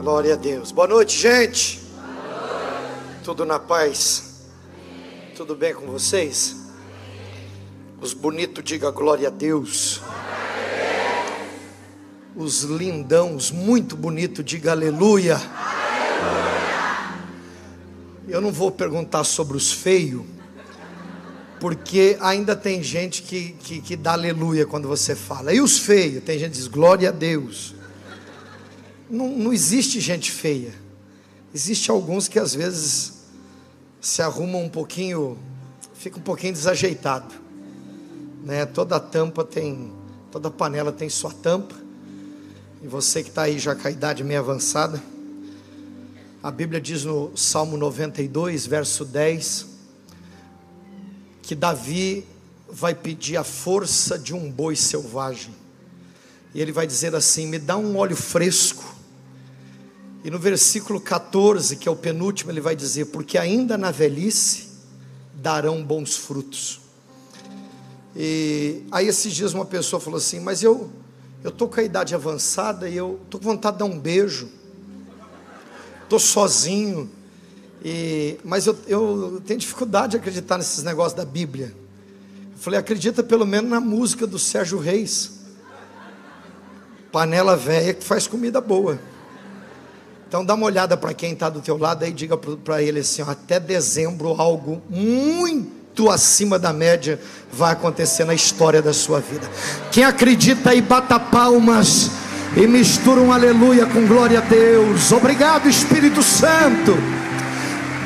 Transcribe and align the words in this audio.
Glória 0.00 0.32
a 0.32 0.36
Deus. 0.36 0.72
Boa 0.72 0.88
noite, 0.88 1.18
gente. 1.18 1.78
Boa 1.78 2.06
noite. 2.06 3.22
Tudo 3.22 3.44
na 3.44 3.58
paz? 3.58 4.46
Amém. 4.72 5.34
Tudo 5.36 5.54
bem 5.54 5.74
com 5.74 5.84
vocês? 5.88 6.56
Os 8.00 8.14
bonitos, 8.14 8.64
diga 8.64 8.90
glória 8.90 9.28
a 9.28 9.30
Deus. 9.30 10.00
Amém. 10.02 10.16
Os 12.34 12.62
lindãos, 12.62 13.50
muito 13.50 13.94
bonito, 13.94 14.42
diga 14.42 14.70
aleluia. 14.70 15.34
aleluia. 15.34 15.50
Eu 18.26 18.40
não 18.40 18.50
vou 18.50 18.70
perguntar 18.70 19.24
sobre 19.24 19.54
os 19.54 19.70
feios, 19.70 20.24
porque 21.60 22.16
ainda 22.22 22.56
tem 22.56 22.82
gente 22.82 23.20
que, 23.20 23.52
que, 23.60 23.82
que 23.82 23.96
dá 23.96 24.14
aleluia 24.14 24.64
quando 24.64 24.88
você 24.88 25.14
fala. 25.14 25.52
E 25.52 25.60
os 25.60 25.78
feios? 25.78 26.24
Tem 26.24 26.38
gente 26.38 26.52
que 26.52 26.56
diz 26.56 26.68
glória 26.68 27.10
a 27.10 27.12
Deus. 27.12 27.78
Não, 29.10 29.28
não 29.28 29.52
existe 29.52 29.98
gente 30.00 30.30
feia. 30.30 30.72
Existe 31.52 31.90
alguns 31.90 32.28
que 32.28 32.38
às 32.38 32.54
vezes 32.54 33.24
se 34.00 34.22
arrumam 34.22 34.62
um 34.62 34.68
pouquinho, 34.68 35.36
fica 35.94 36.16
um 36.16 36.22
pouquinho 36.22 36.52
desajeitado. 36.52 37.34
Né? 38.44 38.64
Toda 38.66 39.00
tampa 39.00 39.44
tem, 39.44 39.92
toda 40.30 40.48
panela 40.48 40.92
tem 40.92 41.08
sua 41.08 41.32
tampa. 41.32 41.74
E 42.80 42.86
você 42.86 43.24
que 43.24 43.30
está 43.30 43.42
aí 43.42 43.58
já 43.58 43.74
com 43.74 43.88
a 43.88 43.90
idade 43.90 44.22
meio 44.22 44.38
avançada, 44.38 45.02
a 46.40 46.50
Bíblia 46.52 46.80
diz 46.80 47.04
no 47.04 47.36
Salmo 47.36 47.76
92, 47.76 48.64
verso 48.64 49.04
10, 49.04 49.66
que 51.42 51.56
Davi 51.56 52.24
vai 52.70 52.94
pedir 52.94 53.36
a 53.36 53.44
força 53.44 54.16
de 54.16 54.32
um 54.32 54.48
boi 54.50 54.76
selvagem. 54.76 55.54
E 56.54 56.62
ele 56.62 56.70
vai 56.70 56.86
dizer 56.86 57.14
assim: 57.14 57.46
Me 57.46 57.58
dá 57.58 57.76
um 57.76 57.98
óleo 57.98 58.16
fresco 58.16 58.89
e 60.22 60.30
no 60.30 60.38
versículo 60.38 61.00
14, 61.00 61.76
que 61.76 61.88
é 61.88 61.92
o 61.92 61.96
penúltimo, 61.96 62.50
ele 62.50 62.60
vai 62.60 62.76
dizer: 62.76 63.06
Porque 63.06 63.38
ainda 63.38 63.78
na 63.78 63.90
velhice 63.90 64.68
darão 65.34 65.82
bons 65.82 66.16
frutos. 66.16 66.80
E 68.14 68.82
aí 68.90 69.06
esses 69.08 69.32
dias 69.32 69.54
uma 69.54 69.64
pessoa 69.64 70.00
falou 70.00 70.18
assim: 70.18 70.40
Mas 70.40 70.62
eu 70.62 70.90
eu 71.42 71.50
tô 71.50 71.66
com 71.66 71.80
a 71.80 71.82
idade 71.82 72.14
avançada 72.14 72.86
e 72.88 72.96
eu 72.96 73.18
tô 73.30 73.38
com 73.38 73.44
vontade 73.44 73.76
de 73.76 73.78
dar 73.78 73.86
um 73.86 73.98
beijo. 73.98 74.50
Tô 76.06 76.18
sozinho. 76.18 77.10
E, 77.82 78.38
mas 78.44 78.66
eu, 78.66 78.76
eu 78.86 79.42
tenho 79.46 79.58
dificuldade 79.58 80.10
de 80.10 80.16
acreditar 80.18 80.58
nesses 80.58 80.84
negócios 80.84 81.14
da 81.14 81.24
Bíblia. 81.24 81.74
Eu 82.52 82.58
falei, 82.58 82.78
acredita 82.78 83.22
pelo 83.22 83.46
menos 83.46 83.70
na 83.70 83.80
música 83.80 84.26
do 84.26 84.38
Sérgio 84.38 84.78
Reis. 84.78 85.40
Panela 87.10 87.56
velha 87.56 87.94
que 87.94 88.04
faz 88.04 88.26
comida 88.26 88.60
boa. 88.60 88.98
Então 90.30 90.44
dá 90.44 90.54
uma 90.54 90.66
olhada 90.66 90.96
para 90.96 91.12
quem 91.12 91.32
está 91.32 91.50
do 91.50 91.60
teu 91.60 91.76
lado 91.76 92.04
aí, 92.04 92.12
diga 92.12 92.36
para 92.36 92.80
ele 92.80 93.00
assim, 93.00 93.20
ó, 93.20 93.28
até 93.28 93.58
dezembro 93.58 94.40
algo 94.40 94.80
muito 94.88 96.08
acima 96.08 96.56
da 96.56 96.72
média 96.72 97.20
vai 97.52 97.72
acontecer 97.72 98.24
na 98.24 98.32
história 98.32 98.80
da 98.80 98.92
sua 98.92 99.18
vida. 99.18 99.50
Quem 99.90 100.04
acredita 100.04 100.70
aí 100.70 100.80
bata 100.80 101.18
palmas 101.18 102.12
e 102.56 102.64
mistura 102.64 103.20
um 103.20 103.32
aleluia 103.32 103.86
com 103.86 104.06
glória 104.06 104.38
a 104.38 104.42
Deus. 104.42 105.10
Obrigado 105.10 105.68
Espírito 105.68 106.22
Santo. 106.22 106.96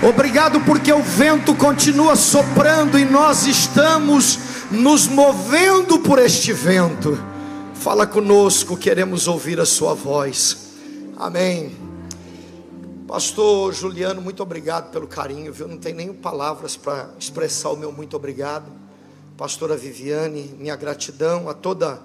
Obrigado 0.03 0.59
porque 0.61 0.95
o 0.95 1.03
vento 1.03 1.55
continua 1.55 2.17
soprando 2.17 2.99
e 2.99 3.05
nós 3.05 3.47
estamos 3.47 4.39
nos 4.71 5.07
movendo 5.07 5.99
por 5.99 6.19
este 6.19 6.55
vento. 6.55 7.23
Fala 7.75 8.07
conosco, 8.07 8.79
queremos 8.79 9.29
ouvir 9.29 9.61
a 9.61 9.67
sua 9.67 9.93
voz. 9.93 10.57
Amém. 11.19 11.84
Pastor 13.07 13.75
Juliano, 13.75 14.23
muito 14.23 14.43
obrigado 14.43 14.91
pelo 14.91 15.07
carinho, 15.07 15.53
viu? 15.53 15.69
Não 15.69 15.77
tem 15.77 15.93
nem 15.93 16.11
palavras 16.11 16.75
para 16.75 17.11
expressar 17.19 17.71
o 17.71 17.77
meu 17.77 17.93
muito 17.93 18.17
obrigado. 18.17 18.65
Pastora 19.37 19.77
Viviane, 19.77 20.55
minha 20.59 20.75
gratidão 20.75 21.51
a 21.51 21.55
toda 21.55 22.01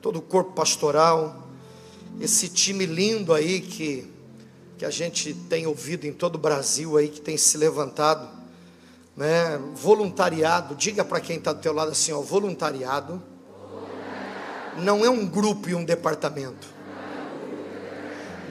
todo 0.00 0.20
o 0.20 0.22
corpo 0.22 0.52
pastoral, 0.52 1.48
esse 2.20 2.48
time 2.48 2.86
lindo 2.86 3.34
aí 3.34 3.60
que 3.60 4.12
que 4.78 4.84
a 4.84 4.90
gente 4.90 5.34
tem 5.34 5.66
ouvido 5.66 6.06
em 6.06 6.12
todo 6.12 6.36
o 6.36 6.38
Brasil 6.38 6.96
aí 6.96 7.08
que 7.08 7.20
tem 7.20 7.36
se 7.36 7.56
levantado, 7.58 8.28
né? 9.16 9.58
Voluntariado, 9.74 10.76
diga 10.76 11.04
para 11.04 11.18
quem 11.18 11.38
está 11.38 11.52
do 11.52 11.60
teu 11.60 11.72
lado 11.72 11.90
assim, 11.90 12.12
ó, 12.12 12.20
voluntariado, 12.20 13.20
voluntariado. 13.58 14.82
não 14.82 15.04
é 15.04 15.10
um 15.10 15.26
grupo 15.26 15.68
e 15.70 15.74
um 15.74 15.84
departamento 15.84 16.75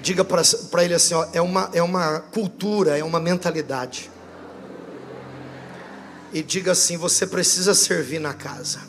Diga 0.01 0.23
para 0.23 0.83
ele 0.83 0.93
assim: 0.93 1.13
ó, 1.13 1.27
é, 1.33 1.41
uma, 1.41 1.69
é 1.73 1.81
uma 1.81 2.19
cultura, 2.19 2.97
é 2.97 3.03
uma 3.03 3.19
mentalidade. 3.19 4.11
E 6.31 6.43
diga 6.43 6.73
assim: 6.73 6.97
você 6.97 7.25
precisa 7.25 7.73
servir 7.73 8.19
na 8.19 8.33
casa. 8.33 8.79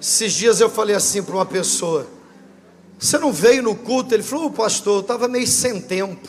Esses 0.00 0.32
dias 0.32 0.60
eu 0.60 0.70
falei 0.70 0.94
assim 0.94 1.22
para 1.22 1.34
uma 1.34 1.46
pessoa: 1.46 2.06
você 2.98 3.18
não 3.18 3.32
veio 3.32 3.62
no 3.62 3.74
culto? 3.74 4.14
Ele 4.14 4.22
falou: 4.22 4.46
oh, 4.46 4.50
pastor, 4.50 4.96
eu 4.96 5.00
estava 5.00 5.26
meio 5.26 5.46
sem 5.46 5.80
tempo. 5.80 6.28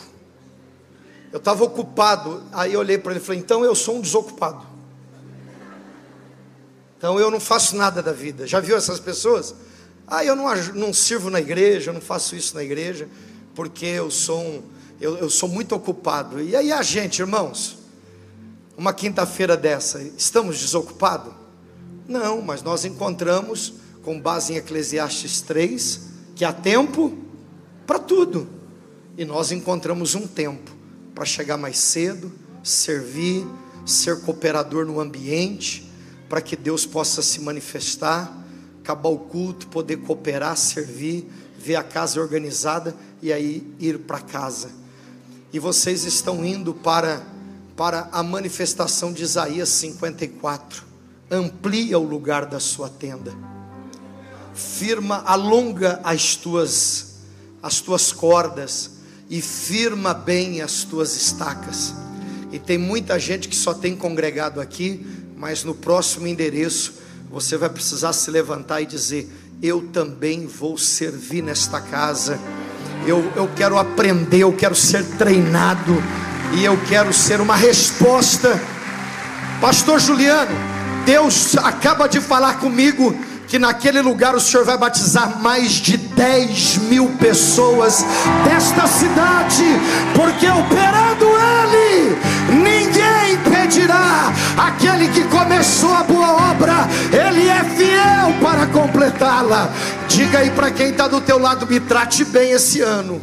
Eu 1.32 1.38
estava 1.38 1.64
ocupado. 1.64 2.44
Aí 2.52 2.74
eu 2.74 2.80
olhei 2.80 2.98
para 2.98 3.12
ele 3.12 3.20
e 3.20 3.24
falei: 3.24 3.40
então 3.40 3.64
eu 3.64 3.76
sou 3.76 3.98
um 3.98 4.02
desocupado. 4.02 4.66
Então 6.98 7.20
eu 7.20 7.32
não 7.32 7.40
faço 7.40 7.76
nada 7.76 8.02
da 8.02 8.12
vida. 8.12 8.46
Já 8.46 8.60
viu 8.60 8.78
essas 8.78 9.00
pessoas? 9.00 9.56
Ah, 10.14 10.26
eu 10.26 10.36
não, 10.36 10.54
não 10.76 10.94
sirvo 10.94 11.30
na 11.30 11.40
igreja, 11.40 11.90
eu 11.90 11.94
não 11.94 12.02
faço 12.02 12.36
isso 12.36 12.54
na 12.54 12.62
igreja, 12.62 13.08
porque 13.56 13.86
eu 13.86 14.12
sou, 14.12 14.42
um, 14.42 14.62
eu, 15.00 15.18
eu 15.18 15.30
sou 15.30 15.48
muito 15.48 15.74
ocupado. 15.74 16.42
E 16.42 16.54
aí 16.54 16.70
a 16.70 16.82
gente, 16.82 17.20
irmãos, 17.22 17.78
uma 18.76 18.92
quinta-feira 18.92 19.56
dessa, 19.56 20.04
estamos 20.18 20.60
desocupados? 20.60 21.32
Não, 22.10 22.42
mas 22.42 22.62
nós 22.62 22.84
encontramos, 22.84 23.76
com 24.04 24.20
base 24.20 24.52
em 24.52 24.58
Eclesiastes 24.58 25.40
3, 25.40 26.02
que 26.36 26.44
há 26.44 26.52
tempo 26.52 27.18
para 27.88 27.98
tudo. 27.98 28.50
E 29.18 29.24
nós 29.24 29.50
encontramos 29.54 30.14
um 30.14 30.28
tempo 30.28 30.72
para 31.16 31.24
chegar 31.24 31.56
mais 31.56 31.78
cedo, 31.78 32.30
servir, 32.62 33.48
ser 33.86 34.20
cooperador 34.24 34.86
no 34.86 35.00
ambiente, 35.00 35.90
para 36.28 36.42
que 36.42 36.58
Deus 36.58 36.86
possa 36.86 37.22
se 37.22 37.40
manifestar 37.40 38.41
acabar 38.82 39.10
o 39.10 39.20
culto, 39.20 39.68
poder 39.68 39.98
cooperar, 39.98 40.58
servir, 40.58 41.30
ver 41.58 41.76
a 41.76 41.84
casa 41.84 42.20
organizada 42.20 42.96
e 43.22 43.32
aí 43.32 43.66
ir 43.80 44.00
para 44.00 44.20
casa. 44.20 44.72
E 45.54 45.60
vocês 45.60 46.04
estão 46.04 46.44
indo 46.44 46.74
para 46.74 47.22
para 47.76 48.10
a 48.12 48.22
manifestação 48.22 49.12
de 49.12 49.24
Isaías 49.24 49.70
54. 49.70 50.84
Amplia 51.32 51.98
o 51.98 52.04
lugar 52.04 52.46
da 52.46 52.60
sua 52.60 52.90
tenda. 52.90 53.34
Firma, 54.54 55.24
alonga 55.26 56.00
as 56.04 56.36
tuas 56.36 57.12
as 57.64 57.80
tuas 57.80 58.12
cordas 58.12 58.92
e 59.30 59.42
firma 59.42 60.14
bem 60.14 60.62
as 60.62 60.84
tuas 60.84 61.16
estacas. 61.16 61.94
E 62.52 62.60
tem 62.60 62.78
muita 62.78 63.18
gente 63.18 63.48
que 63.48 63.56
só 63.56 63.74
tem 63.74 63.96
congregado 63.96 64.60
aqui, 64.60 65.06
mas 65.38 65.64
no 65.64 65.74
próximo 65.74 66.28
endereço 66.28 67.01
você 67.32 67.58
vai 67.58 67.70
precisar 67.70 68.12
se 68.14 68.30
levantar 68.30 68.82
e 68.82 68.86
dizer: 68.86 69.32
Eu 69.62 69.82
também 69.94 70.46
vou 70.46 70.78
servir 70.78 71.42
nesta 71.42 71.80
casa. 71.80 72.38
Eu, 73.08 73.32
eu 73.36 73.50
quero 73.56 73.78
aprender, 73.78 74.40
eu 74.40 74.54
quero 74.54 74.76
ser 74.76 75.04
treinado 75.18 76.04
e 76.54 76.64
eu 76.66 76.78
quero 76.88 77.14
ser 77.14 77.40
uma 77.40 77.56
resposta. 77.56 78.60
Pastor 79.62 80.00
Juliano, 80.00 80.52
Deus 81.06 81.56
acaba 81.58 82.08
de 82.08 82.20
falar 82.20 82.56
comigo 82.60 83.16
que 83.48 83.58
naquele 83.58 84.02
lugar 84.02 84.36
o 84.36 84.40
Senhor 84.40 84.66
vai 84.66 84.78
batizar 84.78 85.42
mais 85.42 85.74
de 85.74 85.98
10 85.98 86.78
mil 86.90 87.10
pessoas 87.20 88.06
desta 88.46 88.88
cidade, 88.88 89.66
porque 90.16 90.48
operando 90.48 91.26
Ele, 91.26 92.18
impedirá. 93.34 94.32
Aquele 94.58 95.10
que 95.10 95.24
começou 95.26 95.94
a 95.94 96.04
boa 96.04 96.52
obra, 96.52 96.74
Ele 97.12 97.48
é 97.48 97.64
fiel 97.64 98.34
para 98.42 98.68
completá-la. 98.68 99.70
Diga 100.08 100.40
aí 100.40 100.50
para 100.52 100.72
quem 100.72 100.90
está 100.90 101.08
do 101.08 101.22
teu 101.22 101.40
lado, 101.40 101.66
me 101.68 101.80
trate 101.80 102.26
bem 102.26 102.52
esse 102.52 102.82
ano. 102.82 103.22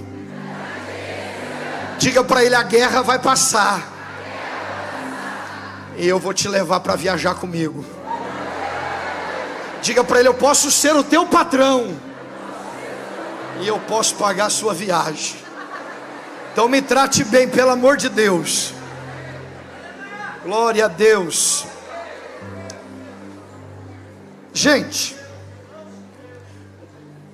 Diga 1.99 2.23
para 2.23 2.45
ele: 2.45 2.55
a 2.55 2.63
guerra 2.63 3.03
vai 3.03 3.19
passar. 3.19 3.83
E 5.97 6.07
eu 6.07 6.19
vou 6.19 6.33
te 6.33 6.49
levar 6.49 6.81
para 6.81 6.95
viajar 6.95 7.35
comigo. 7.35 7.85
Diga 9.83 10.05
para 10.05 10.21
ele: 10.21 10.29
Eu 10.29 10.35
posso 10.35 10.71
ser 10.71 10.95
o 10.95 11.03
teu 11.03 11.27
patrão. 11.27 11.97
E 13.61 13.67
eu 13.67 13.79
posso 13.81 14.15
pagar 14.15 14.47
a 14.47 14.51
sua 14.51 14.73
viagem. 14.73 15.37
Então 16.53 16.69
me 16.69 16.81
trate 16.81 17.25
bem, 17.25 17.49
pelo 17.49 17.71
amor 17.71 17.97
de 17.97 18.09
Deus. 18.09 18.73
Glória 20.43 20.85
a 20.85 20.89
Deus. 20.89 21.65
Gente, 24.53 25.17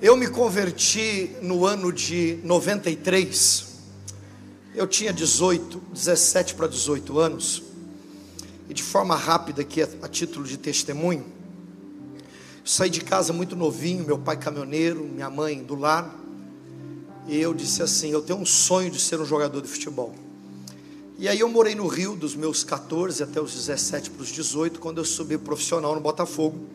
Eu 0.01 0.15
me 0.15 0.27
converti 0.27 1.35
no 1.41 1.65
ano 1.65 1.91
de 1.91 2.39
93. 2.43 3.65
Eu 4.75 4.85
tinha 4.85 5.11
18, 5.13 5.81
17 5.93 6.53
para 6.53 6.67
18 6.67 7.17
anos. 7.17 7.63
E 8.69 8.73
de 8.73 8.83
forma 8.83 9.15
rápida 9.15 9.61
aqui, 9.61 9.81
a 9.81 10.07
título 10.07 10.45
de 10.45 10.57
testemunho, 10.57 11.25
saí 12.63 12.89
de 12.89 13.01
casa 13.01 13.31
muito 13.31 13.55
novinho, 13.55 14.03
meu 14.03 14.19
pai 14.19 14.37
caminhoneiro, 14.37 15.03
minha 15.03 15.29
mãe 15.29 15.63
do 15.63 15.75
lar. 15.75 16.13
E 17.27 17.37
eu 17.39 17.53
disse 17.53 17.81
assim: 17.81 18.11
Eu 18.11 18.21
tenho 18.21 18.37
um 18.37 18.45
sonho 18.45 18.91
de 18.91 18.99
ser 18.99 19.19
um 19.19 19.25
jogador 19.25 19.61
de 19.61 19.67
futebol. 19.67 20.13
E 21.17 21.29
aí 21.29 21.39
eu 21.39 21.47
morei 21.47 21.73
no 21.75 21.87
Rio 21.87 22.13
dos 22.13 22.35
meus 22.35 22.61
14 22.65 23.23
até 23.23 23.39
os 23.39 23.53
17 23.53 24.09
para 24.09 24.21
os 24.21 24.27
18, 24.27 24.81
quando 24.81 24.97
eu 24.97 25.05
subi 25.05 25.37
profissional 25.37 25.95
no 25.95 26.01
Botafogo. 26.01 26.67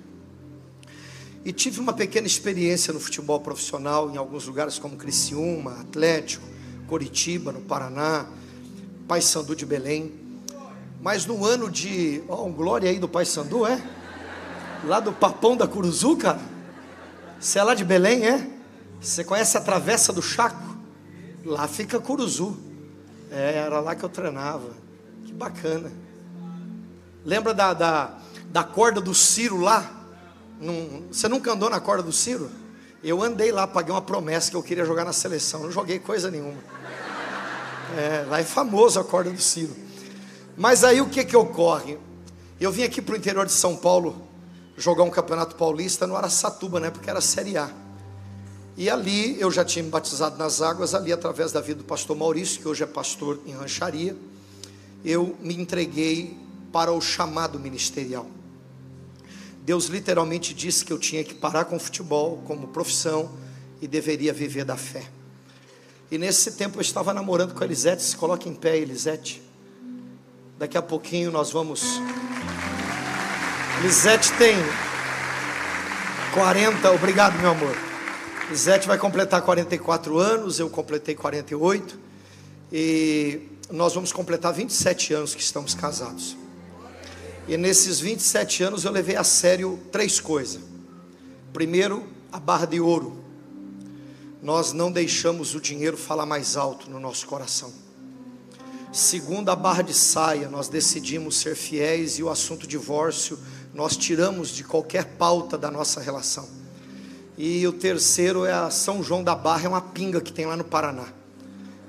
E 1.45 1.53
tive 1.53 1.79
uma 1.79 1.93
pequena 1.93 2.27
experiência 2.27 2.91
no 2.91 2.99
futebol 2.99 3.39
profissional 3.41 4.11
em 4.11 4.17
alguns 4.17 4.47
lugares 4.47 4.79
como 4.79 4.97
Criciúma, 4.97 5.81
Atlético, 5.81 6.47
Coritiba, 6.87 7.53
no 7.53 7.61
Paraná, 7.61 8.27
Paysandu 9.07 9.55
de 9.55 9.67
Belém. 9.67 10.11
Mas 11.03 11.27
no 11.27 11.45
ano 11.45 11.71
de, 11.71 12.23
ó, 12.27 12.37
oh, 12.37 12.47
um 12.47 12.53
glória 12.53 12.89
aí 12.89 12.99
do 12.99 13.09
Paysandu, 13.09 13.67
é? 13.67 13.83
Lá 14.85 15.01
do 15.01 15.13
Papão 15.13 15.55
da 15.55 15.69
Curuzu, 15.69 16.17
cara. 16.17 16.41
Você 17.39 17.59
é 17.59 17.63
lá 17.63 17.75
de 17.75 17.85
Belém, 17.85 18.27
é? 18.27 18.51
Você 18.99 19.23
conhece 19.23 19.59
a 19.59 19.61
Travessa 19.61 20.15
do 20.15 20.23
Chaco? 20.23 20.77
Lá 21.45 21.69
fica 21.69 22.01
Curuzu. 22.01 22.69
É, 23.31 23.59
era 23.59 23.81
lá 23.81 23.94
que 23.94 24.05
eu 24.05 24.09
treinava. 24.09 24.71
Que 25.25 25.32
bacana. 25.32 25.93
Lembra 27.25 27.55
da, 27.55 27.73
da, 27.73 28.19
da 28.47 28.65
corda 28.65 29.00
do 29.00 29.15
Ciro 29.15 29.61
lá? 29.61 29.88
Num, 30.61 31.09
você 31.11 31.29
nunca 31.29 31.53
andou 31.53 31.71
na 31.71 31.81
corda 31.81 32.03
do 32.03 32.12
Ciro? 32.12 32.50
Eu 33.03 33.23
andei 33.23 33.50
lá, 33.50 33.67
paguei 33.67 33.93
uma 33.94 34.03
promessa 34.03 34.50
que 34.50 34.56
eu 34.56 34.62
queria 34.62 34.85
jogar 34.85 35.05
na 35.05 35.12
seleção. 35.12 35.62
Não 35.62 35.71
joguei 35.71 35.99
coisa 35.99 36.31
nenhuma. 36.31 36.59
É, 37.97 38.25
lá 38.29 38.41
é 38.41 38.44
famoso 38.44 39.00
a 39.00 39.05
corda 39.05 39.31
do 39.31 39.41
Ciro. 39.41 39.75
Mas 40.56 40.85
aí 40.85 41.00
o 41.00 41.09
que 41.09 41.25
que 41.25 41.37
ocorre? 41.37 41.99
Eu 42.61 42.71
vim 42.71 42.82
aqui 42.82 43.00
para 43.00 43.15
o 43.15 43.17
interior 43.17 43.47
de 43.47 43.53
São 43.53 43.75
Paulo 43.77 44.29
jogar 44.77 45.03
um 45.03 45.11
campeonato 45.11 45.56
paulista 45.56 46.06
no 46.06 46.17
Araçatuba, 46.17 46.79
né? 46.79 46.91
Porque 46.91 47.09
era 47.09 47.21
Série 47.21 47.56
A. 47.56 47.71
E 48.76 48.88
ali 48.88 49.40
eu 49.40 49.50
já 49.50 49.64
tinha 49.64 49.82
me 49.82 49.90
batizado 49.90 50.38
nas 50.38 50.62
águas, 50.62 50.94
ali 50.94 51.12
através 51.12 51.52
da 51.52 51.61
vida 51.61 51.78
do 51.78 51.84
pastor 51.84 52.17
Maurício, 52.17 52.61
que 52.61 52.69
hoje 52.69 52.82
é 52.82 52.87
pastor 52.87 53.40
em 53.46 53.52
rancharia, 53.52 54.17
eu 55.05 55.37
me 55.40 55.55
entreguei 55.55 56.37
para 56.72 56.93
o 56.93 57.00
chamado 57.00 57.58
ministerial. 57.58 58.26
Deus 59.62 59.87
literalmente 59.87 60.55
disse 60.55 60.84
que 60.84 60.93
eu 60.93 60.99
tinha 60.99 61.22
que 61.22 61.34
parar 61.34 61.64
com 61.64 61.76
o 61.76 61.81
futebol 61.81 62.43
como 62.46 62.69
profissão 62.69 63.31
e 63.81 63.87
deveria 63.87 64.32
viver 64.32 64.64
da 64.64 64.76
fé. 64.76 65.05
E 66.11 66.19
nesse 66.19 66.52
tempo 66.52 66.78
eu 66.78 66.82
estava 66.82 67.14
namorando 67.14 67.55
com 67.55 67.62
a 67.62 67.67
Elisete. 67.67 68.02
Se 68.02 68.17
coloca 68.17 68.49
em 68.49 68.55
pé, 68.55 68.76
Elisete. 68.78 69.43
Daqui 70.58 70.76
a 70.76 70.82
pouquinho 70.82 71.31
nós 71.31 71.52
vamos. 71.52 71.84
Elisete 73.78 74.32
tem 74.32 74.56
40. 76.34 76.90
Obrigado, 76.90 77.38
meu 77.38 77.50
amor. 77.50 77.90
Elisete 78.50 78.88
vai 78.88 78.99
completar 78.99 79.43
44 79.43 80.19
anos. 80.19 80.58
Eu 80.58 80.69
completei 80.69 81.14
48. 81.14 81.97
E 82.73 83.43
nós 83.70 83.94
vamos 83.94 84.12
completar 84.12 84.52
27 84.52 85.14
anos 85.14 85.37
que 85.37 85.41
estamos 85.41 85.73
casados. 85.73 86.37
E 87.47 87.56
nesses 87.56 88.00
27 88.00 88.64
anos 88.64 88.85
eu 88.85 88.91
levei 88.91 89.14
a 89.14 89.23
sério 89.23 89.79
três 89.93 90.19
coisas. 90.19 90.61
Primeiro, 91.52 92.05
a 92.32 92.41
barra 92.41 92.67
de 92.67 92.81
ouro. 92.81 93.23
Nós 94.43 94.73
não 94.73 94.91
deixamos 94.91 95.55
o 95.55 95.61
dinheiro 95.61 95.96
falar 95.96 96.26
mais 96.26 96.56
alto 96.56 96.91
no 96.91 96.99
nosso 96.99 97.29
coração. 97.29 97.73
Segundo, 98.93 99.50
a 99.50 99.55
barra 99.56 99.82
de 99.82 99.94
saia, 99.94 100.49
nós 100.49 100.67
decidimos 100.67 101.37
ser 101.37 101.55
fiéis 101.55 102.19
e 102.19 102.25
o 102.25 102.29
assunto 102.29 102.67
divórcio 102.67 103.38
nós 103.73 103.96
tiramos 103.96 104.49
de 104.49 104.64
qualquer 104.64 105.05
pauta 105.05 105.56
da 105.56 105.70
nossa 105.70 106.00
relação. 106.00 106.60
E 107.43 107.67
o 107.67 107.73
terceiro 107.73 108.45
é 108.45 108.53
a 108.53 108.69
São 108.69 109.03
João 109.03 109.25
da 109.25 109.35
Barra, 109.35 109.65
é 109.65 109.69
uma 109.69 109.81
pinga 109.81 110.21
que 110.21 110.31
tem 110.31 110.45
lá 110.45 110.59
no 110.59 110.63
Paraná. 110.63 111.07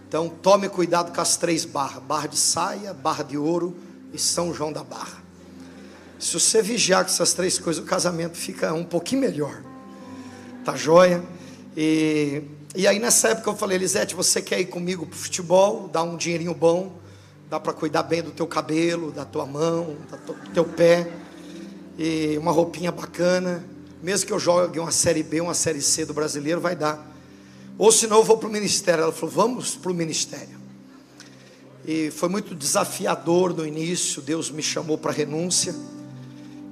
Então 0.08 0.30
tome 0.30 0.70
cuidado 0.70 1.14
com 1.14 1.20
as 1.20 1.36
três 1.36 1.66
barras: 1.66 2.02
barra 2.02 2.28
de 2.28 2.38
saia, 2.38 2.94
barra 2.94 3.22
de 3.22 3.38
ouro 3.38 3.76
e 4.14 4.18
São 4.18 4.54
João 4.54 4.72
da 4.72 4.82
Barra. 4.82 5.22
Se 6.18 6.40
você 6.40 6.62
vigiar 6.62 7.04
com 7.04 7.12
essas 7.12 7.34
três 7.34 7.60
coisas, 7.60 7.84
o 7.84 7.86
casamento 7.86 8.38
fica 8.38 8.74
um 8.74 8.86
pouquinho 8.86 9.20
melhor. 9.20 9.62
Tá 10.64 10.78
joia? 10.78 11.22
E, 11.76 12.44
e 12.74 12.88
aí 12.88 12.98
nessa 12.98 13.32
época 13.32 13.50
eu 13.50 13.58
falei, 13.58 13.78
Elisete, 13.78 14.16
você 14.16 14.42
quer 14.42 14.62
ir 14.62 14.68
comigo 14.68 15.06
pro 15.06 15.20
futebol, 15.20 15.90
dar 15.90 16.04
um 16.04 16.16
dinheirinho 16.16 16.54
bom, 16.54 16.94
dá 17.50 17.60
para 17.60 17.74
cuidar 17.74 18.04
bem 18.04 18.24
do 18.24 18.32
teu 18.32 18.48
cabelo, 18.48 19.12
da 19.12 19.26
tua 19.26 19.46
mão, 19.46 19.98
do 20.26 20.54
teu 20.54 20.64
pé, 20.64 21.12
e 21.98 22.38
uma 22.38 22.54
roupinha 22.54 22.90
bacana, 22.90 23.62
mesmo 24.02 24.28
que 24.28 24.34
eu 24.34 24.40
jogue 24.40 24.80
uma 24.80 24.92
série 24.92 25.24
B, 25.24 25.42
uma 25.42 25.54
série 25.54 25.82
C 25.82 26.06
do 26.06 26.14
brasileiro, 26.14 26.60
vai 26.60 26.76
dar. 26.76 27.10
Ou 27.78 27.92
senão 27.92 28.18
eu 28.18 28.24
vou 28.24 28.38
para 28.38 28.50
o 28.50 28.52
ministério. 28.52 29.04
Ela 29.04 29.12
falou, 29.12 29.34
vamos 29.34 29.76
para 29.76 29.92
o 29.92 29.96
ministério. 29.96 30.62
E 31.86 32.12
foi 32.12 32.30
muito 32.30 32.54
desafiador 32.54 33.56
no 33.56 33.66
início, 33.66 34.22
Deus 34.22 34.52
me 34.52 34.62
chamou 34.62 34.98
para 34.98 35.12
renúncia. 35.12 35.74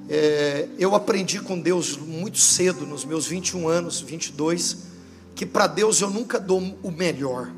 É, 0.08 0.68
eu 0.78 0.96
aprendi 0.96 1.40
com 1.40 1.60
Deus 1.60 1.98
muito 1.98 2.38
cedo, 2.38 2.86
nos 2.86 3.06
meus 3.06 3.28
21 3.28 3.68
anos, 3.68 4.02
22, 4.02 4.78
que 5.36 5.46
para 5.46 5.68
Deus 5.68 6.02
eu 6.02 6.10
nunca 6.10 6.40
dou 6.40 6.60
o 6.84 6.92
melhor. 6.92 7.52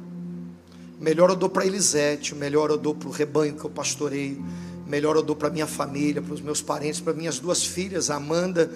Melhor 1.00 1.30
eu 1.30 1.36
dou 1.36 1.50
para 1.50 1.66
Elisete, 1.66 2.36
melhor 2.36 2.70
eu 2.70 2.78
dou 2.78 2.94
para 2.94 3.10
o 3.10 3.12
rebanho 3.12 3.56
que 3.56 3.66
eu 3.66 3.70
pastoreio, 3.70 4.44
melhor 4.86 5.16
eu 5.16 5.24
dou 5.24 5.36
para 5.36 5.50
minha 5.50 5.68
família, 5.68 6.22
para 6.22 6.34
os 6.34 6.42
meus 6.42 6.62
parentes, 6.62 7.02
para 7.02 7.14
minhas 7.14 7.40
duas 7.40 7.66
filhas, 7.66 8.10
Amanda, 8.10 8.72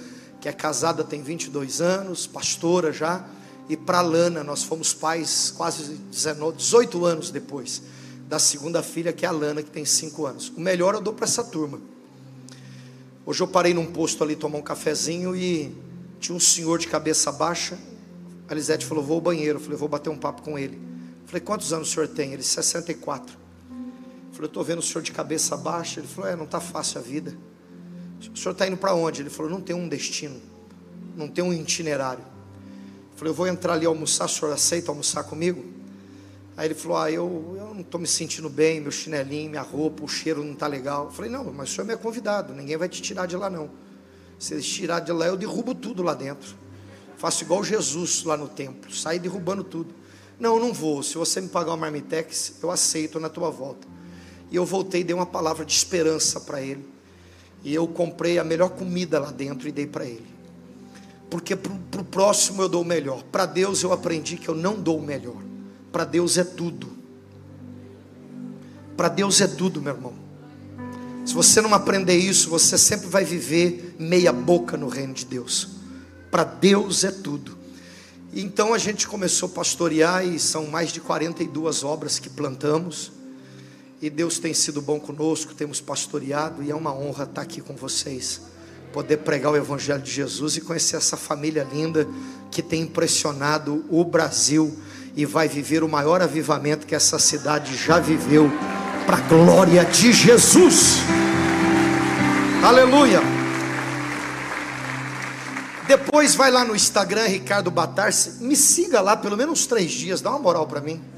que 0.45 0.49
é 0.49 0.53
casada 0.53 1.03
tem 1.03 1.23
22 1.23 1.81
anos, 1.81 2.27
pastora 2.27 2.93
já, 2.93 3.25
e 3.67 3.75
para 3.75 3.99
Lana, 3.99 4.43
nós 4.43 4.61
fomos 4.61 4.93
pais 4.93 5.51
quase 5.57 5.95
19, 5.95 6.57
18 6.57 7.03
anos 7.03 7.31
depois 7.31 7.81
da 8.29 8.37
segunda 8.37 8.83
filha, 8.83 9.11
que 9.11 9.25
é 9.25 9.27
a 9.27 9.31
Lana, 9.31 9.63
que 9.63 9.71
tem 9.71 9.83
5 9.83 10.23
anos. 10.23 10.49
O 10.55 10.61
melhor 10.61 10.93
eu 10.93 11.01
dou 11.01 11.15
para 11.15 11.25
essa 11.25 11.43
turma. 11.43 11.81
Hoje 13.25 13.41
eu 13.41 13.47
parei 13.47 13.73
num 13.73 13.87
posto 13.87 14.23
ali 14.23 14.35
tomar 14.35 14.59
um 14.59 14.61
cafezinho 14.61 15.35
e 15.35 15.75
tinha 16.19 16.35
um 16.35 16.39
senhor 16.39 16.77
de 16.77 16.89
cabeça 16.89 17.31
baixa. 17.31 17.75
A 18.47 18.53
Lisete 18.53 18.85
falou: 18.85 19.03
Vou 19.03 19.15
ao 19.15 19.21
banheiro. 19.21 19.57
Eu 19.57 19.63
falei: 19.63 19.79
Vou 19.79 19.89
bater 19.89 20.11
um 20.11 20.17
papo 20.17 20.43
com 20.43 20.59
ele. 20.59 20.75
Eu 21.23 21.27
falei: 21.27 21.41
Quantos 21.41 21.73
anos 21.73 21.89
o 21.89 21.91
senhor 21.91 22.07
tem? 22.07 22.33
Ele: 22.33 22.43
64. 22.43 23.33
Eu 23.33 23.75
falei: 24.31 24.41
Eu 24.41 24.45
estou 24.45 24.63
vendo 24.63 24.77
o 24.77 24.83
senhor 24.83 25.01
de 25.01 25.11
cabeça 25.11 25.57
baixa. 25.57 26.01
Ele 26.01 26.07
falou: 26.07 26.29
É, 26.29 26.35
não 26.35 26.45
está 26.45 26.59
fácil 26.59 26.99
a 26.99 27.01
vida. 27.01 27.35
O 28.33 28.37
senhor 28.37 28.51
está 28.51 28.67
indo 28.67 28.77
para 28.77 28.93
onde? 28.93 29.21
Ele 29.21 29.29
falou: 29.29 29.51
Não 29.51 29.61
tem 29.61 29.75
um 29.75 29.87
destino, 29.87 30.41
não 31.15 31.27
tem 31.27 31.43
um 31.43 31.53
itinerário. 31.53 32.23
Eu 32.23 33.17
falei: 33.17 33.31
Eu 33.31 33.35
vou 33.35 33.47
entrar 33.47 33.73
ali 33.73 33.85
almoçar. 33.85 34.25
O 34.25 34.29
senhor 34.29 34.51
aceita 34.53 34.91
almoçar 34.91 35.23
comigo? 35.23 35.65
Aí 36.57 36.67
ele 36.67 36.75
falou: 36.75 36.97
Ah, 36.97 37.11
eu, 37.11 37.55
eu 37.57 37.73
não 37.73 37.81
estou 37.81 37.99
me 37.99 38.07
sentindo 38.07 38.49
bem, 38.49 38.79
meu 38.79 38.91
chinelinho, 38.91 39.49
minha 39.49 39.61
roupa, 39.61 40.03
o 40.03 40.07
cheiro 40.07 40.43
não 40.43 40.53
está 40.53 40.67
legal. 40.67 41.05
Eu 41.05 41.11
falei: 41.11 41.29
Não, 41.29 41.51
mas 41.51 41.69
o 41.69 41.73
senhor 41.73 41.85
é 41.85 41.87
meu 41.87 41.97
convidado, 41.97 42.53
ninguém 42.53 42.77
vai 42.77 42.87
te 42.87 43.01
tirar 43.01 43.25
de 43.25 43.35
lá, 43.35 43.49
não. 43.49 43.69
Se 44.39 44.59
tirar 44.61 44.99
de 44.99 45.11
lá, 45.11 45.27
eu 45.27 45.37
derrubo 45.37 45.73
tudo 45.73 46.03
lá 46.03 46.13
dentro. 46.13 46.55
Faço 47.17 47.43
igual 47.43 47.63
Jesus 47.63 48.23
lá 48.23 48.35
no 48.35 48.47
templo, 48.47 48.93
saio 48.93 49.19
derrubando 49.19 49.63
tudo. 49.63 49.93
Não, 50.39 50.55
eu 50.55 50.61
não 50.61 50.73
vou. 50.73 51.01
Se 51.01 51.15
você 51.15 51.39
me 51.39 51.47
pagar 51.47 51.71
uma 51.71 51.77
marmitex, 51.77 52.55
eu 52.61 52.69
aceito 52.69 53.19
na 53.19 53.29
tua 53.29 53.49
volta. 53.49 53.87
E 54.51 54.55
eu 54.55 54.65
voltei 54.65 55.01
e 55.01 55.03
dei 55.03 55.15
uma 55.15 55.25
palavra 55.25 55.65
de 55.65 55.73
esperança 55.73 56.39
para 56.41 56.61
ele. 56.61 56.85
E 57.65 57.73
eu 57.73 57.87
comprei 57.87 58.37
a 58.37 58.43
melhor 58.43 58.69
comida 58.69 59.19
lá 59.19 59.31
dentro 59.31 59.67
e 59.67 59.71
dei 59.71 59.87
para 59.87 60.05
ele. 60.05 60.27
Porque 61.31 61.55
para 61.55 61.99
o 61.99 62.05
próximo 62.05 62.61
eu 62.61 62.69
dou 62.69 62.83
o 62.83 62.85
melhor. 62.85 63.23
Para 63.23 63.47
Deus 63.47 63.81
eu 63.81 63.91
aprendi 63.91 64.37
que 64.37 64.47
eu 64.47 64.53
não 64.53 64.79
dou 64.79 64.99
o 64.99 65.01
melhor. 65.01 65.41
Para 65.91 66.05
Deus 66.05 66.37
é 66.37 66.43
tudo. 66.43 66.95
Para 68.95 69.09
Deus 69.09 69.41
é 69.41 69.47
tudo, 69.47 69.81
meu 69.81 69.95
irmão. 69.95 70.13
Se 71.25 71.33
você 71.33 71.59
não 71.59 71.73
aprender 71.73 72.15
isso, 72.15 72.51
você 72.51 72.77
sempre 72.77 73.07
vai 73.07 73.25
viver 73.25 73.95
meia 73.97 74.31
boca 74.31 74.77
no 74.77 74.87
reino 74.87 75.15
de 75.15 75.25
Deus. 75.25 75.69
Para 76.29 76.43
Deus 76.43 77.03
é 77.03 77.11
tudo. 77.11 77.57
Então 78.31 78.75
a 78.75 78.77
gente 78.77 79.07
começou 79.07 79.49
a 79.49 79.51
pastorear 79.51 80.23
e 80.23 80.37
são 80.37 80.67
mais 80.67 80.91
de 80.91 81.01
42 81.01 81.83
obras 81.83 82.19
que 82.19 82.29
plantamos. 82.29 83.14
E 84.01 84.09
Deus 84.09 84.39
tem 84.39 84.53
sido 84.53 84.81
bom 84.81 84.99
conosco, 84.99 85.53
temos 85.53 85.79
pastoreado 85.79 86.61
e 86.61 86.69
é 86.69 86.75
uma 86.75 86.93
honra 86.93 87.23
estar 87.23 87.41
aqui 87.41 87.61
com 87.61 87.75
vocês. 87.75 88.41
Poder 88.91 89.17
pregar 89.17 89.53
o 89.53 89.55
Evangelho 89.55 90.01
de 90.01 90.11
Jesus 90.11 90.57
e 90.57 90.61
conhecer 90.61 90.97
essa 90.97 91.15
família 91.15 91.65
linda 91.71 92.07
que 92.51 92.61
tem 92.61 92.81
impressionado 92.81 93.85
o 93.89 94.03
Brasil 94.03 94.77
e 95.15 95.25
vai 95.25 95.47
viver 95.47 95.81
o 95.81 95.87
maior 95.87 96.21
avivamento 96.21 96.85
que 96.85 96.93
essa 96.93 97.17
cidade 97.17 97.75
já 97.77 97.99
viveu, 97.99 98.51
para 99.05 99.17
a 99.17 99.21
glória 99.21 99.85
de 99.85 100.11
Jesus. 100.11 100.97
Aleluia. 102.63 103.21
Depois 105.87 106.35
vai 106.35 106.51
lá 106.51 106.65
no 106.65 106.75
Instagram, 106.75 107.27
Ricardo 107.27 107.69
Batarse, 107.69 108.43
me 108.43 108.55
siga 108.55 108.99
lá 108.99 109.15
pelo 109.15 109.37
menos 109.37 109.65
três 109.67 109.91
dias, 109.91 110.19
dá 110.19 110.31
uma 110.31 110.39
moral 110.39 110.67
para 110.67 110.81
mim. 110.81 111.14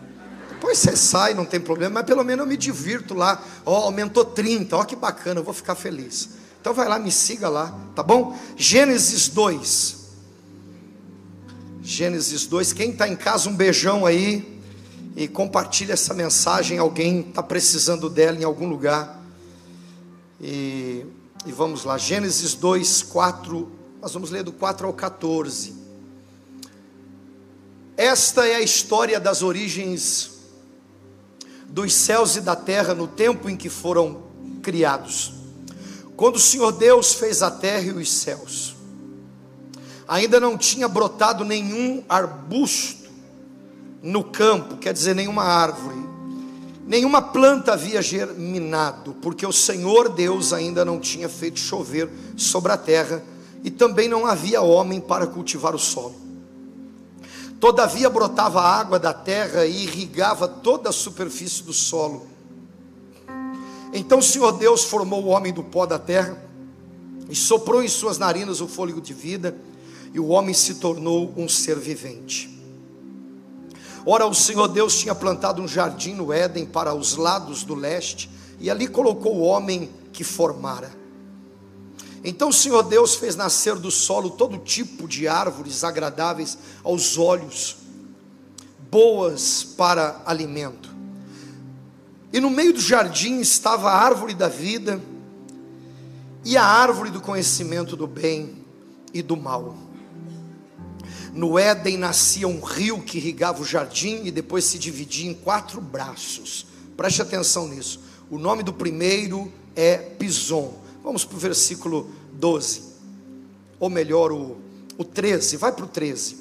Depois 0.57 0.79
você 0.79 0.97
sai, 0.97 1.35
não 1.35 1.45
tem 1.45 1.59
problema, 1.59 1.99
mas 1.99 2.05
pelo 2.05 2.23
menos 2.23 2.43
eu 2.43 2.49
me 2.49 2.57
divirto 2.57 3.13
lá. 3.13 3.43
Ó, 3.63 3.71
oh, 3.71 3.83
aumentou 3.83 4.25
30, 4.25 4.75
ó 4.75 4.83
que 4.83 4.95
bacana, 4.95 5.39
eu 5.39 5.43
vou 5.43 5.53
ficar 5.53 5.75
feliz. 5.75 6.29
Então 6.59 6.73
vai 6.73 6.89
lá, 6.89 6.97
me 6.97 7.11
siga 7.11 7.47
lá, 7.47 7.77
tá 7.95 8.01
bom? 8.01 8.35
Gênesis 8.55 9.29
2. 9.29 9.97
Gênesis 11.83 12.47
2. 12.47 12.73
Quem 12.73 12.89
está 12.89 13.07
em 13.07 13.15
casa, 13.15 13.47
um 13.47 13.55
beijão 13.55 14.03
aí. 14.03 14.59
E 15.15 15.27
compartilha 15.27 15.93
essa 15.93 16.13
mensagem. 16.13 16.79
Alguém 16.79 17.21
está 17.21 17.43
precisando 17.43 18.09
dela 18.09 18.37
em 18.37 18.43
algum 18.43 18.67
lugar. 18.67 19.23
E, 20.41 21.05
e 21.45 21.51
vamos 21.51 21.83
lá. 21.85 21.97
Gênesis 21.99 22.55
2, 22.55 23.03
4 23.03 23.77
nós 24.01 24.13
vamos 24.13 24.29
ler 24.29 24.43
do 24.43 24.51
4 24.51 24.87
ao 24.87 24.93
14. 24.93 25.73
Esta 27.95 28.47
é 28.47 28.55
a 28.55 28.61
história 28.61 29.19
das 29.19 29.41
origens 29.41 30.37
dos 31.69 31.93
céus 31.93 32.36
e 32.36 32.41
da 32.41 32.55
terra 32.55 32.93
no 32.93 33.07
tempo 33.07 33.50
em 33.50 33.55
que 33.55 33.69
foram 33.69 34.24
criados. 34.62 35.33
Quando 36.15 36.38
o 36.38 36.39
Senhor 36.39 36.71
Deus 36.71 37.13
fez 37.13 37.41
a 37.41 37.51
terra 37.51 37.86
e 37.86 37.91
os 37.91 38.12
céus, 38.12 38.75
ainda 40.07 40.39
não 40.39 40.57
tinha 40.57 40.88
brotado 40.88 41.45
nenhum 41.45 42.03
arbusto 42.09 43.07
no 44.01 44.24
campo, 44.24 44.77
quer 44.77 44.93
dizer, 44.93 45.13
nenhuma 45.13 45.43
árvore, 45.43 45.97
nenhuma 46.86 47.21
planta 47.21 47.74
havia 47.74 48.01
germinado, 48.01 49.13
porque 49.21 49.45
o 49.45 49.51
Senhor 49.51 50.09
Deus 50.09 50.53
ainda 50.53 50.83
não 50.86 51.00
tinha 51.00 51.27
feito 51.27 51.59
chover 51.59 52.09
sobre 52.36 52.71
a 52.71 52.77
terra 52.77 53.24
e 53.63 53.69
também 53.69 54.07
não 54.07 54.25
havia 54.25 54.62
homem 54.62 55.00
para 55.00 55.27
cultivar 55.27 55.75
o 55.75 55.79
solo. 55.79 56.26
Todavia 57.59 58.09
brotava 58.09 58.61
água 58.61 58.99
da 58.99 59.13
terra 59.13 59.65
e 59.65 59.83
irrigava 59.83 60.47
toda 60.47 60.89
a 60.89 60.93
superfície 60.93 61.63
do 61.63 61.73
solo. 61.73 62.27
Então 63.93 64.19
o 64.19 64.23
Senhor 64.23 64.51
Deus 64.51 64.83
formou 64.83 65.23
o 65.23 65.27
homem 65.27 65.51
do 65.51 65.63
pó 65.63 65.85
da 65.85 65.97
terra 65.97 66.37
e 67.29 67.35
soprou 67.35 67.81
em 67.81 67.87
suas 67.87 68.17
narinas 68.17 68.61
o 68.61 68.67
fôlego 68.67 69.01
de 69.01 69.13
vida, 69.13 69.57
e 70.13 70.19
o 70.19 70.27
homem 70.27 70.53
se 70.53 70.75
tornou 70.75 71.33
um 71.35 71.49
ser 71.49 71.77
vivente. 71.77 72.57
Ora, 74.05 74.25
o 74.25 74.33
Senhor 74.33 74.69
Deus 74.69 74.97
tinha 74.97 75.13
plantado 75.13 75.61
um 75.61 75.67
jardim 75.67 76.13
no 76.13 76.31
Éden 76.31 76.65
para 76.65 76.93
os 76.93 77.15
lados 77.17 77.63
do 77.63 77.75
leste, 77.75 78.29
e 78.59 78.69
ali 78.69 78.87
colocou 78.87 79.35
o 79.35 79.41
homem 79.41 79.89
que 80.13 80.23
formara. 80.23 80.89
Então 82.24 82.50
o 82.50 82.53
Senhor 82.53 82.83
Deus 82.83 83.15
fez 83.15 83.36
nascer 83.36 83.75
do 83.75 83.91
solo 83.91 84.31
todo 84.31 84.57
tipo 84.57 85.07
de 85.07 85.27
árvores 85.27 85.83
agradáveis 85.83 86.57
aos 86.83 87.17
olhos, 87.17 87.77
boas 88.89 89.63
para 89.63 90.21
alimento. 90.25 90.95
E 92.33 92.39
no 92.39 92.50
meio 92.50 92.74
do 92.74 92.81
jardim 92.81 93.39
estava 93.39 93.89
a 93.89 93.97
árvore 93.97 94.33
da 94.33 94.47
vida 94.47 95.01
e 96.43 96.57
a 96.57 96.63
árvore 96.63 97.09
do 97.09 97.21
conhecimento 97.21 97.95
do 97.95 98.07
bem 98.07 98.65
e 99.13 99.21
do 99.21 99.38
mal. 99.38 99.75
No 101.33 101.57
Éden 101.57 101.97
nascia 101.97 102.47
um 102.47 102.59
rio 102.59 103.01
que 103.01 103.17
irrigava 103.17 103.62
o 103.62 103.65
jardim 103.65 104.21
e 104.25 104.31
depois 104.31 104.65
se 104.65 104.79
dividia 104.79 105.29
em 105.29 105.33
quatro 105.33 105.79
braços. 105.79 106.65
Preste 106.95 107.21
atenção 107.21 107.67
nisso. 107.67 108.00
O 108.29 108.39
nome 108.39 108.63
do 108.63 108.74
primeiro 108.74 109.51
é 109.75 109.97
Pison 109.97 110.76
Vamos 111.07 111.23
para 111.23 111.37
o 111.37 111.39
versículo 111.39 112.11
12, 112.33 112.81
ou 113.79 113.89
melhor, 113.89 114.29
o, 114.33 114.57
o 114.97 115.05
13, 115.05 115.55
vai 115.55 115.71
para 115.71 115.85
o 115.85 115.87
13. 115.87 116.35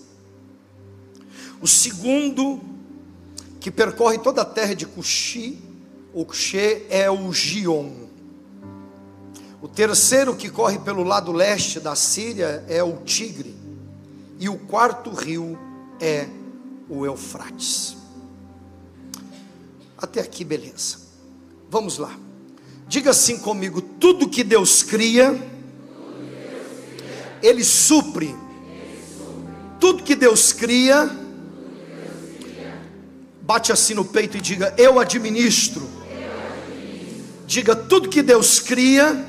O 1.63 1.69
segundo, 1.69 2.61
que 3.61 3.71
percorre 3.71 4.19
toda 4.19 4.43
a 4.43 4.45
terra 4.45 4.75
de 4.75 4.85
Cuxi, 4.85 5.57
o 6.13 6.25
Cuxê 6.25 6.85
é 6.91 7.09
o 7.09 7.33
Gion. 7.33 8.09
O 9.63 9.69
terceiro, 9.69 10.35
que 10.35 10.51
corre 10.51 10.81
pelo 10.81 11.05
lado 11.05 11.31
leste 11.31 11.79
da 11.79 11.95
Síria, 11.95 12.65
é 12.67 12.83
o 12.83 12.97
Tigre. 13.05 13.55
E 14.37 14.49
o 14.49 14.59
quarto 14.59 15.11
rio 15.11 15.57
é 16.01 16.27
o 16.89 17.07
Eufrates. 17.07 17.97
Até 19.97 20.21
aqui, 20.21 20.45
beleza. 20.45 20.99
Vamos 21.71 21.99
lá. 21.99 22.26
Diga 22.89 23.11
assim 23.11 23.39
comigo: 23.39 23.81
tudo 23.81 24.29
que 24.29 24.45
Deus 24.45 24.83
cria, 24.83 25.39
Ele 27.43 27.65
supre. 27.65 28.35
Tudo 29.79 30.03
que 30.03 30.15
Deus 30.15 30.53
cria, 30.53 31.11
bate 33.43 33.73
assim 33.73 33.95
no 33.95 34.05
peito 34.05 34.37
e 34.37 34.41
diga: 34.41 34.75
Eu 34.79 34.99
administro. 34.99 35.89
Diga: 37.47 37.75
tudo 37.75 38.09
que 38.09 38.23
Deus 38.23 38.61
cria, 38.61 39.25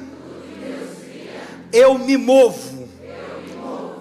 eu 1.74 1.98
me 1.98 2.16
movo. 2.16 2.88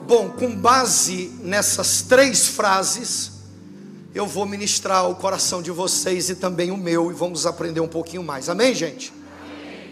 Bom, 0.07 0.29
com 0.31 0.55
base 0.55 1.33
nessas 1.43 2.03
três 2.03 2.47
frases, 2.47 3.33
eu 4.15 4.25
vou 4.25 4.47
ministrar 4.47 5.11
o 5.11 5.17
coração 5.17 5.61
de 5.61 5.73
vocês 5.73 6.31
e 6.31 6.37
também 6.37 6.71
o 6.71 6.77
meu, 6.77 7.11
e 7.11 7.15
vamos 7.15 7.45
aprender 7.45 7.81
um 7.81 7.89
pouquinho 7.89 8.23
mais. 8.23 8.49
Amém, 8.49 8.73
gente? 8.73 9.13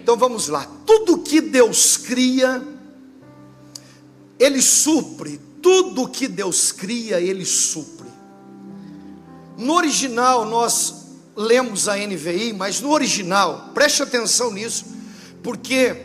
Então 0.04 0.18
vamos 0.18 0.48
lá. 0.48 0.68
Tudo 0.84 1.16
que 1.16 1.40
Deus 1.40 1.96
cria, 1.96 2.62
Ele 4.38 4.60
supre. 4.60 5.40
Tudo 5.62 6.06
que 6.06 6.28
Deus 6.28 6.70
cria, 6.70 7.22
Ele 7.22 7.46
supre. 7.46 8.06
No 9.56 9.72
original, 9.72 10.44
nós 10.44 11.06
lemos 11.34 11.88
a 11.88 11.96
NVI, 11.96 12.52
mas 12.52 12.82
no 12.82 12.90
original, 12.90 13.70
preste 13.72 14.02
atenção 14.02 14.52
nisso, 14.52 14.84
porque 15.42 15.96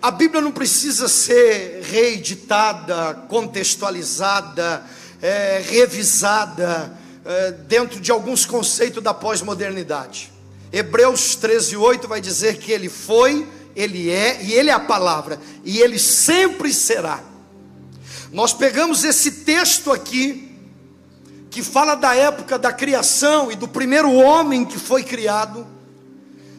a 0.00 0.12
Bíblia 0.12 0.40
não 0.40 0.52
precisa 0.52 1.08
ser 1.08 1.82
reeditada, 1.82 3.14
contextualizada, 3.28 4.84
é, 5.20 5.60
revisada 5.68 6.96
é, 7.24 7.50
dentro 7.50 8.00
de 8.00 8.12
alguns 8.12 8.46
conceitos 8.46 9.02
da 9.02 9.12
pós-modernidade. 9.12 10.30
Hebreus 10.72 11.34
13, 11.34 11.76
8 11.76 12.06
vai 12.06 12.20
dizer 12.20 12.58
que 12.58 12.70
ele 12.70 12.88
foi, 12.88 13.46
ele 13.74 14.10
é 14.10 14.42
e 14.42 14.52
ele 14.52 14.70
é 14.70 14.72
a 14.72 14.80
palavra, 14.80 15.40
e 15.64 15.78
ele 15.80 15.98
sempre 15.98 16.72
será. 16.72 17.20
Nós 18.32 18.52
pegamos 18.52 19.02
esse 19.02 19.30
texto 19.44 19.90
aqui, 19.90 20.48
que 21.50 21.62
fala 21.62 21.96
da 21.96 22.14
época 22.14 22.56
da 22.56 22.72
criação 22.72 23.50
e 23.50 23.56
do 23.56 23.66
primeiro 23.66 24.12
homem 24.12 24.64
que 24.64 24.78
foi 24.78 25.02
criado, 25.02 25.66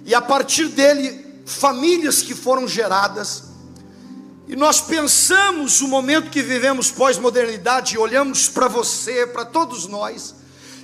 e 0.05 0.13
a 0.13 0.21
partir 0.21 0.67
dele, 0.67 1.25
famílias 1.45 2.21
que 2.21 2.35
foram 2.35 2.67
geradas, 2.67 3.43
e 4.47 4.55
nós 4.57 4.81
pensamos 4.81 5.79
o 5.79 5.87
momento 5.87 6.29
que 6.29 6.41
vivemos 6.41 6.91
pós-modernidade, 6.91 7.95
e 7.95 7.97
olhamos 7.97 8.49
para 8.49 8.67
você, 8.67 9.25
para 9.25 9.45
todos 9.45 9.87
nós, 9.87 10.35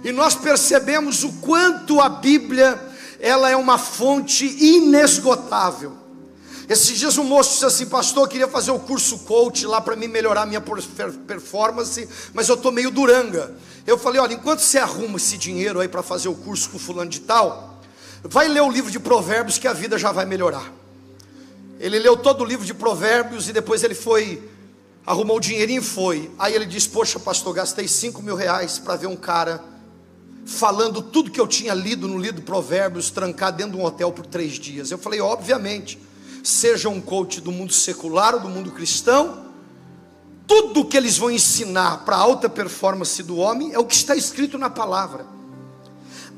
e 0.01 0.13
nós 0.13 0.35
percebemos 0.35 1.25
o 1.25 1.33
quanto 1.33 1.99
a 1.99 2.07
Bíblia 2.07 2.86
ela 3.19 3.49
é 3.49 3.55
uma 3.55 3.77
fonte 3.77 4.45
inesgotável. 4.45 5.93
Esses 6.69 6.97
dias 6.97 7.17
um 7.17 7.23
moço 7.23 7.53
disse 7.53 7.65
assim, 7.65 7.85
pastor, 7.85 8.23
eu 8.23 8.27
queria 8.27 8.47
fazer 8.47 8.71
o 8.71 8.79
curso 8.79 9.19
coach 9.19 9.65
lá 9.65 9.79
para 9.79 9.95
mim 9.95 10.07
melhorar 10.07 10.45
minha 10.45 10.61
performance, 10.61 12.07
mas 12.33 12.49
eu 12.49 12.55
estou 12.55 12.71
meio 12.71 12.91
duranga. 12.91 13.55
Eu 13.85 13.97
falei, 13.97 14.19
olha, 14.19 14.33
enquanto 14.33 14.59
você 14.59 14.77
arruma 14.77 15.15
esse 15.15 15.37
dinheiro 15.37 15.79
aí 15.79 15.87
para 15.87 16.03
fazer 16.03 16.27
o 16.27 16.35
curso 16.35 16.69
com 16.69 16.77
fulano 16.77 17.09
de 17.09 17.21
tal, 17.21 17.81
vai 18.21 18.49
ler 18.49 18.61
o 18.61 18.69
livro 18.69 18.91
de 18.91 18.99
provérbios 18.99 19.57
que 19.57 19.67
a 19.67 19.71
vida 19.71 19.97
já 19.97 20.11
vai 20.11 20.25
melhorar. 20.25 20.69
Ele 21.79 21.99
leu 21.99 22.17
todo 22.17 22.41
o 22.41 22.45
livro 22.45 22.65
de 22.65 22.73
provérbios 22.73 23.47
e 23.47 23.53
depois 23.53 23.83
ele 23.83 23.95
foi, 23.95 24.43
arrumou 25.05 25.37
o 25.37 25.39
dinheirinho 25.39 25.81
e 25.81 25.85
foi. 25.85 26.29
Aí 26.37 26.53
ele 26.53 26.65
disse, 26.65 26.89
poxa 26.89 27.17
pastor, 27.17 27.53
gastei 27.53 27.87
5 27.87 28.21
mil 28.21 28.35
reais 28.35 28.77
para 28.77 28.97
ver 28.97 29.07
um 29.07 29.15
cara 29.15 29.63
falando 30.47 31.01
tudo 31.01 31.29
que 31.29 31.39
eu 31.39 31.45
tinha 31.45 31.73
lido 31.73 32.07
no 32.07 32.17
livro 32.17 32.41
Provérbios, 32.41 33.11
trancado 33.11 33.57
dentro 33.57 33.73
de 33.73 33.77
um 33.77 33.85
hotel 33.85 34.11
por 34.13 34.25
três 34.25 34.53
dias. 34.53 34.89
Eu 34.89 34.97
falei, 34.97 35.19
obviamente, 35.19 35.99
seja 36.41 36.87
um 36.87 37.01
coach 37.01 37.41
do 37.41 37.51
mundo 37.51 37.73
secular 37.73 38.33
ou 38.33 38.39
do 38.39 38.49
mundo 38.49 38.71
cristão, 38.71 39.45
tudo 40.47 40.85
que 40.85 40.95
eles 40.95 41.17
vão 41.17 41.29
ensinar 41.29 42.05
para 42.05 42.15
a 42.15 42.19
alta 42.19 42.47
performance 42.47 43.21
do 43.21 43.35
homem 43.35 43.73
é 43.73 43.79
o 43.79 43.83
que 43.85 43.93
está 43.93 44.15
escrito 44.15 44.57
na 44.57 44.69
palavra. 44.69 45.25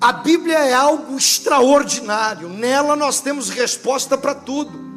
A 0.01 0.11
Bíblia 0.11 0.57
é 0.57 0.73
algo 0.73 1.15
extraordinário, 1.15 2.49
nela 2.49 2.95
nós 2.95 3.21
temos 3.21 3.49
resposta 3.49 4.17
para 4.17 4.33
tudo. 4.33 4.89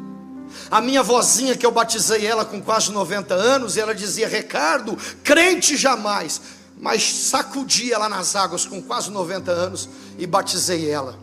A 0.71 0.81
minha 0.81 1.03
vozinha, 1.03 1.55
que 1.55 1.65
eu 1.65 1.71
batizei 1.71 2.25
ela 2.25 2.45
com 2.45 2.59
quase 2.59 2.91
90 2.91 3.33
anos, 3.35 3.77
ela 3.77 3.93
dizia: 3.93 4.27
Ricardo, 4.27 4.97
crente 5.23 5.77
jamais 5.77 6.41
mas 6.83 7.29
sacudi 7.29 7.93
ela 7.93 8.09
nas 8.09 8.35
águas 8.35 8.65
com 8.65 8.81
quase 8.81 9.09
90 9.09 9.49
anos 9.49 9.87
e 10.19 10.27
batizei 10.27 10.89
ela. 10.89 11.17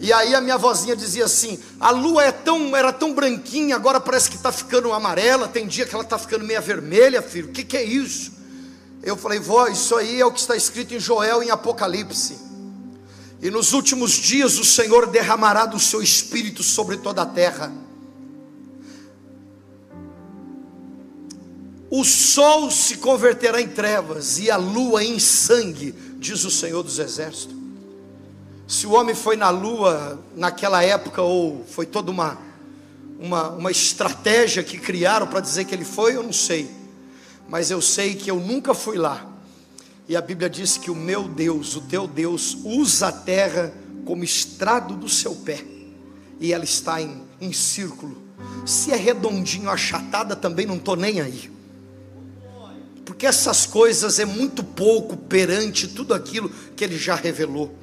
E 0.00 0.12
aí 0.12 0.34
a 0.34 0.40
minha 0.40 0.58
vozinha 0.58 0.96
dizia 0.96 1.26
assim: 1.26 1.60
a 1.78 1.92
lua 1.92 2.24
é 2.24 2.32
tão, 2.32 2.74
era 2.76 2.92
tão 2.92 3.14
branquinha, 3.14 3.76
agora 3.76 4.00
parece 4.00 4.28
que 4.28 4.34
está 4.34 4.50
ficando 4.50 4.92
amarela. 4.92 5.46
Tem 5.46 5.64
dia 5.64 5.86
que 5.86 5.94
ela 5.94 6.02
está 6.02 6.18
ficando 6.18 6.44
meia 6.44 6.60
vermelha, 6.60 7.22
filho. 7.22 7.50
O 7.50 7.52
que, 7.52 7.62
que 7.62 7.76
é 7.76 7.84
isso? 7.84 8.32
Eu 9.00 9.16
falei, 9.16 9.38
vó, 9.38 9.68
isso 9.68 9.94
aí 9.94 10.20
é 10.20 10.26
o 10.26 10.32
que 10.32 10.40
está 10.40 10.56
escrito 10.56 10.92
em 10.92 10.98
Joel 10.98 11.40
em 11.40 11.50
Apocalipse. 11.50 12.36
E 13.40 13.48
nos 13.48 13.72
últimos 13.72 14.10
dias 14.10 14.58
o 14.58 14.64
Senhor 14.64 15.06
derramará 15.06 15.66
do 15.66 15.78
seu 15.78 16.02
espírito 16.02 16.64
sobre 16.64 16.96
toda 16.96 17.22
a 17.22 17.26
terra. 17.26 17.72
O 21.94 22.04
sol 22.04 22.70
se 22.70 22.96
converterá 22.96 23.60
em 23.60 23.68
trevas 23.68 24.38
e 24.38 24.50
a 24.50 24.56
lua 24.56 25.04
em 25.04 25.18
sangue, 25.18 25.94
diz 26.16 26.42
o 26.42 26.50
Senhor 26.50 26.82
dos 26.82 26.98
Exércitos. 26.98 27.54
Se 28.66 28.86
o 28.86 28.92
homem 28.92 29.14
foi 29.14 29.36
na 29.36 29.50
lua 29.50 30.18
naquela 30.34 30.82
época 30.82 31.20
ou 31.20 31.66
foi 31.68 31.84
toda 31.84 32.10
uma, 32.10 32.38
uma, 33.20 33.50
uma 33.50 33.70
estratégia 33.70 34.62
que 34.62 34.78
criaram 34.78 35.26
para 35.26 35.40
dizer 35.40 35.66
que 35.66 35.74
ele 35.74 35.84
foi, 35.84 36.16
eu 36.16 36.22
não 36.22 36.32
sei. 36.32 36.70
Mas 37.46 37.70
eu 37.70 37.82
sei 37.82 38.14
que 38.14 38.30
eu 38.30 38.40
nunca 38.40 38.72
fui 38.72 38.96
lá. 38.96 39.26
E 40.08 40.16
a 40.16 40.22
Bíblia 40.22 40.48
diz 40.48 40.78
que 40.78 40.90
o 40.90 40.96
meu 40.96 41.28
Deus, 41.28 41.76
o 41.76 41.82
teu 41.82 42.06
Deus, 42.06 42.56
usa 42.64 43.08
a 43.08 43.12
terra 43.12 43.70
como 44.06 44.24
estrado 44.24 44.96
do 44.96 45.10
seu 45.10 45.34
pé. 45.34 45.62
E 46.40 46.54
ela 46.54 46.64
está 46.64 47.02
em, 47.02 47.22
em 47.38 47.52
círculo. 47.52 48.16
Se 48.64 48.92
é 48.92 48.96
redondinho, 48.96 49.68
achatada, 49.68 50.34
também 50.34 50.64
não 50.64 50.76
estou 50.76 50.96
nem 50.96 51.20
aí 51.20 51.52
porque 53.04 53.26
essas 53.26 53.66
coisas 53.66 54.18
é 54.18 54.24
muito 54.24 54.62
pouco 54.62 55.16
perante 55.16 55.88
tudo 55.88 56.14
aquilo 56.14 56.50
que 56.76 56.84
ele 56.84 56.96
já 56.96 57.14
revelou. 57.14 57.74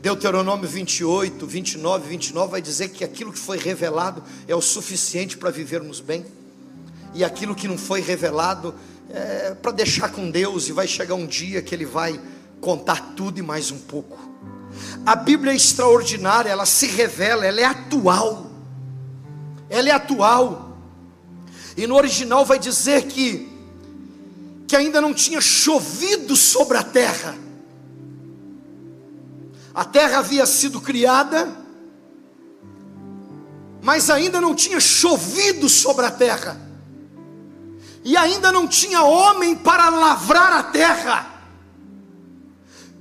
Deuteronômio 0.00 0.68
28, 0.68 1.46
29, 1.46 2.08
29 2.08 2.50
vai 2.50 2.62
dizer 2.62 2.90
que 2.90 3.02
aquilo 3.02 3.32
que 3.32 3.38
foi 3.38 3.58
revelado 3.58 4.22
é 4.46 4.54
o 4.54 4.60
suficiente 4.60 5.36
para 5.36 5.50
vivermos 5.50 6.00
bem, 6.00 6.24
e 7.12 7.24
aquilo 7.24 7.54
que 7.54 7.66
não 7.66 7.78
foi 7.78 8.00
revelado 8.00 8.74
é 9.10 9.54
para 9.54 9.72
deixar 9.72 10.10
com 10.10 10.30
Deus, 10.30 10.68
e 10.68 10.72
vai 10.72 10.86
chegar 10.86 11.14
um 11.14 11.26
dia 11.26 11.62
que 11.62 11.74
Ele 11.74 11.86
vai 11.86 12.20
contar 12.60 13.14
tudo 13.16 13.38
e 13.38 13.42
mais 13.42 13.70
um 13.70 13.78
pouco. 13.78 14.18
A 15.04 15.16
Bíblia 15.16 15.52
é 15.52 15.56
extraordinária, 15.56 16.50
ela 16.50 16.66
se 16.66 16.86
revela, 16.86 17.44
ela 17.44 17.60
é 17.60 17.64
atual, 17.64 18.50
ela 19.68 19.88
é 19.88 19.92
atual, 19.92 20.78
e 21.76 21.86
no 21.86 21.96
original 21.96 22.44
vai 22.44 22.58
dizer 22.58 23.06
que 23.06 23.55
que 24.66 24.74
ainda 24.74 25.00
não 25.00 25.14
tinha 25.14 25.40
chovido 25.40 26.34
sobre 26.34 26.76
a 26.76 26.82
terra. 26.82 27.36
A 29.72 29.84
terra 29.84 30.18
havia 30.18 30.46
sido 30.46 30.80
criada, 30.80 31.48
mas 33.82 34.10
ainda 34.10 34.40
não 34.40 34.54
tinha 34.54 34.80
chovido 34.80 35.68
sobre 35.68 36.06
a 36.06 36.10
terra, 36.10 36.60
e 38.02 38.16
ainda 38.16 38.50
não 38.50 38.66
tinha 38.66 39.02
homem 39.02 39.54
para 39.54 39.88
lavrar 39.90 40.52
a 40.52 40.62
terra. 40.62 41.30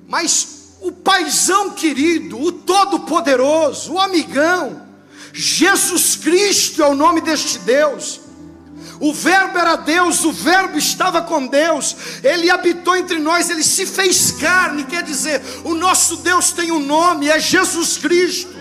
Mas 0.07 0.75
o 0.81 0.91
paizão 0.91 1.71
querido, 1.71 2.39
o 2.39 2.51
todo-poderoso, 2.51 3.93
o 3.93 3.99
amigão, 3.99 4.85
Jesus 5.33 6.15
Cristo 6.15 6.83
é 6.83 6.87
o 6.87 6.95
nome 6.95 7.21
deste 7.21 7.59
Deus 7.59 8.24
o 8.99 9.13
Verbo 9.13 9.57
era 9.57 9.75
Deus, 9.75 10.23
o 10.23 10.31
Verbo 10.31 10.77
estava 10.77 11.21
com 11.21 11.47
Deus, 11.47 11.95
ele 12.23 12.49
habitou 12.49 12.95
entre 12.95 13.19
nós, 13.19 13.49
ele 13.49 13.63
se 13.63 13.85
fez 13.85 14.31
carne, 14.31 14.83
quer 14.85 15.03
dizer, 15.03 15.41
o 15.63 15.73
nosso 15.73 16.17
Deus 16.17 16.51
tem 16.51 16.71
um 16.71 16.79
nome, 16.79 17.29
é 17.29 17.39
Jesus 17.39 17.97
Cristo. 17.97 18.55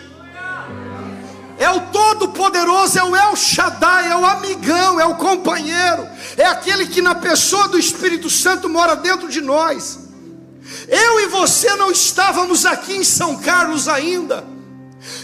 É 1.57 1.71
o 1.71 1.81
Todo-Poderoso, 1.81 2.99
é 2.99 3.05
o 3.05 3.15
El 3.15 3.37
Shaddai, 3.37 4.11
é 4.11 4.17
o 4.17 4.27
amigão, 4.27 4.99
é 4.99 5.07
o 5.07 5.15
companheiro, 5.15 6.09
é 6.37 6.45
aquele 6.47 6.87
que 6.87 7.01
na 7.01 7.15
pessoa 7.15 7.69
do 7.69 7.79
Espírito 7.79 8.29
Santo 8.29 8.69
mora 8.69 8.97
dentro 8.97 9.29
de 9.29 9.41
nós. 9.41 10.01
Eu 10.89 11.21
e 11.21 11.27
você 11.29 11.77
não 11.77 11.93
estávamos 11.93 12.67
aqui 12.67 12.97
em 12.97 13.05
São 13.05 13.37
Carlos 13.37 13.87
ainda. 13.87 14.54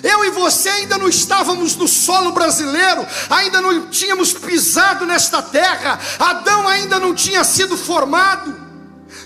Eu 0.03 0.25
e 0.25 0.31
você 0.31 0.69
ainda 0.69 0.99
não 0.99 1.09
estávamos 1.09 1.77
no 1.77 1.89
solo 1.89 2.33
brasileiro, 2.33 3.07
ainda 3.29 3.61
não 3.61 3.89
tínhamos 3.89 4.33
pisado 4.33 5.07
nesta 5.07 5.43
terra, 5.43 5.99
Adão 6.19 6.69
ainda 6.69 6.99
não 6.99 7.15
tinha 7.15 7.45
sido 7.45 7.77
formado. 7.77 8.71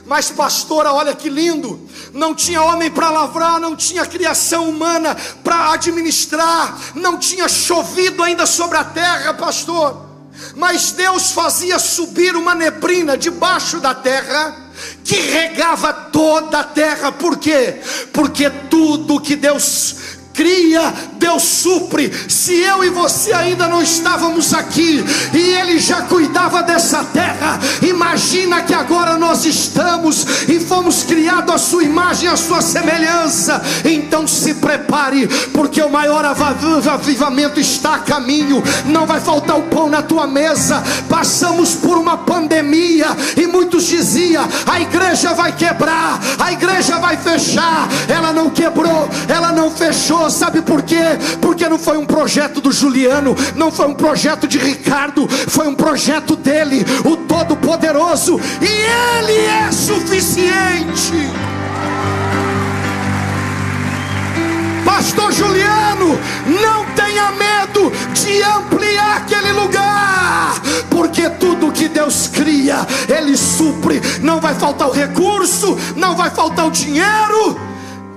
Mas, 0.06 0.30
pastora, 0.30 0.92
olha 0.92 1.14
que 1.14 1.28
lindo: 1.28 1.88
não 2.12 2.34
tinha 2.34 2.62
homem 2.62 2.90
para 2.90 3.10
lavrar, 3.10 3.58
não 3.58 3.74
tinha 3.74 4.06
criação 4.06 4.68
humana 4.68 5.16
para 5.42 5.72
administrar, 5.72 6.78
não 6.94 7.18
tinha 7.18 7.48
chovido 7.48 8.22
ainda 8.22 8.46
sobre 8.46 8.76
a 8.76 8.84
terra, 8.84 9.34
pastor. 9.34 10.04
Mas 10.56 10.92
Deus 10.92 11.30
fazia 11.30 11.78
subir 11.78 12.36
uma 12.36 12.54
neblina 12.54 13.16
debaixo 13.16 13.80
da 13.80 13.94
terra 13.94 14.64
que 15.04 15.16
regava 15.16 15.92
toda 15.92 16.60
a 16.60 16.64
terra, 16.64 17.12
por 17.12 17.38
quê? 17.38 17.80
Porque 18.12 18.50
tudo 18.50 19.20
que 19.20 19.36
Deus 19.36 19.94
cria, 20.34 20.92
Deus 21.12 21.42
supre. 21.42 22.12
Se 22.28 22.52
eu 22.54 22.84
e 22.84 22.90
você 22.90 23.32
ainda 23.32 23.68
não 23.68 23.80
estávamos 23.80 24.52
aqui 24.52 25.02
e 25.32 25.38
Ele 25.38 25.78
já 25.78 26.02
cuidava 26.02 26.62
dessa 26.62 27.04
terra, 27.04 27.58
imagina 27.80 28.60
que 28.62 28.74
agora 28.74 29.16
nós 29.16 29.46
estamos 29.46 30.26
e 30.48 30.58
fomos 30.58 31.04
criados 31.04 31.54
à 31.54 31.58
Sua 31.58 31.84
imagem, 31.84 32.28
à 32.28 32.36
Sua 32.36 32.60
semelhança. 32.60 33.62
Então 33.84 34.26
se 34.26 34.54
prepare, 34.54 35.28
porque 35.52 35.80
o 35.80 35.90
maior 35.90 36.24
avivamento 36.24 37.60
está 37.60 37.94
a 37.94 37.98
caminho. 38.00 38.62
Não 38.86 39.06
vai 39.06 39.20
faltar 39.20 39.56
o 39.56 39.62
pão 39.62 39.88
na 39.88 40.02
tua 40.02 40.26
mesa. 40.26 40.82
Passamos 41.08 41.74
por 41.74 41.96
uma 41.96 42.18
pandemia 42.18 43.06
e 43.36 43.46
muitos 43.46 43.84
diziam: 43.84 44.46
a 44.66 44.80
igreja 44.80 45.32
vai 45.32 45.52
quebrar, 45.52 46.20
a 46.38 46.52
igreja 46.52 46.98
vai 46.98 47.16
fechar. 47.16 47.88
Ela 48.08 48.32
não 48.32 48.50
quebrou, 48.50 49.08
ela 49.28 49.52
não 49.52 49.70
fechou 49.70 50.23
sabe 50.30 50.62
por 50.62 50.82
quê? 50.82 51.02
Porque 51.40 51.68
não 51.68 51.78
foi 51.78 51.96
um 51.96 52.06
projeto 52.06 52.60
do 52.60 52.72
Juliano, 52.72 53.34
não 53.54 53.70
foi 53.70 53.86
um 53.86 53.94
projeto 53.94 54.46
de 54.46 54.58
Ricardo, 54.58 55.28
foi 55.28 55.66
um 55.66 55.74
projeto 55.74 56.36
dele, 56.36 56.84
o 57.04 57.16
Todo-Poderoso, 57.16 58.40
e 58.60 58.66
ele 58.66 59.46
é 59.46 59.72
suficiente. 59.72 61.30
Pastor 64.84 65.32
Juliano, 65.32 66.18
não 66.62 66.84
tenha 66.94 67.32
medo 67.32 67.92
de 68.12 68.42
ampliar 68.42 69.16
aquele 69.16 69.52
lugar, 69.52 70.54
porque 70.88 71.28
tudo 71.30 71.72
que 71.72 71.88
Deus 71.88 72.28
cria, 72.28 72.86
Ele 73.08 73.36
supre. 73.36 74.00
Não 74.22 74.40
vai 74.40 74.54
faltar 74.54 74.88
o 74.88 74.92
recurso, 74.92 75.76
não 75.96 76.14
vai 76.14 76.30
faltar 76.30 76.66
o 76.66 76.70
dinheiro. 76.70 77.58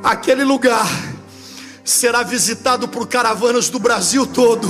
Aquele 0.03 0.43
lugar 0.43 0.87
será 1.89 2.21
visitado 2.21 2.87
por 2.87 3.07
caravanas 3.07 3.69
do 3.69 3.79
Brasil 3.79 4.27
todo. 4.27 4.67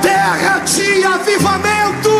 Terra 0.00 0.60
de 0.60 1.04
avivamento. 1.04 2.10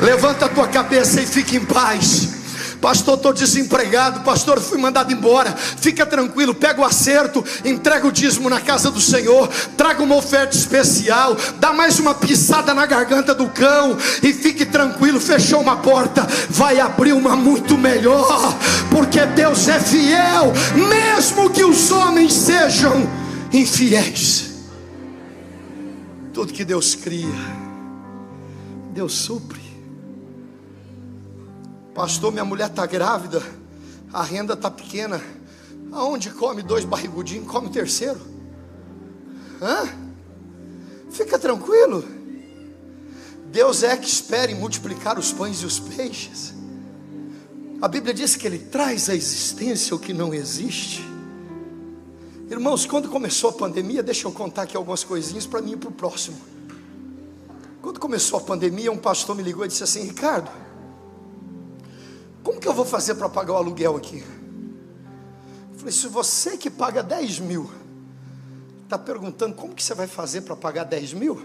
Levanta 0.00 0.46
a 0.46 0.48
tua 0.48 0.68
cabeça 0.68 1.20
e 1.20 1.26
fique 1.26 1.56
em 1.56 1.64
paz. 1.64 2.35
Pastor, 2.80 3.16
estou 3.16 3.32
desempregado. 3.32 4.20
Pastor, 4.20 4.60
fui 4.60 4.78
mandado 4.78 5.12
embora. 5.12 5.54
Fica 5.56 6.06
tranquilo, 6.06 6.54
pega 6.54 6.80
o 6.80 6.84
acerto, 6.84 7.44
entrega 7.64 8.06
o 8.06 8.12
dízimo 8.12 8.48
na 8.48 8.60
casa 8.60 8.90
do 8.90 9.00
Senhor, 9.00 9.48
traga 9.76 10.02
uma 10.02 10.14
oferta 10.14 10.56
especial, 10.56 11.36
dá 11.58 11.72
mais 11.72 11.98
uma 11.98 12.14
pisada 12.14 12.72
na 12.74 12.86
garganta 12.86 13.34
do 13.34 13.48
cão 13.48 13.96
e 14.22 14.32
fique 14.32 14.64
tranquilo. 14.64 15.20
Fechou 15.20 15.60
uma 15.60 15.76
porta, 15.76 16.26
vai 16.50 16.80
abrir 16.80 17.12
uma 17.12 17.36
muito 17.36 17.76
melhor, 17.76 18.56
porque 18.90 19.24
Deus 19.26 19.68
é 19.68 19.80
fiel, 19.80 20.52
mesmo 20.88 21.50
que 21.50 21.64
os 21.64 21.90
homens 21.90 22.32
sejam 22.32 23.08
infiéis. 23.52 24.50
Tudo 26.32 26.52
que 26.52 26.64
Deus 26.64 26.94
cria, 26.94 27.26
Deus 28.92 29.14
supre. 29.14 29.65
Pastor, 31.96 32.30
minha 32.30 32.44
mulher 32.44 32.68
está 32.68 32.84
grávida, 32.84 33.42
a 34.12 34.22
renda 34.22 34.52
está 34.52 34.70
pequena. 34.70 35.18
Aonde 35.90 36.28
come 36.28 36.60
dois 36.62 36.84
barrigudinhos, 36.84 37.50
come 37.50 37.68
o 37.68 37.70
terceiro? 37.70 38.20
Hã? 39.62 39.88
Fica 41.10 41.38
tranquilo. 41.38 42.04
Deus 43.46 43.82
é 43.82 43.96
que 43.96 44.06
espera 44.06 44.52
em 44.52 44.54
multiplicar 44.54 45.18
os 45.18 45.32
pães 45.32 45.62
e 45.62 45.64
os 45.64 45.80
peixes. 45.80 46.52
A 47.80 47.88
Bíblia 47.88 48.12
diz 48.12 48.36
que 48.36 48.46
Ele 48.46 48.58
traz 48.58 49.08
à 49.08 49.14
existência 49.14 49.96
o 49.96 49.98
que 49.98 50.12
não 50.12 50.34
existe. 50.34 51.02
Irmãos, 52.50 52.84
quando 52.84 53.08
começou 53.08 53.48
a 53.48 53.52
pandemia, 53.54 54.02
deixa 54.02 54.28
eu 54.28 54.32
contar 54.32 54.64
aqui 54.64 54.76
algumas 54.76 55.02
coisinhas 55.02 55.46
para 55.46 55.62
mim 55.62 55.72
e 55.72 55.76
para 55.78 55.88
o 55.88 55.92
próximo. 55.92 56.36
Quando 57.80 57.98
começou 57.98 58.38
a 58.38 58.42
pandemia, 58.42 58.92
um 58.92 58.98
pastor 58.98 59.34
me 59.34 59.42
ligou 59.42 59.64
e 59.64 59.68
disse 59.68 59.82
assim: 59.82 60.02
Ricardo, 60.02 60.65
que 62.66 62.70
eu 62.70 62.74
vou 62.74 62.84
fazer 62.84 63.14
para 63.14 63.28
pagar 63.28 63.52
o 63.52 63.56
aluguel 63.58 63.94
aqui? 63.94 64.24
falei, 65.76 65.92
se 65.92 66.08
você 66.08 66.56
que 66.56 66.68
paga 66.68 67.00
10 67.00 67.38
mil, 67.38 67.70
está 68.82 68.98
perguntando 68.98 69.54
como 69.54 69.72
que 69.72 69.80
você 69.80 69.94
vai 69.94 70.08
fazer 70.08 70.40
para 70.40 70.56
pagar 70.56 70.82
10 70.82 71.12
mil, 71.12 71.40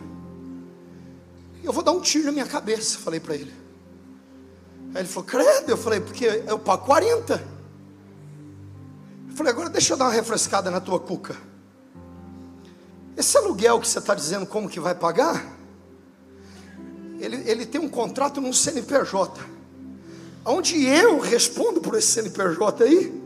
eu 1.64 1.72
vou 1.72 1.84
dar 1.84 1.92
um 1.92 2.02
tiro 2.02 2.26
na 2.26 2.32
minha 2.32 2.48
cabeça, 2.48 2.98
falei 2.98 3.20
para 3.20 3.36
ele. 3.36 3.54
Aí 4.96 5.02
ele 5.02 5.08
falou, 5.08 5.30
credo, 5.30 5.70
eu 5.70 5.78
falei, 5.78 6.00
porque 6.00 6.26
eu 6.26 6.58
pago 6.58 6.88
40. 6.88 7.36
Eu 9.30 9.36
falei, 9.36 9.52
agora 9.54 9.70
deixa 9.70 9.94
eu 9.94 9.98
dar 9.98 10.06
uma 10.06 10.14
refrescada 10.14 10.72
na 10.72 10.82
tua 10.82 11.00
cuca. 11.00 11.38
Esse 13.16 13.38
aluguel 13.38 13.80
que 13.80 13.88
você 13.88 14.00
está 14.00 14.16
dizendo 14.16 14.48
como 14.48 14.68
que 14.68 14.80
vai 14.80 14.96
pagar, 14.96 15.46
ele, 17.20 17.48
ele 17.48 17.68
tem 17.68 17.80
um 17.80 17.90
contrato 17.90 18.42
no 18.42 18.52
CNPJ, 18.52 19.61
onde 20.46 20.86
eu 20.86 21.20
respondo 21.20 21.82
por 21.82 21.96
esse 21.98 22.08
CNPJ 22.08 22.84
aí, 22.84 23.22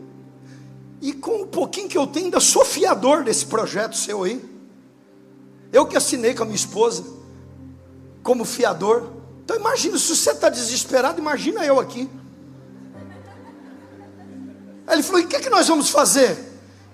e 1.00 1.12
com 1.12 1.42
o 1.42 1.46
pouquinho 1.46 1.88
que 1.88 1.98
eu 1.98 2.06
tenho, 2.06 2.26
ainda 2.26 2.40
sou 2.40 2.64
fiador 2.64 3.22
desse 3.22 3.46
projeto 3.46 3.96
seu 3.96 4.22
aí. 4.22 4.42
Eu 5.72 5.86
que 5.86 5.96
assinei 5.96 6.34
com 6.34 6.42
a 6.42 6.46
minha 6.46 6.56
esposa, 6.56 7.04
como 8.22 8.44
fiador. 8.44 9.10
Então 9.44 9.56
imagina, 9.56 9.98
se 9.98 10.16
você 10.16 10.30
está 10.30 10.48
desesperado, 10.48 11.20
imagina 11.20 11.64
eu 11.64 11.78
aqui. 11.78 12.08
Aí 14.86 14.94
ele 14.96 15.02
falou: 15.02 15.20
e 15.20 15.24
o 15.24 15.28
que, 15.28 15.36
é 15.36 15.40
que 15.40 15.50
nós 15.50 15.68
vamos 15.68 15.90
fazer? 15.90 16.38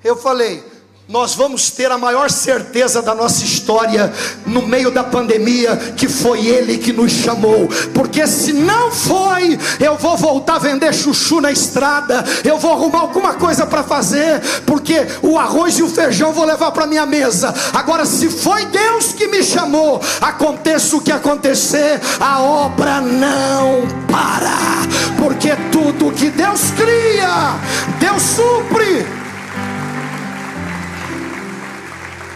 Eu 0.02 0.16
falei: 0.16 0.64
nós 1.12 1.34
vamos 1.34 1.70
ter 1.70 1.92
a 1.92 1.98
maior 1.98 2.30
certeza 2.30 3.02
da 3.02 3.14
nossa 3.14 3.44
história 3.44 4.10
no 4.46 4.62
meio 4.62 4.90
da 4.90 5.04
pandemia 5.04 5.76
que 5.94 6.08
foi 6.08 6.46
Ele 6.46 6.78
que 6.78 6.90
nos 6.90 7.12
chamou, 7.12 7.68
porque 7.92 8.26
se 8.26 8.54
não 8.54 8.90
foi, 8.90 9.58
eu 9.78 9.98
vou 9.98 10.16
voltar 10.16 10.54
a 10.54 10.58
vender 10.58 10.94
chuchu 10.94 11.38
na 11.38 11.52
estrada, 11.52 12.24
eu 12.42 12.58
vou 12.58 12.72
arrumar 12.72 13.00
alguma 13.00 13.34
coisa 13.34 13.66
para 13.66 13.82
fazer, 13.82 14.40
porque 14.64 15.06
o 15.20 15.38
arroz 15.38 15.78
e 15.78 15.82
o 15.82 15.88
feijão 15.88 16.32
vou 16.32 16.46
levar 16.46 16.72
para 16.72 16.86
minha 16.86 17.04
mesa. 17.04 17.54
Agora, 17.74 18.06
se 18.06 18.30
foi 18.30 18.64
Deus 18.64 19.12
que 19.12 19.26
me 19.26 19.42
chamou, 19.42 20.00
aconteça 20.18 20.96
o 20.96 21.02
que 21.02 21.12
acontecer, 21.12 22.00
a 22.18 22.40
obra 22.40 23.02
não 23.02 23.86
para, 24.10 24.88
porque 25.22 25.50
tudo 25.70 26.10
que 26.12 26.30
Deus 26.30 26.70
cria, 26.70 27.54
Deus 28.00 28.22
supre. 28.22 29.21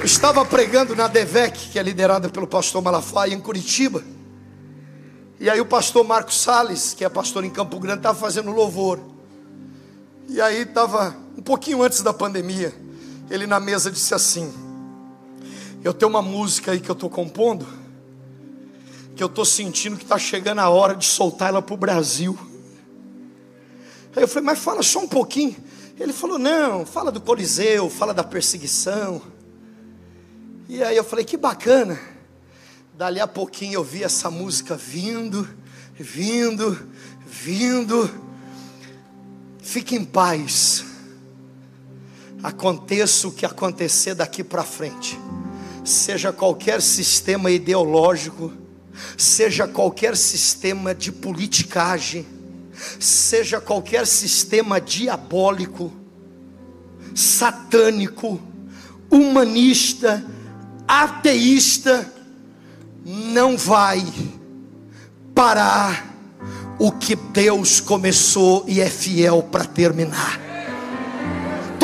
Estava 0.07 0.45
pregando 0.45 0.95
na 0.95 1.09
DEVEC, 1.09 1.71
que 1.71 1.79
é 1.81 1.83
liderada 1.83 2.29
pelo 2.29 2.47
pastor 2.47 2.81
Malafaia, 2.81 3.35
em 3.35 3.40
Curitiba. 3.40 4.05
E 5.40 5.51
aí 5.51 5.61
o 5.61 5.66
pastor 5.66 6.05
Marcos 6.05 6.40
Sales, 6.40 6.95
que 6.95 7.05
é 7.05 7.09
pastor 7.09 7.45
em 7.45 7.51
Campo 7.51 7.79
Grande, 7.81 7.99
estava 7.99 8.16
fazendo 8.16 8.53
louvor. 8.53 9.01
E 10.29 10.40
aí 10.40 10.62
estava 10.62 11.16
um 11.37 11.42
pouquinho 11.42 11.83
antes 11.83 12.03
da 12.03 12.14
pandemia. 12.14 12.73
Ele 13.29 13.49
na 13.49 13.59
mesa 13.59 13.90
disse 13.90 14.14
assim: 14.14 14.55
Eu 15.83 15.92
tenho 15.92 16.09
uma 16.09 16.23
música 16.23 16.71
aí 16.71 16.81
que 16.81 16.88
eu 16.88 16.95
estou 16.95 17.11
compondo, 17.11 17.66
que 19.16 19.23
eu 19.23 19.27
estou 19.27 19.45
sentindo 19.45 19.97
que 19.97 20.05
está 20.05 20.19
chegando 20.19 20.61
a 20.61 20.69
hora 20.69 20.95
de 20.95 21.05
soltar 21.05 21.49
ela 21.49 21.61
para 21.61 21.75
o 21.75 21.77
Brasil. 21.77 22.38
Aí 24.14 24.23
eu 24.23 24.29
falei, 24.29 24.47
mas 24.47 24.61
fala 24.61 24.85
só 24.85 25.01
um 25.01 25.09
pouquinho. 25.09 25.57
Ele 25.99 26.12
falou: 26.12 26.38
Não, 26.38 26.87
fala 26.87 27.11
do 27.11 27.21
Coliseu, 27.21 27.90
fala 27.90 28.14
da 28.14 28.23
perseguição. 28.23 29.21
E 30.68 30.83
aí 30.83 30.96
eu 30.96 31.05
falei, 31.05 31.24
que 31.24 31.37
bacana. 31.37 31.98
Dali 32.96 33.20
a 33.20 33.26
pouquinho 33.26 33.74
eu 33.74 33.85
vi 33.85 34.02
essa 34.02 34.31
música 34.31 34.74
vindo, 34.74 35.48
vindo, 35.94 36.88
vindo. 37.24 38.11
Fique 39.61 39.94
em 39.94 40.05
paz. 40.05 40.85
Aconteça 42.42 43.29
o 43.29 43.33
que 43.33 43.46
acontecer 43.46 44.14
daqui 44.14 44.42
para 44.42 44.64
frente. 44.64 45.18
Seja 45.85 46.33
qualquer 46.33 46.83
sistema 46.83 47.48
ideológico, 47.48 48.52
seja 49.16 49.68
qualquer 49.68 50.16
sistema 50.16 50.92
de 50.92 51.12
politicagem, 51.12 52.26
seja 52.98 53.61
qualquer 53.61 54.05
sistema 54.05 54.81
diabólico, 54.81 55.92
satânico, 57.14 58.40
humanista, 59.09 60.24
ateísta 60.87 62.12
não 63.05 63.57
vai 63.57 64.05
parar 65.35 66.14
o 66.79 66.90
que 66.92 67.14
Deus 67.14 67.81
começou 67.81 68.64
e 68.66 68.81
é 68.81 68.88
fiel 68.90 69.42
para 69.42 69.64
terminar. 69.64 70.45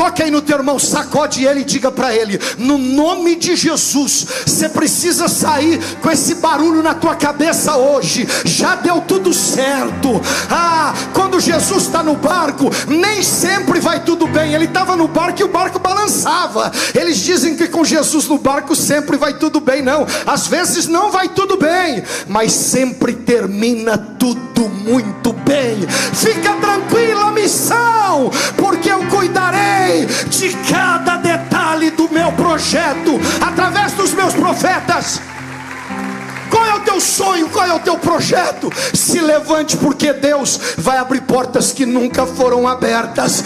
Toque 0.03 0.21
aí 0.21 0.29
no 0.29 0.41
teu 0.41 0.57
irmão, 0.57 0.77
sacode 0.77 1.45
ele 1.45 1.61
e 1.61 1.63
diga 1.63 1.89
para 1.89 2.13
ele: 2.13 2.37
no 2.57 2.77
nome 2.77 3.37
de 3.37 3.55
Jesus, 3.55 4.27
você 4.45 4.67
precisa 4.67 5.29
sair 5.29 5.79
com 6.01 6.11
esse 6.11 6.35
barulho 6.35 6.83
na 6.83 6.93
tua 6.93 7.15
cabeça 7.15 7.77
hoje. 7.77 8.27
Já 8.43 8.75
deu 8.75 8.99
tudo 8.99 9.33
certo. 9.33 10.21
Ah, 10.51 10.93
quando 11.13 11.39
Jesus 11.39 11.83
está 11.83 12.03
no 12.03 12.17
barco, 12.17 12.69
nem 12.85 13.23
sempre 13.23 13.79
vai 13.79 14.03
tudo 14.03 14.27
bem. 14.27 14.53
Ele 14.53 14.65
estava 14.65 14.97
no 14.97 15.07
barco 15.07 15.39
e 15.39 15.45
o 15.45 15.47
barco 15.47 15.79
balançava. 15.79 16.69
Eles 16.93 17.19
dizem 17.19 17.55
que 17.55 17.69
com 17.69 17.85
Jesus 17.85 18.27
no 18.27 18.37
barco 18.37 18.75
sempre 18.75 19.15
vai 19.15 19.35
tudo 19.35 19.61
bem. 19.61 19.81
Não, 19.81 20.05
às 20.27 20.47
vezes 20.47 20.85
não 20.85 21.11
vai 21.11 21.29
tudo 21.29 21.55
bem, 21.55 22.03
mas 22.27 22.51
sempre 22.51 23.13
termina 23.13 23.97
tudo 23.97 24.67
muito 24.67 25.31
bem. 25.31 25.87
Fica 26.13 26.51
tranquila, 26.55 27.31
missão, 27.31 28.29
porque 28.57 28.91
eu 28.91 29.07
cuidarei 29.07 29.92
de 30.01 30.49
cada 30.71 31.17
detalhe 31.17 31.91
do 31.91 32.09
meu 32.09 32.31
projeto 32.31 33.19
através 33.41 33.93
dos 33.93 34.13
meus 34.13 34.33
profetas. 34.33 35.21
Qual 36.63 36.71
é 36.71 36.75
o 36.75 36.79
teu 36.79 37.01
sonho? 37.01 37.49
Qual 37.49 37.65
é 37.65 37.73
o 37.73 37.79
teu 37.79 37.97
projeto? 37.97 38.71
Se 38.93 39.19
levante, 39.19 39.75
porque 39.75 40.13
Deus 40.13 40.57
vai 40.77 40.97
abrir 40.97 41.19
portas 41.23 41.73
que 41.73 41.85
nunca 41.85 42.25
foram 42.25 42.65
abertas. 42.65 43.43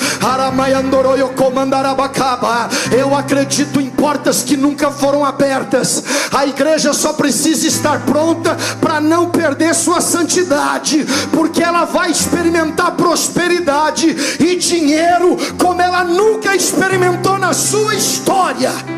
Eu 2.95 3.15
acredito 3.15 3.81
em 3.81 3.89
portas 3.89 4.43
que 4.43 4.55
nunca 4.55 4.91
foram 4.91 5.25
abertas. 5.25 6.03
A 6.31 6.45
igreja 6.45 6.93
só 6.93 7.13
precisa 7.13 7.65
estar 7.65 8.01
pronta 8.01 8.55
para 8.79 9.01
não 9.01 9.31
perder 9.31 9.73
sua 9.73 9.99
santidade, 9.99 11.03
porque 11.31 11.63
ela 11.63 11.85
vai 11.85 12.11
experimentar 12.11 12.91
prosperidade 12.91 14.15
e 14.39 14.55
dinheiro 14.57 15.37
como 15.57 15.81
ela 15.81 16.03
nunca 16.03 16.55
experimentou 16.55 17.39
na 17.39 17.51
sua 17.51 17.95
história. 17.95 18.96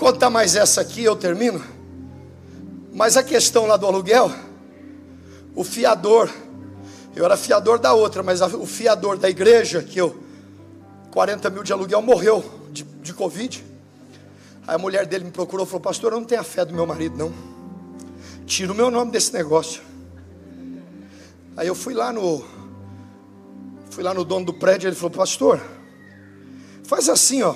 Contar 0.00 0.30
mais 0.30 0.56
essa 0.56 0.80
aqui, 0.80 1.04
eu 1.04 1.14
termino. 1.14 1.62
Mas 2.92 3.16
a 3.16 3.22
questão 3.22 3.66
lá 3.66 3.76
do 3.76 3.86
aluguel, 3.86 4.32
o 5.54 5.62
fiador, 5.62 6.28
eu 7.14 7.24
era 7.24 7.36
fiador 7.36 7.78
da 7.78 7.92
outra, 7.92 8.22
mas 8.22 8.40
o 8.40 8.66
fiador 8.66 9.18
da 9.18 9.28
igreja, 9.28 9.82
que 9.82 10.00
eu, 10.00 10.18
40 11.12 11.50
mil 11.50 11.62
de 11.62 11.72
aluguel, 11.72 12.00
morreu 12.00 12.42
de, 12.72 12.82
de 12.82 13.12
Covid. 13.12 13.64
Aí 14.66 14.74
a 14.74 14.78
mulher 14.78 15.06
dele 15.06 15.24
me 15.24 15.30
procurou 15.30 15.66
e 15.66 15.68
falou: 15.68 15.82
Pastor, 15.82 16.12
eu 16.12 16.18
não 16.18 16.26
tenho 16.26 16.40
a 16.40 16.44
fé 16.44 16.64
do 16.64 16.74
meu 16.74 16.86
marido, 16.86 17.16
não. 17.16 17.32
Tira 18.46 18.72
o 18.72 18.74
meu 18.74 18.90
nome 18.90 19.12
desse 19.12 19.32
negócio. 19.32 19.82
Aí 21.56 21.68
eu 21.68 21.74
fui 21.74 21.92
lá 21.94 22.12
no. 22.12 22.42
Fui 23.90 24.02
lá 24.02 24.14
no 24.14 24.24
dono 24.24 24.46
do 24.46 24.54
prédio, 24.54 24.88
ele 24.88 24.96
falou: 24.96 25.10
Pastor, 25.10 25.60
faz 26.84 27.08
assim, 27.08 27.42
ó 27.42 27.54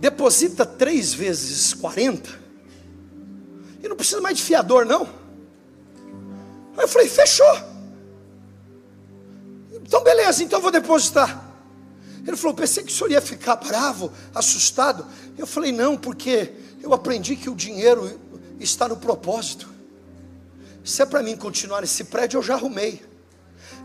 deposita 0.00 0.64
três 0.64 1.12
vezes 1.12 1.74
40, 1.74 2.38
e 3.82 3.88
não 3.88 3.96
precisa 3.96 4.20
mais 4.20 4.36
de 4.36 4.42
fiador, 4.42 4.84
não. 4.84 5.02
Aí 6.76 6.84
eu 6.84 6.88
falei, 6.88 7.08
fechou. 7.08 7.46
Então, 9.72 10.02
beleza, 10.02 10.42
então 10.42 10.58
eu 10.58 10.62
vou 10.62 10.70
depositar. 10.70 11.44
Ele 12.26 12.36
falou, 12.36 12.54
pensei 12.54 12.82
que 12.82 12.92
o 12.92 12.94
senhor 12.94 13.10
ia 13.10 13.20
ficar 13.20 13.56
bravo, 13.56 14.12
assustado. 14.34 15.06
Eu 15.36 15.46
falei, 15.46 15.72
não, 15.72 15.96
porque 15.96 16.52
eu 16.82 16.92
aprendi 16.92 17.36
que 17.36 17.48
o 17.48 17.54
dinheiro 17.54 18.20
está 18.60 18.86
no 18.86 18.96
propósito. 18.96 19.68
Se 20.84 21.02
é 21.02 21.06
para 21.06 21.22
mim 21.22 21.36
continuar 21.36 21.80
nesse 21.80 22.04
prédio, 22.04 22.38
eu 22.38 22.42
já 22.42 22.54
arrumei. 22.54 23.02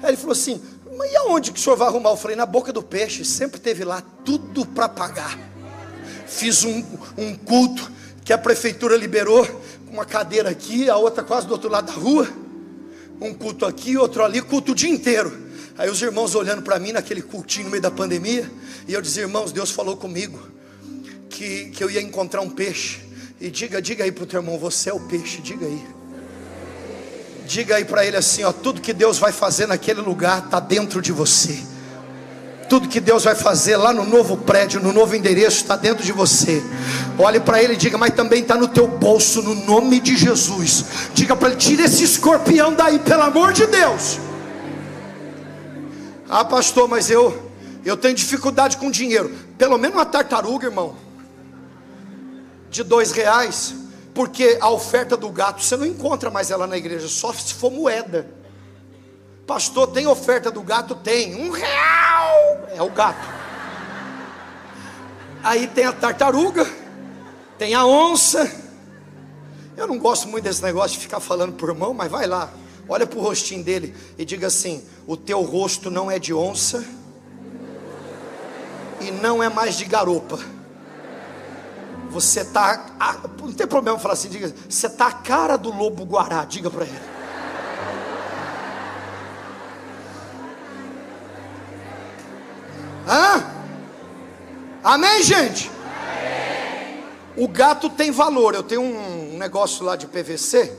Aí 0.01 0.09
ele 0.09 0.17
falou 0.17 0.33
assim, 0.33 0.61
mas 0.97 1.11
e 1.11 1.15
aonde 1.17 1.51
que 1.51 1.59
o 1.59 1.61
senhor 1.61 1.75
vai 1.75 1.87
arrumar? 1.87 2.11
Eu 2.11 2.17
falei, 2.17 2.35
na 2.35 2.45
boca 2.45 2.73
do 2.73 2.83
peixe, 2.83 3.23
sempre 3.23 3.59
teve 3.59 3.83
lá 3.83 4.01
tudo 4.25 4.65
para 4.65 4.89
pagar 4.89 5.52
fiz 6.33 6.63
um, 6.63 6.83
um 7.17 7.35
culto 7.35 7.91
que 8.25 8.33
a 8.33 8.37
prefeitura 8.37 8.97
liberou, 8.97 9.47
uma 9.91 10.05
cadeira 10.05 10.49
aqui, 10.49 10.89
a 10.89 10.97
outra 10.97 11.23
quase 11.23 11.45
do 11.45 11.53
outro 11.53 11.69
lado 11.69 11.87
da 11.87 11.93
rua, 11.93 12.27
um 13.21 13.33
culto 13.33 13.65
aqui, 13.65 13.95
outro 13.95 14.23
ali, 14.23 14.41
culto 14.41 14.71
o 14.71 14.75
dia 14.75 14.89
inteiro. 14.89 15.43
Aí 15.77 15.89
os 15.89 16.01
irmãos 16.01 16.35
olhando 16.35 16.61
para 16.61 16.79
mim 16.79 16.91
naquele 16.91 17.21
cultinho 17.21 17.65
no 17.65 17.71
meio 17.71 17.81
da 17.81 17.91
pandemia, 17.91 18.49
e 18.87 18.93
eu 18.93 19.01
dizia, 19.01 19.23
irmãos, 19.23 19.51
Deus 19.51 19.71
falou 19.71 19.95
comigo 19.95 20.39
que, 21.29 21.65
que 21.69 21.83
eu 21.83 21.89
ia 21.89 22.01
encontrar 22.01 22.41
um 22.41 22.49
peixe. 22.49 22.99
E 23.39 23.49
diga, 23.49 23.81
diga 23.81 24.03
aí 24.03 24.11
para 24.11 24.23
o 24.23 24.27
teu 24.27 24.39
irmão, 24.39 24.57
você 24.57 24.89
é 24.89 24.93
o 24.93 24.99
peixe, 24.99 25.41
diga 25.41 25.65
aí. 25.65 25.83
Diga 27.45 27.75
aí 27.75 27.85
para 27.85 28.05
ele 28.05 28.15
assim, 28.17 28.43
ó, 28.43 28.51
tudo 28.51 28.81
que 28.81 28.93
Deus 28.93 29.17
vai 29.17 29.31
fazer 29.31 29.67
naquele 29.67 30.01
lugar 30.01 30.45
está 30.45 30.59
dentro 30.59 31.01
de 31.01 31.11
você. 31.11 31.72
Tudo 32.69 32.87
que 32.87 32.99
Deus 32.99 33.23
vai 33.23 33.35
fazer 33.35 33.77
lá 33.77 33.93
no 33.93 34.05
novo 34.05 34.37
prédio, 34.37 34.81
no 34.81 34.91
novo 34.91 35.15
endereço, 35.15 35.57
está 35.57 35.75
dentro 35.75 36.03
de 36.03 36.11
você. 36.11 36.63
Olhe 37.17 37.39
para 37.39 37.61
ele 37.61 37.73
e 37.73 37.77
diga, 37.77 37.97
mas 37.97 38.13
também 38.13 38.41
está 38.41 38.55
no 38.55 38.67
teu 38.67 38.87
bolso, 38.87 39.41
no 39.41 39.53
nome 39.53 39.99
de 39.99 40.15
Jesus. 40.15 40.85
Diga 41.13 41.35
para 41.35 41.49
ele, 41.49 41.57
tira 41.57 41.83
esse 41.83 42.03
escorpião 42.03 42.73
daí, 42.73 42.99
pelo 42.99 43.23
amor 43.23 43.53
de 43.53 43.65
Deus. 43.67 44.19
Ah, 46.29 46.43
pastor, 46.43 46.87
mas 46.87 47.09
eu 47.09 47.51
eu 47.85 47.97
tenho 47.97 48.15
dificuldade 48.15 48.77
com 48.77 48.89
dinheiro. 48.89 49.29
Pelo 49.57 49.77
menos 49.77 49.97
uma 49.97 50.05
tartaruga, 50.05 50.67
irmão, 50.67 50.95
de 52.69 52.81
dois 52.83 53.11
reais, 53.11 53.75
porque 54.13 54.57
a 54.61 54.69
oferta 54.69 55.17
do 55.17 55.29
gato 55.29 55.61
você 55.61 55.75
não 55.75 55.85
encontra 55.85 56.29
mais 56.29 56.49
ela 56.49 56.65
na 56.65 56.77
igreja, 56.77 57.07
só 57.07 57.33
se 57.33 57.53
for 57.53 57.71
moeda. 57.71 58.27
Pastor, 59.45 59.87
tem 59.87 60.07
oferta 60.07 60.49
do 60.49 60.61
gato? 60.61 60.95
Tem. 60.95 61.35
Um 61.35 61.51
real 61.51 62.12
é 62.69 62.81
o 62.81 62.89
gato. 62.89 63.27
Aí 65.43 65.67
tem 65.67 65.85
a 65.85 65.91
tartaruga, 65.91 66.65
tem 67.57 67.73
a 67.73 67.85
onça. 67.85 68.49
Eu 69.75 69.87
não 69.87 69.97
gosto 69.97 70.27
muito 70.27 70.43
desse 70.43 70.61
negócio 70.61 70.97
de 70.97 71.03
ficar 71.03 71.19
falando 71.19 71.53
por 71.53 71.69
irmão, 71.69 71.93
mas 71.93 72.09
vai 72.09 72.27
lá, 72.27 72.49
olha 72.87 73.05
para 73.05 73.19
o 73.19 73.21
rostinho 73.21 73.63
dele 73.63 73.95
e 74.17 74.23
diga 74.23 74.47
assim: 74.47 74.83
o 75.05 75.17
teu 75.17 75.41
rosto 75.41 75.91
não 75.91 76.09
é 76.09 76.17
de 76.17 76.33
onça 76.33 76.85
e 79.01 79.11
não 79.11 79.43
é 79.43 79.49
mais 79.49 79.75
de 79.75 79.85
garopa. 79.85 80.39
Você 82.09 82.41
está, 82.41 82.85
não 83.41 83.51
tem 83.51 83.65
problema 83.65 83.97
falar 83.97 84.13
assim, 84.13 84.29
diga, 84.29 84.53
você 84.69 84.85
está 84.85 85.07
a 85.07 85.11
cara 85.11 85.57
do 85.57 85.75
lobo 85.75 86.05
guará, 86.05 86.45
diga 86.45 86.69
para 86.69 86.85
ele. 86.85 87.12
Hã? 93.07 93.43
Amém, 94.83 95.23
gente? 95.23 95.69
Amém. 95.69 97.03
O 97.37 97.47
gato 97.47 97.89
tem 97.89 98.11
valor. 98.11 98.55
Eu 98.55 98.63
tenho 98.63 98.81
um 98.81 99.37
negócio 99.37 99.85
lá 99.85 99.95
de 99.95 100.07
PVC. 100.07 100.77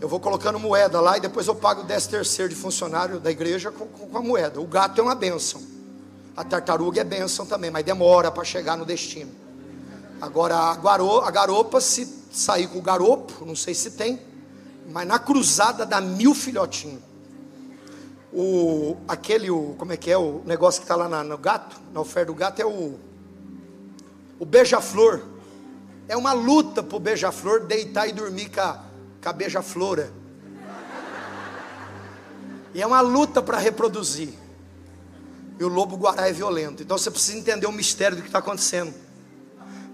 Eu 0.00 0.08
vou 0.08 0.20
colocando 0.20 0.58
moeda 0.58 1.00
lá 1.00 1.16
e 1.16 1.20
depois 1.20 1.46
eu 1.46 1.54
pago 1.54 1.82
o 1.82 1.84
10 1.84 2.06
terceiro 2.08 2.48
de 2.48 2.56
funcionário 2.56 3.18
da 3.18 3.30
igreja 3.30 3.70
com, 3.70 3.86
com 3.86 4.18
a 4.18 4.20
moeda. 4.20 4.60
O 4.60 4.66
gato 4.66 5.00
é 5.00 5.04
uma 5.04 5.14
bênção. 5.14 5.62
A 6.36 6.44
tartaruga 6.44 7.00
é 7.00 7.04
bênção 7.04 7.46
também, 7.46 7.70
mas 7.70 7.84
demora 7.84 8.30
para 8.30 8.44
chegar 8.44 8.76
no 8.76 8.84
destino. 8.84 9.30
Agora 10.20 10.54
a, 10.54 10.74
guaro, 10.74 11.20
a 11.20 11.30
garopa, 11.30 11.80
se 11.80 12.06
sair 12.30 12.66
com 12.66 12.78
o 12.78 12.82
garopo, 12.82 13.44
não 13.46 13.56
sei 13.56 13.74
se 13.74 13.92
tem, 13.92 14.20
mas 14.90 15.06
na 15.06 15.18
cruzada 15.18 15.86
dá 15.86 16.00
mil 16.00 16.34
filhotinhos 16.34 17.00
o, 18.38 18.98
aquele, 19.08 19.50
o, 19.50 19.74
como 19.78 19.94
é 19.94 19.96
que 19.96 20.10
é, 20.10 20.18
o 20.18 20.42
negócio 20.44 20.82
que 20.82 20.84
está 20.84 20.94
lá 20.94 21.08
na, 21.08 21.24
no 21.24 21.38
gato, 21.38 21.80
na 21.90 22.02
oferta 22.02 22.26
do 22.26 22.34
gato, 22.34 22.60
é 22.60 22.66
o, 22.66 23.00
o 24.38 24.44
beija-flor. 24.44 25.22
É 26.06 26.14
uma 26.14 26.34
luta 26.34 26.82
para 26.82 26.96
o 26.96 27.00
beija-flor 27.00 27.64
deitar 27.64 28.06
e 28.06 28.12
dormir 28.12 28.50
com 28.50 28.60
a, 28.60 28.84
com 29.22 29.28
a 29.30 29.32
beija-flora. 29.32 30.12
E 32.74 32.82
é 32.82 32.86
uma 32.86 33.00
luta 33.00 33.40
para 33.40 33.56
reproduzir. 33.56 34.34
E 35.58 35.64
o 35.64 35.68
lobo-guará 35.68 36.28
é 36.28 36.32
violento. 36.32 36.82
Então 36.82 36.98
você 36.98 37.10
precisa 37.10 37.38
entender 37.38 37.66
o 37.66 37.72
mistério 37.72 38.18
do 38.18 38.22
que 38.22 38.28
está 38.28 38.40
acontecendo. 38.40 38.92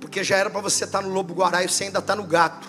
Porque 0.01 0.25
já 0.25 0.37
era 0.37 0.51
para 0.51 0.61
você 0.61 0.83
estar 0.83 1.01
tá 1.01 1.07
no 1.07 1.15
lobo-guará 1.15 1.63
e 1.63 1.69
você 1.69 1.85
ainda 1.85 2.01
está 2.01 2.17
no 2.17 2.25
gato. 2.25 2.67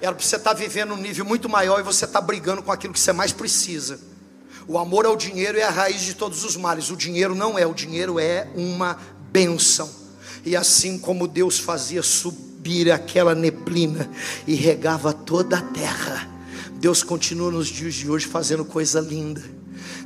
Era 0.00 0.14
para 0.14 0.24
você 0.24 0.36
estar 0.36 0.54
tá 0.54 0.58
vivendo 0.58 0.94
um 0.94 0.96
nível 0.96 1.26
muito 1.26 1.50
maior 1.50 1.80
e 1.80 1.82
você 1.82 2.06
está 2.06 2.18
brigando 2.18 2.62
com 2.62 2.72
aquilo 2.72 2.94
que 2.94 3.00
você 3.00 3.12
mais 3.12 3.30
precisa. 3.30 4.13
O 4.66 4.78
amor 4.78 5.04
ao 5.04 5.16
dinheiro 5.16 5.58
é 5.58 5.62
a 5.62 5.70
raiz 5.70 6.00
de 6.02 6.14
todos 6.14 6.42
os 6.44 6.56
males. 6.56 6.90
O 6.90 6.96
dinheiro 6.96 7.34
não 7.34 7.58
é, 7.58 7.66
o 7.66 7.74
dinheiro 7.74 8.18
é 8.18 8.48
uma 8.54 8.98
benção. 9.30 9.90
E 10.44 10.56
assim 10.56 10.98
como 10.98 11.28
Deus 11.28 11.58
fazia 11.58 12.02
subir 12.02 12.90
aquela 12.90 13.34
neblina 13.34 14.10
e 14.46 14.54
regava 14.54 15.12
toda 15.12 15.58
a 15.58 15.62
terra, 15.62 16.28
Deus 16.74 17.02
continua 17.02 17.50
nos 17.50 17.68
dias 17.68 17.94
de 17.94 18.10
hoje 18.10 18.26
fazendo 18.26 18.64
coisa 18.64 19.00
linda. 19.00 19.42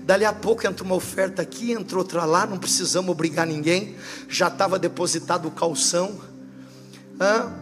Dali 0.02 0.24
a 0.24 0.32
pouco 0.32 0.66
entra 0.66 0.84
uma 0.84 0.94
oferta 0.94 1.42
aqui, 1.42 1.72
entra 1.72 1.98
outra 1.98 2.24
lá, 2.24 2.46
não 2.46 2.58
precisamos 2.58 3.10
obrigar 3.10 3.46
ninguém. 3.46 3.94
Já 4.28 4.48
estava 4.48 4.78
depositado 4.78 5.46
o 5.46 5.50
calção 5.50 6.18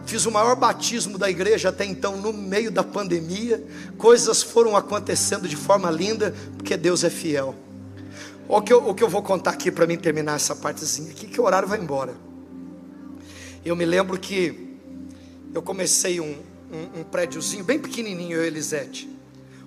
fiz 0.05 0.25
o 0.25 0.31
maior 0.31 0.55
batismo 0.55 1.17
da 1.17 1.29
igreja 1.29 1.69
até 1.69 1.83
então, 1.83 2.17
no 2.17 2.31
meio 2.31 2.71
da 2.71 2.83
pandemia. 2.83 3.63
Coisas 3.97 4.43
foram 4.43 4.75
acontecendo 4.75 5.47
de 5.47 5.55
forma 5.55 5.89
linda, 5.89 6.33
porque 6.55 6.77
Deus 6.77 7.03
é 7.03 7.09
fiel. 7.09 7.55
O 8.47 8.61
que 8.61 8.71
eu, 8.71 8.87
o 8.87 8.93
que 8.93 9.03
eu 9.03 9.09
vou 9.09 9.21
contar 9.21 9.51
aqui 9.51 9.71
para 9.71 9.87
mim 9.87 9.97
terminar 9.97 10.35
essa 10.35 10.55
partezinha 10.55 11.11
aqui, 11.11 11.27
que 11.27 11.41
o 11.41 11.43
horário 11.43 11.67
vai 11.67 11.79
embora. 11.79 12.15
Eu 13.65 13.75
me 13.75 13.85
lembro 13.85 14.17
que 14.17 14.77
eu 15.53 15.61
comecei 15.61 16.21
um, 16.21 16.37
um, 16.71 17.01
um 17.01 17.03
prédiozinho 17.03 17.63
bem 17.63 17.79
pequenininho, 17.79 18.37
eu 18.37 18.43
e 18.43 18.47
Elisete. 18.47 19.09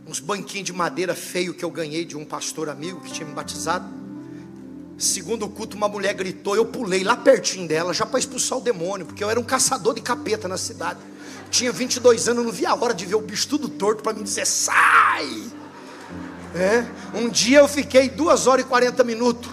Uns 0.06 0.20
banquinhos 0.20 0.66
de 0.66 0.72
madeira 0.72 1.14
feio 1.14 1.52
que 1.52 1.64
eu 1.64 1.70
ganhei 1.70 2.04
de 2.04 2.16
um 2.16 2.24
pastor 2.24 2.68
amigo 2.68 3.00
que 3.00 3.12
tinha 3.12 3.28
me 3.28 3.34
batizado. 3.34 3.99
Segundo 5.00 5.46
o 5.46 5.48
culto, 5.48 5.78
uma 5.78 5.88
mulher 5.88 6.12
gritou, 6.12 6.54
eu 6.54 6.66
pulei 6.66 7.02
lá 7.02 7.16
pertinho 7.16 7.66
dela, 7.66 7.94
já 7.94 8.04
para 8.04 8.18
expulsar 8.18 8.58
o 8.58 8.60
demônio, 8.60 9.06
porque 9.06 9.24
eu 9.24 9.30
era 9.30 9.40
um 9.40 9.42
caçador 9.42 9.94
de 9.94 10.02
capeta 10.02 10.46
na 10.46 10.58
cidade. 10.58 11.00
Tinha 11.50 11.72
22 11.72 12.28
anos, 12.28 12.44
não 12.44 12.52
via 12.52 12.68
a 12.68 12.74
hora 12.74 12.92
de 12.92 13.06
ver 13.06 13.14
o 13.14 13.20
bicho 13.22 13.48
tudo 13.48 13.66
torto 13.66 14.02
para 14.02 14.12
me 14.12 14.22
dizer, 14.22 14.46
sai! 14.46 15.50
É. 16.54 16.84
Um 17.14 17.30
dia 17.30 17.60
eu 17.60 17.66
fiquei 17.66 18.10
duas 18.10 18.46
horas 18.46 18.62
e 18.62 18.68
40 18.68 19.02
minutos, 19.02 19.50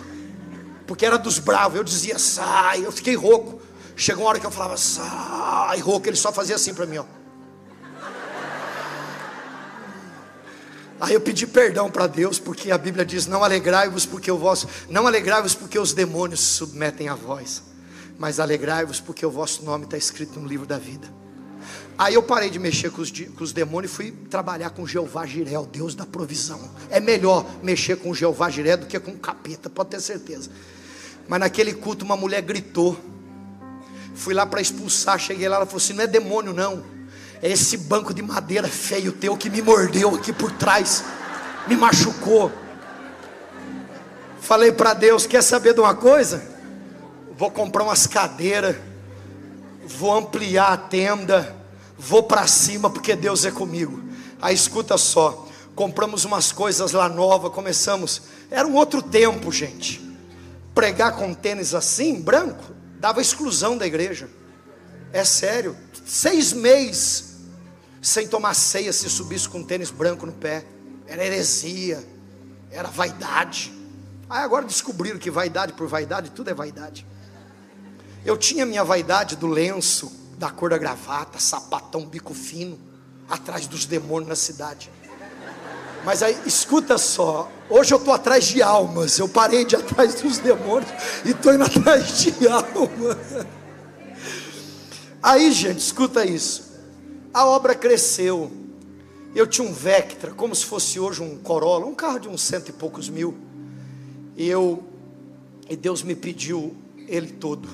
porque 0.85 1.05
era 1.05 1.17
dos 1.17 1.39
bravos, 1.39 1.77
eu 1.77 1.83
dizia, 1.83 2.19
sai, 2.19 2.85
eu 2.85 2.91
fiquei 2.91 3.15
rouco. 3.15 3.61
Chegou 3.95 4.25
uma 4.25 4.31
hora 4.31 4.41
que 4.41 4.45
eu 4.45 4.51
falava, 4.51 4.75
sai, 4.75 5.79
rouco, 5.79 6.09
ele 6.09 6.17
só 6.17 6.33
fazia 6.33 6.57
assim 6.57 6.73
para 6.73 6.85
mim, 6.85 6.97
ó. 6.97 7.05
Aí 10.99 11.13
eu 11.13 11.21
pedi 11.21 11.45
perdão 11.45 11.91
para 11.91 12.07
Deus, 12.07 12.39
porque 12.39 12.71
a 12.71 12.77
Bíblia 12.77 13.05
diz: 13.05 13.27
Não 13.27 13.43
alegrai-vos 13.43 14.05
porque 14.05 14.31
o 14.31 14.37
vosso, 14.37 14.67
não 14.89 15.05
alegrai-vos 15.05 15.53
porque 15.53 15.77
os 15.77 15.93
demônios 15.93 16.39
se 16.39 16.53
submetem 16.53 17.07
a 17.07 17.15
vós, 17.15 17.61
mas 18.17 18.39
alegrai-vos 18.39 18.99
porque 18.99 19.25
o 19.25 19.29
vosso 19.29 19.63
nome 19.63 19.85
está 19.85 19.97
escrito 19.97 20.39
no 20.39 20.47
livro 20.47 20.65
da 20.65 20.77
vida. 20.77 21.07
Aí 21.97 22.13
eu 22.13 22.23
parei 22.23 22.49
de 22.49 22.59
mexer 22.59 22.91
com 22.91 23.01
os, 23.01 23.11
com 23.11 23.43
os 23.43 23.51
demônios 23.51 23.91
e 23.91 23.95
fui 23.95 24.11
trabalhar 24.29 24.69
com 24.71 24.85
Jeová 24.85 25.25
Jiré, 25.25 25.57
o 25.57 25.65
Deus 25.65 25.95
da 25.95 26.05
provisão. 26.05 26.59
É 26.89 26.99
melhor 26.99 27.45
mexer 27.61 27.97
com 27.97 28.13
Jeová 28.13 28.49
Jiré 28.49 28.77
do 28.77 28.85
que 28.85 28.99
com 28.99 29.11
o 29.11 29.17
capeta, 29.17 29.69
pode 29.69 29.89
ter 29.89 30.01
certeza. 30.01 30.49
Mas 31.27 31.39
naquele 31.39 31.73
culto 31.73 32.05
uma 32.05 32.15
mulher 32.15 32.41
gritou. 32.41 32.97
Fui 34.15 34.33
lá 34.33 34.47
para 34.47 34.61
expulsar, 34.61 35.19
cheguei 35.19 35.47
lá, 35.47 35.57
ela 35.57 35.65
falou 35.65 35.77
assim: 35.77 35.93
não 35.93 36.03
é 36.03 36.07
demônio 36.07 36.53
não 36.53 36.96
é 37.41 37.51
esse 37.51 37.77
banco 37.77 38.13
de 38.13 38.21
madeira 38.21 38.67
feio 38.67 39.11
teu 39.11 39.37
que 39.37 39.49
me 39.49 39.61
mordeu 39.61 40.15
aqui 40.15 40.33
por 40.33 40.51
trás, 40.51 41.03
me 41.67 41.75
machucou. 41.75 42.51
Falei 44.41 44.71
para 44.71 44.93
Deus: 44.93 45.25
quer 45.25 45.43
saber 45.43 45.73
de 45.73 45.79
uma 45.79 45.93
coisa? 45.93 46.43
Vou 47.37 47.51
comprar 47.51 47.83
umas 47.83 48.07
cadeiras, 48.07 48.75
vou 49.85 50.15
ampliar 50.15 50.73
a 50.73 50.77
tenda, 50.77 51.55
vou 51.97 52.23
para 52.23 52.47
cima 52.47 52.89
porque 52.89 53.15
Deus 53.15 53.45
é 53.45 53.51
comigo. 53.51 54.03
Aí 54.41 54.55
escuta 54.55 54.97
só, 54.97 55.47
compramos 55.75 56.25
umas 56.25 56.51
coisas 56.51 56.91
lá 56.91 57.07
novas, 57.07 57.51
começamos. 57.51 58.23
Era 58.49 58.67
um 58.67 58.75
outro 58.75 59.01
tempo, 59.01 59.51
gente. 59.51 60.01
Pregar 60.73 61.15
com 61.15 61.33
tênis 61.33 61.75
assim, 61.75 62.21
branco, 62.21 62.63
dava 62.99 63.21
exclusão 63.21 63.77
da 63.77 63.85
igreja. 63.85 64.29
É 65.17 65.23
sério. 65.23 65.75
Seis 66.05 66.53
meses 66.53 67.37
sem 67.99 68.27
tomar 68.27 68.53
ceia 68.53 68.93
se 68.93 69.09
subisse 69.09 69.49
com 69.49 69.57
um 69.57 69.63
tênis 69.63 69.89
branco 69.89 70.27
no 70.27 70.31
pé. 70.31 70.63
Era 71.07 71.25
heresia, 71.25 72.07
era 72.69 72.87
vaidade. 72.87 73.73
Aí 74.29 74.43
agora 74.43 74.63
descobriram 74.63 75.17
que 75.17 75.31
vaidade 75.31 75.73
por 75.73 75.87
vaidade, 75.87 76.29
tudo 76.29 76.51
é 76.51 76.53
vaidade. 76.53 77.03
Eu 78.23 78.37
tinha 78.37 78.63
minha 78.63 78.83
vaidade 78.83 79.35
do 79.35 79.47
lenço, 79.47 80.11
da 80.37 80.51
cor 80.51 80.69
da 80.69 80.77
gravata, 80.77 81.39
sapatão, 81.39 82.05
bico 82.05 82.35
fino, 82.35 82.77
atrás 83.27 83.65
dos 83.65 83.87
demônios 83.87 84.29
na 84.29 84.35
cidade. 84.35 84.91
Mas 86.05 86.21
aí, 86.21 86.37
escuta 86.45 86.95
só, 86.99 87.51
hoje 87.67 87.91
eu 87.91 87.97
estou 87.97 88.13
atrás 88.13 88.45
de 88.45 88.61
almas, 88.61 89.17
eu 89.17 89.27
parei 89.27 89.65
de 89.65 89.75
atrás 89.75 90.13
dos 90.21 90.37
demônios 90.37 90.91
e 91.25 91.31
estou 91.31 91.55
indo 91.55 91.63
atrás 91.65 92.19
de 92.19 92.47
almas. 92.47 93.56
Aí, 95.27 95.51
gente, 95.51 95.79
escuta 95.79 96.23
isso. 96.23 96.71
A 97.33 97.45
obra 97.45 97.75
cresceu. 97.75 98.49
Eu 99.35 99.45
tinha 99.45 99.67
um 99.67 99.73
Vectra, 99.73 100.31
como 100.31 100.55
se 100.55 100.65
fosse 100.65 101.01
hoje 101.01 101.21
um 101.21 101.37
Corolla, 101.37 101.85
um 101.85 101.93
carro 101.93 102.17
de 102.17 102.29
uns 102.29 102.41
cento 102.41 102.69
e 102.69 102.71
poucos 102.71 103.09
mil. 103.09 103.37
E 104.37 104.47
eu, 104.47 104.81
e 105.69 105.75
Deus 105.75 106.01
me 106.01 106.15
pediu 106.15 106.73
ele 107.09 107.27
todo, 107.27 107.67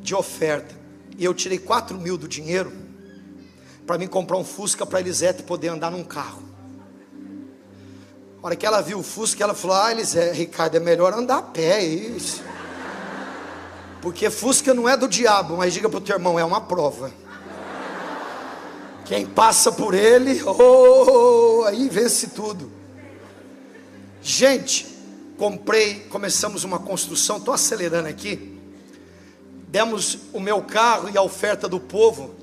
de 0.00 0.14
oferta. 0.14 0.74
E 1.18 1.26
eu 1.26 1.34
tirei 1.34 1.58
quatro 1.58 1.98
mil 1.98 2.16
do 2.16 2.26
dinheiro, 2.26 2.72
para 3.86 3.98
mim 3.98 4.06
comprar 4.06 4.38
um 4.38 4.44
Fusca 4.44 4.86
para 4.86 5.00
Elisete 5.00 5.42
poder 5.42 5.68
andar 5.68 5.90
num 5.90 6.04
carro. 6.04 6.42
A 8.42 8.46
hora 8.46 8.56
que 8.56 8.64
ela 8.64 8.80
viu 8.80 9.00
o 9.00 9.02
Fusca, 9.02 9.44
ela 9.44 9.52
falou: 9.52 9.76
Ah, 9.76 9.92
Elisete, 9.92 10.38
Ricardo, 10.38 10.74
é 10.74 10.80
melhor 10.80 11.12
andar 11.12 11.36
a 11.36 11.42
pé, 11.42 11.84
isso. 11.84 12.42
Porque 14.00 14.30
Fusca 14.30 14.72
não 14.72 14.88
é 14.88 14.96
do 14.96 15.08
diabo, 15.08 15.56
mas 15.56 15.74
diga 15.74 15.88
para 15.88 15.98
o 15.98 16.00
teu 16.00 16.16
irmão, 16.16 16.38
é 16.38 16.44
uma 16.44 16.60
prova. 16.60 17.12
Quem 19.04 19.26
passa 19.26 19.72
por 19.72 19.94
ele, 19.94 20.42
oh, 20.42 21.64
aí 21.66 21.88
vence 21.88 22.28
tudo. 22.28 22.70
Gente, 24.20 24.86
comprei, 25.38 26.00
começamos 26.10 26.62
uma 26.62 26.78
construção, 26.78 27.38
estou 27.38 27.54
acelerando 27.54 28.08
aqui. 28.08 28.60
Demos 29.68 30.18
o 30.32 30.40
meu 30.40 30.62
carro 30.62 31.08
e 31.08 31.16
a 31.16 31.22
oferta 31.22 31.68
do 31.68 31.80
povo 31.80 32.34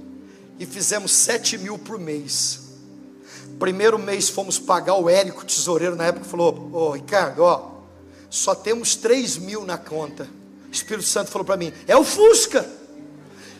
e 0.59 0.65
fizemos 0.65 1.11
sete 1.11 1.57
mil 1.57 1.77
por 1.77 1.99
mês. 1.99 2.61
Primeiro 3.59 3.97
mês 3.97 4.29
fomos 4.29 4.59
pagar 4.59 4.95
o 4.95 5.09
Érico, 5.09 5.45
tesoureiro 5.45 5.95
na 5.95 6.05
época, 6.05 6.25
falou: 6.25 6.69
Ô 6.73 6.77
oh, 6.77 6.91
Ricardo, 6.91 7.43
ó, 7.43 7.71
só 8.29 8.53
temos 8.55 8.95
três 8.95 9.37
mil 9.37 9.63
na 9.63 9.77
conta. 9.77 10.27
Espírito 10.75 11.07
Santo 11.07 11.31
falou 11.31 11.45
para 11.45 11.57
mim: 11.57 11.71
É 11.87 11.95
o 11.95 12.03
Fusca. 12.03 12.65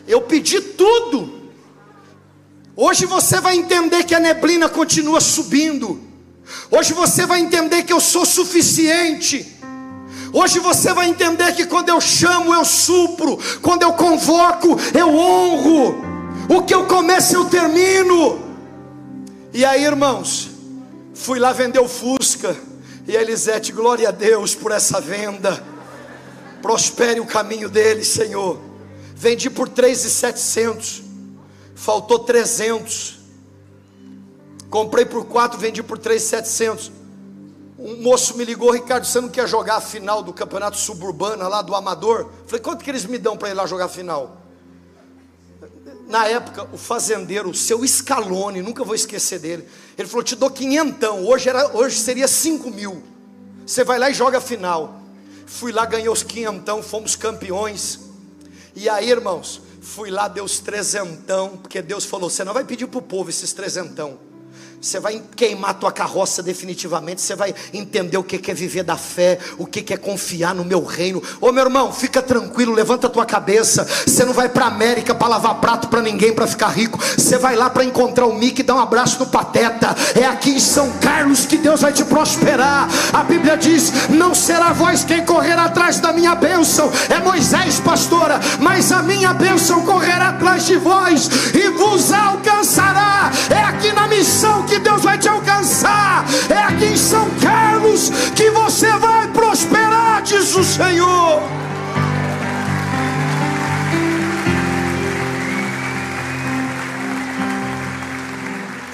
Eu 0.06 0.22
pedi 0.22 0.60
tudo. 0.60 1.46
Hoje 2.76 3.06
você 3.06 3.40
vai 3.40 3.56
entender 3.56 4.04
que 4.04 4.14
a 4.14 4.20
neblina 4.20 4.68
continua 4.68 5.20
subindo. 5.20 6.00
Hoje 6.70 6.92
você 6.92 7.26
vai 7.26 7.40
entender 7.40 7.82
que 7.82 7.92
eu 7.92 8.00
sou 8.00 8.24
suficiente. 8.24 9.54
Hoje 10.32 10.58
você 10.58 10.92
vai 10.92 11.08
entender 11.08 11.54
que 11.54 11.66
quando 11.66 11.88
eu 11.88 12.00
chamo, 12.00 12.52
eu 12.52 12.64
supro. 12.64 13.38
Quando 13.62 13.82
eu 13.82 13.92
convoco, 13.94 14.76
eu 14.94 15.08
honro. 15.08 16.04
O 16.48 16.62
que 16.62 16.74
eu 16.74 16.86
começo, 16.86 17.34
eu 17.34 17.46
termino. 17.46 18.44
E 19.52 19.64
aí, 19.64 19.84
irmãos, 19.84 20.50
fui 21.14 21.38
lá 21.38 21.52
vender 21.52 21.78
o 21.78 21.88
Fusca. 21.88 22.54
E 23.08 23.16
a 23.16 23.22
Elisete, 23.22 23.72
glória 23.72 24.08
a 24.08 24.12
Deus 24.12 24.54
por 24.54 24.70
essa 24.70 25.00
venda. 25.00 25.75
Prospere 26.66 27.20
o 27.20 27.26
caminho 27.26 27.70
dele, 27.70 28.04
Senhor. 28.04 28.58
Vendi 29.14 29.48
por 29.48 29.68
3,700. 29.68 31.00
Faltou 31.76 32.18
300. 32.18 33.20
Comprei 34.68 35.04
por 35.04 35.26
4, 35.26 35.56
vendi 35.60 35.80
por 35.80 35.96
3,700. 35.96 36.90
Um 37.78 38.02
moço 38.02 38.36
me 38.36 38.44
ligou, 38.44 38.72
Ricardo, 38.72 39.06
você 39.06 39.20
não 39.20 39.28
quer 39.28 39.46
jogar 39.46 39.76
a 39.76 39.80
final 39.80 40.24
do 40.24 40.32
campeonato 40.32 40.76
suburbano 40.76 41.48
lá 41.48 41.62
do 41.62 41.72
Amador? 41.72 42.30
Falei, 42.48 42.60
quanto 42.60 42.82
que 42.82 42.90
eles 42.90 43.04
me 43.04 43.16
dão 43.16 43.36
para 43.36 43.50
ir 43.50 43.54
lá 43.54 43.64
jogar 43.64 43.84
a 43.84 43.88
final? 43.88 44.36
Na 46.08 46.26
época, 46.26 46.68
o 46.72 46.76
fazendeiro, 46.76 47.48
o 47.48 47.54
seu 47.54 47.86
Scalone, 47.86 48.60
nunca 48.60 48.82
vou 48.82 48.96
esquecer 48.96 49.38
dele. 49.38 49.68
Ele 49.96 50.08
falou: 50.08 50.24
te 50.24 50.34
dou 50.34 50.50
quinhentão, 50.50 51.24
hoje, 51.24 51.48
era, 51.48 51.76
hoje 51.76 51.96
seria 51.96 52.26
cinco 52.26 52.72
mil. 52.72 53.04
Você 53.64 53.84
vai 53.84 54.00
lá 54.00 54.10
e 54.10 54.14
joga 54.14 54.38
a 54.38 54.40
final. 54.40 55.05
Fui 55.46 55.70
lá, 55.70 55.86
ganhei 55.86 56.08
os 56.08 56.22
quinhentão, 56.22 56.82
fomos 56.82 57.14
campeões. 57.14 58.00
E 58.74 58.88
aí, 58.88 59.08
irmãos, 59.08 59.62
fui 59.80 60.10
lá, 60.10 60.26
deu 60.28 60.44
os 60.44 60.58
trezentão, 60.58 61.56
porque 61.56 61.80
Deus 61.80 62.04
falou: 62.04 62.28
você 62.28 62.44
não 62.44 62.52
vai 62.52 62.64
pedir 62.64 62.86
para 62.88 62.98
o 62.98 63.02
povo 63.02 63.30
esses 63.30 63.52
trezentão. 63.52 64.18
Você 64.86 65.00
vai 65.00 65.20
queimar 65.34 65.74
tua 65.74 65.90
carroça 65.90 66.44
definitivamente. 66.44 67.20
Você 67.20 67.34
vai 67.34 67.52
entender 67.74 68.16
o 68.18 68.22
que 68.22 68.48
é 68.48 68.54
viver 68.54 68.84
da 68.84 68.96
fé, 68.96 69.36
o 69.58 69.66
que 69.66 69.92
é 69.92 69.96
confiar 69.96 70.54
no 70.54 70.64
meu 70.64 70.84
reino. 70.84 71.20
Ô 71.40 71.50
meu 71.50 71.64
irmão, 71.64 71.92
fica 71.92 72.22
tranquilo, 72.22 72.72
levanta 72.72 73.08
tua 73.08 73.26
cabeça. 73.26 73.84
Você 74.06 74.24
não 74.24 74.32
vai 74.32 74.48
para 74.48 74.66
América 74.66 75.12
para 75.12 75.26
lavar 75.26 75.56
prato 75.56 75.88
para 75.88 76.00
ninguém 76.00 76.32
para 76.32 76.46
ficar 76.46 76.68
rico. 76.68 77.00
Você 77.02 77.36
vai 77.36 77.56
lá 77.56 77.68
para 77.68 77.84
encontrar 77.84 78.26
o 78.26 78.32
Mickey 78.32 78.60
e 78.60 78.64
dar 78.64 78.76
um 78.76 78.80
abraço 78.80 79.18
no 79.18 79.26
Pateta. 79.26 79.92
É 80.14 80.24
aqui 80.24 80.50
em 80.50 80.60
São 80.60 80.88
Carlos 81.00 81.46
que 81.46 81.56
Deus 81.56 81.80
vai 81.80 81.92
te 81.92 82.04
prosperar. 82.04 82.88
A 83.12 83.24
Bíblia 83.24 83.56
diz: 83.56 84.08
Não 84.08 84.36
será 84.36 84.72
vós 84.72 85.02
quem 85.02 85.24
correr 85.24 85.58
atrás 85.58 85.98
da 85.98 86.12
minha 86.12 86.36
bênção. 86.36 86.92
É 87.08 87.18
Moisés, 87.18 87.80
pastora. 87.80 88.38
Mas 88.60 88.92
a 88.92 89.02
minha 89.02 89.32
bênção 89.32 89.84
correrá 89.84 90.28
atrás 90.28 90.64
de 90.64 90.76
vós 90.76 91.28
e 91.52 91.70
vos 91.70 92.12
alcançará. 92.12 93.32
É 93.50 93.64
aqui 93.64 93.92
na 93.92 94.06
missão 94.06 94.62
que 94.62 94.75
Deus 94.78 95.02
vai 95.02 95.18
te 95.18 95.28
alcançar. 95.28 96.24
É 96.50 96.58
aqui 96.58 96.86
em 96.86 96.96
São 96.96 97.28
Carlos 97.40 98.10
que 98.34 98.50
você 98.50 98.90
vai 98.98 99.28
prosperar, 99.32 100.22
diz 100.22 100.54
o 100.54 100.64
Senhor. 100.64 101.42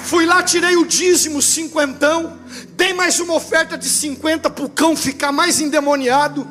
Fui 0.05 0.27
lá, 0.27 0.43
tirei 0.43 0.77
o 0.77 0.85
dízimo, 0.85 1.41
cinquentão. 1.41 2.39
Dei 2.77 2.93
mais 2.93 3.19
uma 3.19 3.35
oferta 3.35 3.79
de 3.79 3.89
cinquenta 3.89 4.51
para 4.51 4.65
o 4.65 4.69
cão 4.69 4.95
ficar 4.95 5.33
mais 5.33 5.61
endemoniado. 5.61 6.47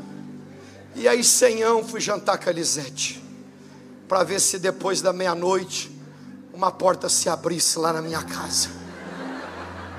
E 0.96 1.08
aí, 1.08 1.24
senhão, 1.24 1.84
fui 1.88 2.02
jantar 2.02 2.38
com 2.38 2.50
a 2.50 2.52
Elisete. 2.52 3.24
Para 4.08 4.24
ver 4.24 4.42
se 4.42 4.58
depois 4.58 5.02
da 5.02 5.14
meia-noite 5.14 5.92
uma 6.54 6.72
porta 6.72 7.08
se 7.08 7.30
abrisse 7.30 7.80
lá 7.80 7.94
na 7.94 8.02
minha 8.02 8.22
casa 8.24 8.81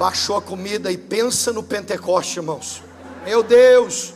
baixou 0.03 0.37
a 0.37 0.43
comida 0.43 0.91
e 0.91 0.99
pensa 0.99 1.53
no 1.53 1.63
Pentecoste, 1.63 2.41
irmãos. 2.41 2.83
Meu 3.25 3.41
Deus, 3.41 4.15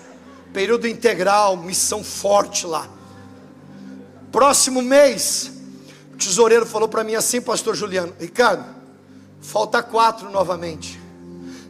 período 0.52 0.88
integral, 0.88 1.56
missão 1.56 2.02
forte 2.02 2.66
lá. 2.66 2.88
Próximo 4.32 4.82
mês, 4.82 5.48
o 6.12 6.16
tesoureiro 6.16 6.66
falou 6.66 6.88
para 6.88 7.04
mim 7.04 7.14
assim, 7.14 7.40
pastor 7.40 7.76
Juliano, 7.76 8.12
Ricardo, 8.18 8.64
falta 9.40 9.80
quatro 9.80 10.28
novamente. 10.28 11.00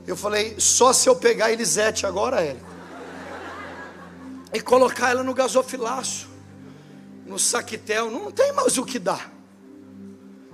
Eu 0.07 0.16
falei, 0.16 0.55
só 0.59 0.94
se 0.94 1.11
eu 1.11 1.14
pegar 1.14 1.52
Elisete 1.52 2.07
agora, 2.07 2.40
Érico, 2.40 2.64
e 4.50 4.62
colocar 4.62 5.11
ela 5.11 5.22
no 5.22 5.35
gasofilaço, 5.35 6.26
no 7.26 7.38
saquitel, 7.38 8.11
não 8.11 8.33
tem 8.33 8.50
mais 8.55 8.79
o 8.79 8.85
que 8.87 8.98
dar. 8.98 9.31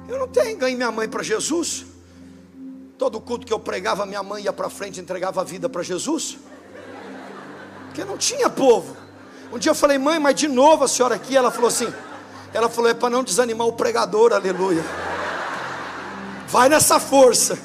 Eu 0.08 0.18
não 0.18 0.26
tenho, 0.26 0.58
ganhei 0.58 0.74
minha 0.74 0.90
mãe 0.90 1.08
para 1.08 1.22
Jesus. 1.22 1.91
Todo 2.98 3.20
culto 3.20 3.46
que 3.46 3.52
eu 3.52 3.58
pregava, 3.58 4.06
minha 4.06 4.22
mãe 4.22 4.44
ia 4.44 4.52
para 4.52 4.68
frente 4.68 4.98
e 4.98 5.00
entregava 5.00 5.40
a 5.40 5.44
vida 5.44 5.68
para 5.68 5.82
Jesus. 5.82 6.38
Porque 7.86 8.04
não 8.04 8.16
tinha 8.16 8.48
povo. 8.48 8.96
Um 9.52 9.58
dia 9.58 9.70
eu 9.70 9.74
falei, 9.74 9.98
mãe, 9.98 10.18
mas 10.18 10.34
de 10.34 10.48
novo 10.48 10.84
a 10.84 10.88
senhora 10.88 11.14
aqui? 11.14 11.36
Ela 11.36 11.50
falou 11.50 11.68
assim: 11.68 11.92
ela 12.54 12.68
falou, 12.68 12.90
é 12.90 12.94
para 12.94 13.10
não 13.10 13.24
desanimar 13.24 13.66
o 13.66 13.72
pregador, 13.72 14.32
aleluia. 14.32 14.84
Vai 16.48 16.68
nessa 16.68 17.00
força. 17.00 17.58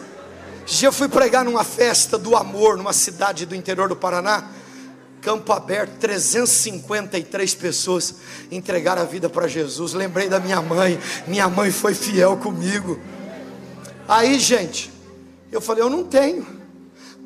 Dia 0.66 0.90
eu 0.90 0.94
fui 0.94 1.08
pregar 1.08 1.46
numa 1.46 1.64
festa 1.64 2.18
do 2.18 2.36
amor, 2.36 2.78
numa 2.78 2.94
cidade 2.94 3.46
do 3.46 3.56
interior 3.56 3.88
do 3.88 3.96
Paraná. 3.96 4.50
Campo 5.22 5.52
aberto, 5.52 5.98
353 6.00 7.56
pessoas 7.56 8.16
entregaram 8.52 9.02
a 9.02 9.06
vida 9.06 9.30
para 9.30 9.48
Jesus. 9.48 9.94
Lembrei 9.94 10.30
da 10.30 10.40
minha 10.40 10.62
mãe, 10.62 11.00
minha 11.26 11.48
mãe 11.50 11.72
foi 11.72 11.94
fiel 11.94 12.38
comigo. 12.38 13.00
Aí, 14.08 14.40
gente, 14.40 14.92
eu 15.52 15.62
falei, 15.62 15.84
eu 15.84 15.90
não 15.90 16.04
tenho. 16.04 16.46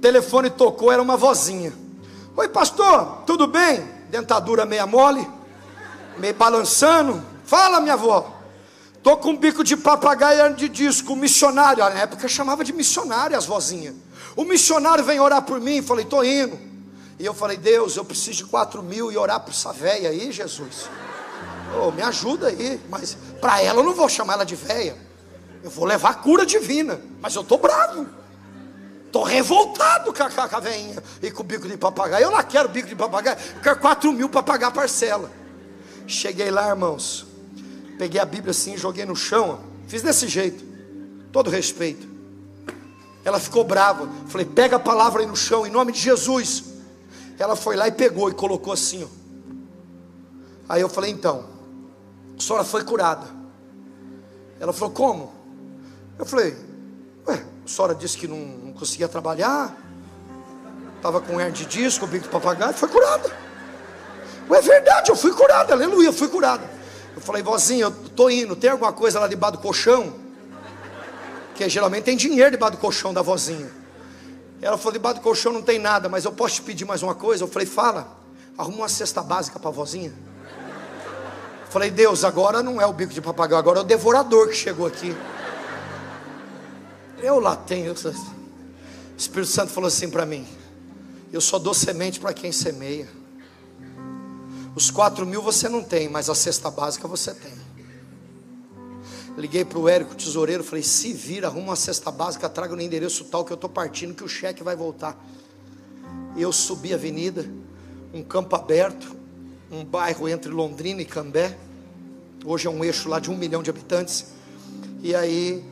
Telefone 0.01 0.49
tocou, 0.49 0.91
era 0.91 1.01
uma 1.01 1.17
vozinha. 1.17 1.73
Oi, 2.35 2.47
pastor, 2.49 3.23
tudo 3.25 3.47
bem? 3.47 3.83
Dentadura 4.09 4.65
meia 4.65 4.85
mole, 4.85 5.27
meio 6.17 6.33
balançando. 6.33 7.23
Fala, 7.45 7.79
minha 7.81 7.93
avó. 7.93 8.41
Tô 9.03 9.17
com 9.17 9.31
um 9.31 9.37
bico 9.37 9.63
de 9.63 9.75
papagaio 9.75 10.53
de 10.55 10.69
disco, 10.69 11.15
missionário. 11.15 11.83
Na 11.83 12.01
época 12.01 12.27
chamava 12.27 12.63
de 12.63 12.71
missionário 12.71 13.37
as 13.37 13.45
vozinhas. 13.45 13.95
O 14.35 14.43
missionário 14.43 15.03
vem 15.03 15.19
orar 15.19 15.41
por 15.41 15.59
mim. 15.59 15.81
Falei, 15.81 16.05
tô 16.05 16.23
indo. 16.23 16.57
E 17.19 17.25
eu 17.25 17.33
falei, 17.33 17.57
Deus, 17.57 17.95
eu 17.95 18.05
preciso 18.05 18.37
de 18.37 18.45
quatro 18.45 18.81
mil 18.81 19.11
e 19.11 19.17
orar 19.17 19.39
por 19.39 19.51
essa 19.51 19.73
véia 19.73 20.09
aí, 20.09 20.31
Jesus. 20.31 20.89
Oh, 21.79 21.91
me 21.91 22.01
ajuda 22.01 22.47
aí. 22.47 22.79
Mas 22.89 23.17
para 23.39 23.61
ela 23.61 23.79
eu 23.79 23.83
não 23.83 23.93
vou 23.93 24.07
chamar 24.07 24.33
ela 24.33 24.45
de 24.45 24.55
véia. 24.55 24.97
Eu 25.63 25.69
vou 25.69 25.85
levar 25.85 26.21
cura 26.21 26.45
divina, 26.45 26.99
mas 27.21 27.35
eu 27.35 27.41
estou 27.41 27.57
bravo. 27.57 28.07
Estou 29.05 29.23
revoltado 29.23 30.13
com 30.13 30.23
a, 30.23 30.49
com 30.49 30.61
veinha 30.61 31.03
e 31.21 31.29
com 31.29 31.41
o 31.41 31.45
bico 31.45 31.67
de 31.67 31.77
papagaio. 31.77 32.23
Eu 32.23 32.31
lá 32.31 32.43
quero 32.43 32.69
bico 32.69 32.87
de 32.87 32.95
papagaio, 32.95 33.37
eu 33.55 33.61
quero 33.61 33.79
4 33.79 34.11
mil 34.13 34.29
para 34.29 34.41
pagar 34.41 34.67
a 34.67 34.71
parcela. 34.71 35.29
Cheguei 36.07 36.49
lá, 36.49 36.69
irmãos. 36.69 37.25
Peguei 37.97 38.19
a 38.19 38.25
Bíblia 38.25 38.51
assim, 38.51 38.77
joguei 38.77 39.05
no 39.05 39.15
chão. 39.15 39.59
Fiz 39.87 40.01
desse 40.01 40.27
jeito. 40.27 40.63
Todo 41.31 41.49
respeito. 41.49 42.07
Ela 43.23 43.39
ficou 43.39 43.63
brava. 43.63 44.09
Falei, 44.27 44.45
pega 44.45 44.77
a 44.77 44.79
palavra 44.79 45.21
aí 45.21 45.27
no 45.27 45.35
chão, 45.35 45.67
em 45.67 45.69
nome 45.69 45.91
de 45.91 45.99
Jesus. 45.99 46.63
Ela 47.37 47.55
foi 47.55 47.75
lá 47.75 47.87
e 47.87 47.91
pegou 47.91 48.29
e 48.29 48.33
colocou 48.33 48.73
assim. 48.73 49.03
Ó. 49.03 49.07
Aí 50.69 50.81
eu 50.81 50.87
falei, 50.87 51.11
então, 51.11 51.45
a 52.37 52.41
senhora 52.41 52.63
foi 52.63 52.83
curada. 52.83 53.27
Ela 54.59 54.71
falou, 54.71 54.93
como? 54.93 55.40
Eu 56.21 56.25
falei, 56.25 56.55
ué, 57.27 57.43
a 57.65 57.67
senhora 57.67 57.93
disse 57.93 58.17
que 58.17 58.27
não, 58.27 58.37
não 58.37 58.71
conseguia 58.71 59.09
trabalhar, 59.09 59.75
estava 60.95 61.19
com 61.19 61.33
hernia 61.41 61.51
de 61.51 61.65
disco, 61.65 62.07
bico 62.07 62.23
de 62.23 62.29
papagaio, 62.29 62.73
foi 62.73 62.87
curada. 62.87 63.29
É 64.49 64.61
verdade, 64.61 65.09
eu 65.09 65.15
fui 65.15 65.33
curada, 65.33 65.73
aleluia, 65.73 66.07
eu 66.07 66.13
fui 66.13 66.29
curada. 66.29 66.69
Eu 67.15 67.21
falei, 67.21 67.41
vozinha, 67.41 67.85
eu 67.85 67.89
estou 67.89 68.31
indo, 68.31 68.55
tem 68.55 68.69
alguma 68.69 68.93
coisa 68.93 69.19
lá 69.19 69.27
debaixo 69.27 69.57
do 69.57 69.59
colchão? 69.59 70.21
porque 71.61 71.69
geralmente 71.69 72.05
tem 72.05 72.17
dinheiro 72.17 72.51
debaixo 72.51 72.75
do 72.75 72.79
colchão 72.79 73.13
da 73.13 73.21
vozinha. 73.21 73.69
Ela 74.61 74.77
falou: 74.77 74.93
debaixo 74.93 75.19
do 75.19 75.23
colchão 75.23 75.51
não 75.51 75.61
tem 75.61 75.77
nada, 75.77 76.09
mas 76.09 76.25
eu 76.25 76.31
posso 76.31 76.55
te 76.55 76.61
pedir 76.63 76.85
mais 76.85 77.03
uma 77.03 77.13
coisa? 77.13 77.43
Eu 77.43 77.47
falei: 77.47 77.67
fala, 77.67 78.07
arruma 78.57 78.77
uma 78.77 78.89
cesta 78.89 79.21
básica 79.21 79.59
para 79.59 79.69
a 79.69 79.73
vozinha. 79.73 80.13
Falei, 81.69 81.89
Deus, 81.89 82.23
agora 82.23 82.61
não 82.63 82.81
é 82.81 82.85
o 82.85 82.91
bico 82.91 83.13
de 83.13 83.21
papagaio, 83.21 83.59
agora 83.59 83.79
é 83.79 83.81
o 83.81 83.85
devorador 83.85 84.49
que 84.49 84.55
chegou 84.55 84.85
aqui. 84.85 85.15
Eu 87.21 87.39
lá 87.39 87.55
tenho. 87.55 87.93
O 87.93 89.17
Espírito 89.17 89.51
Santo 89.51 89.71
falou 89.71 89.87
assim 89.87 90.09
para 90.09 90.25
mim: 90.25 90.45
Eu 91.31 91.39
só 91.39 91.59
dou 91.59 91.73
semente 91.73 92.19
para 92.19 92.33
quem 92.33 92.51
semeia. 92.51 93.07
Os 94.75 94.89
quatro 94.89 95.25
mil 95.25 95.41
você 95.41 95.69
não 95.69 95.83
tem, 95.83 96.09
mas 96.09 96.29
a 96.29 96.35
cesta 96.35 96.71
básica 96.71 97.07
você 97.07 97.33
tem. 97.33 97.53
Liguei 99.37 99.63
para 99.63 99.77
o 99.77 99.87
Érico, 99.87 100.15
tesoureiro, 100.15 100.63
falei: 100.63 100.83
Se 100.83 101.13
vira, 101.13 101.47
arruma 101.47 101.67
uma 101.67 101.75
cesta 101.75 102.09
básica, 102.09 102.49
traga 102.49 102.75
no 102.75 102.81
endereço 102.81 103.25
tal 103.25 103.45
que 103.45 103.51
eu 103.51 103.55
estou 103.55 103.69
partindo, 103.69 104.15
que 104.15 104.23
o 104.23 104.27
cheque 104.27 104.63
vai 104.63 104.75
voltar. 104.75 105.15
Eu 106.35 106.51
subi 106.51 106.91
a 106.91 106.95
avenida, 106.95 107.45
um 108.13 108.23
campo 108.23 108.55
aberto, 108.55 109.15
um 109.71 109.85
bairro 109.85 110.27
entre 110.27 110.51
Londrina 110.51 111.01
e 111.01 111.05
Cambé. 111.05 111.55
Hoje 112.43 112.65
é 112.65 112.69
um 112.69 112.83
eixo 112.83 113.07
lá 113.07 113.19
de 113.19 113.29
um 113.29 113.37
milhão 113.37 113.61
de 113.61 113.69
habitantes. 113.69 114.27
E 115.03 115.13
aí, 115.13 115.63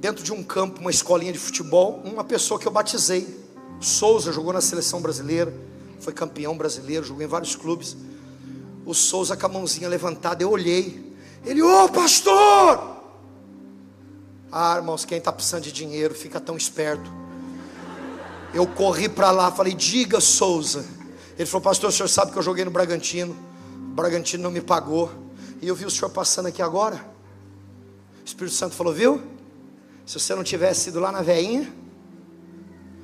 dentro 0.00 0.22
de 0.22 0.32
um 0.32 0.42
campo, 0.42 0.80
uma 0.80 0.90
escolinha 0.90 1.32
de 1.32 1.38
futebol, 1.38 2.02
uma 2.04 2.24
pessoa 2.24 2.58
que 2.58 2.66
eu 2.66 2.72
batizei. 2.72 3.26
Souza 3.80 4.32
jogou 4.32 4.52
na 4.52 4.60
seleção 4.60 5.00
brasileira, 5.00 5.52
foi 6.00 6.12
campeão 6.12 6.56
brasileiro, 6.56 7.04
jogou 7.04 7.22
em 7.22 7.26
vários 7.26 7.54
clubes. 7.54 7.96
O 8.84 8.94
Souza 8.94 9.36
com 9.36 9.46
a 9.46 9.48
mãozinha 9.48 9.88
levantada, 9.88 10.42
eu 10.42 10.50
olhei. 10.50 11.14
Ele, 11.44 11.62
ô 11.62 11.84
oh, 11.84 11.88
pastor! 11.88 12.96
Ah, 14.50 14.76
irmãos, 14.76 15.04
quem 15.04 15.18
está 15.18 15.30
precisando 15.30 15.64
de 15.64 15.72
dinheiro, 15.72 16.14
fica 16.14 16.40
tão 16.40 16.56
esperto. 16.56 17.10
Eu 18.54 18.66
corri 18.66 19.08
para 19.08 19.30
lá, 19.30 19.52
falei, 19.52 19.74
diga 19.74 20.20
Souza 20.20 20.98
ele 21.38 21.46
falou, 21.46 21.62
pastor, 21.62 21.90
o 21.90 21.92
senhor 21.92 22.08
sabe 22.08 22.32
que 22.32 22.38
eu 22.38 22.42
joguei 22.42 22.64
no 22.64 22.70
Bragantino. 22.70 23.36
O 23.72 23.94
Bragantino 23.94 24.42
não 24.42 24.50
me 24.50 24.60
pagou. 24.60 25.08
E 25.62 25.68
eu 25.68 25.74
vi 25.74 25.84
o 25.84 25.90
senhor 25.90 26.10
passando 26.10 26.46
aqui 26.46 26.60
agora. 26.60 26.96
O 28.20 28.24
Espírito 28.26 28.56
Santo 28.56 28.74
falou, 28.74 28.92
viu? 28.92 29.22
Se 30.08 30.18
você 30.18 30.34
não 30.34 30.42
tivesse 30.42 30.88
ido 30.88 31.00
lá 31.00 31.12
na 31.12 31.20
veinha, 31.20 31.70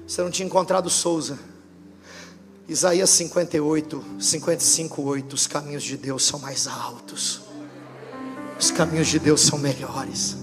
você 0.07 0.23
não 0.23 0.31
tinha 0.31 0.47
encontrado 0.47 0.89
Souza. 0.89 1.39
Isaías 2.67 3.11
58, 3.11 4.03
55, 4.19 5.03
8. 5.03 5.35
Os 5.35 5.47
caminhos 5.47 5.83
de 5.83 5.99
Deus 5.99 6.25
são 6.25 6.41
mais 6.41 6.67
altos. 6.67 7.43
Os 8.59 8.71
caminhos 8.71 9.07
de 9.09 9.19
Deus 9.19 9.43
são 9.43 9.59
melhores. 9.59 10.39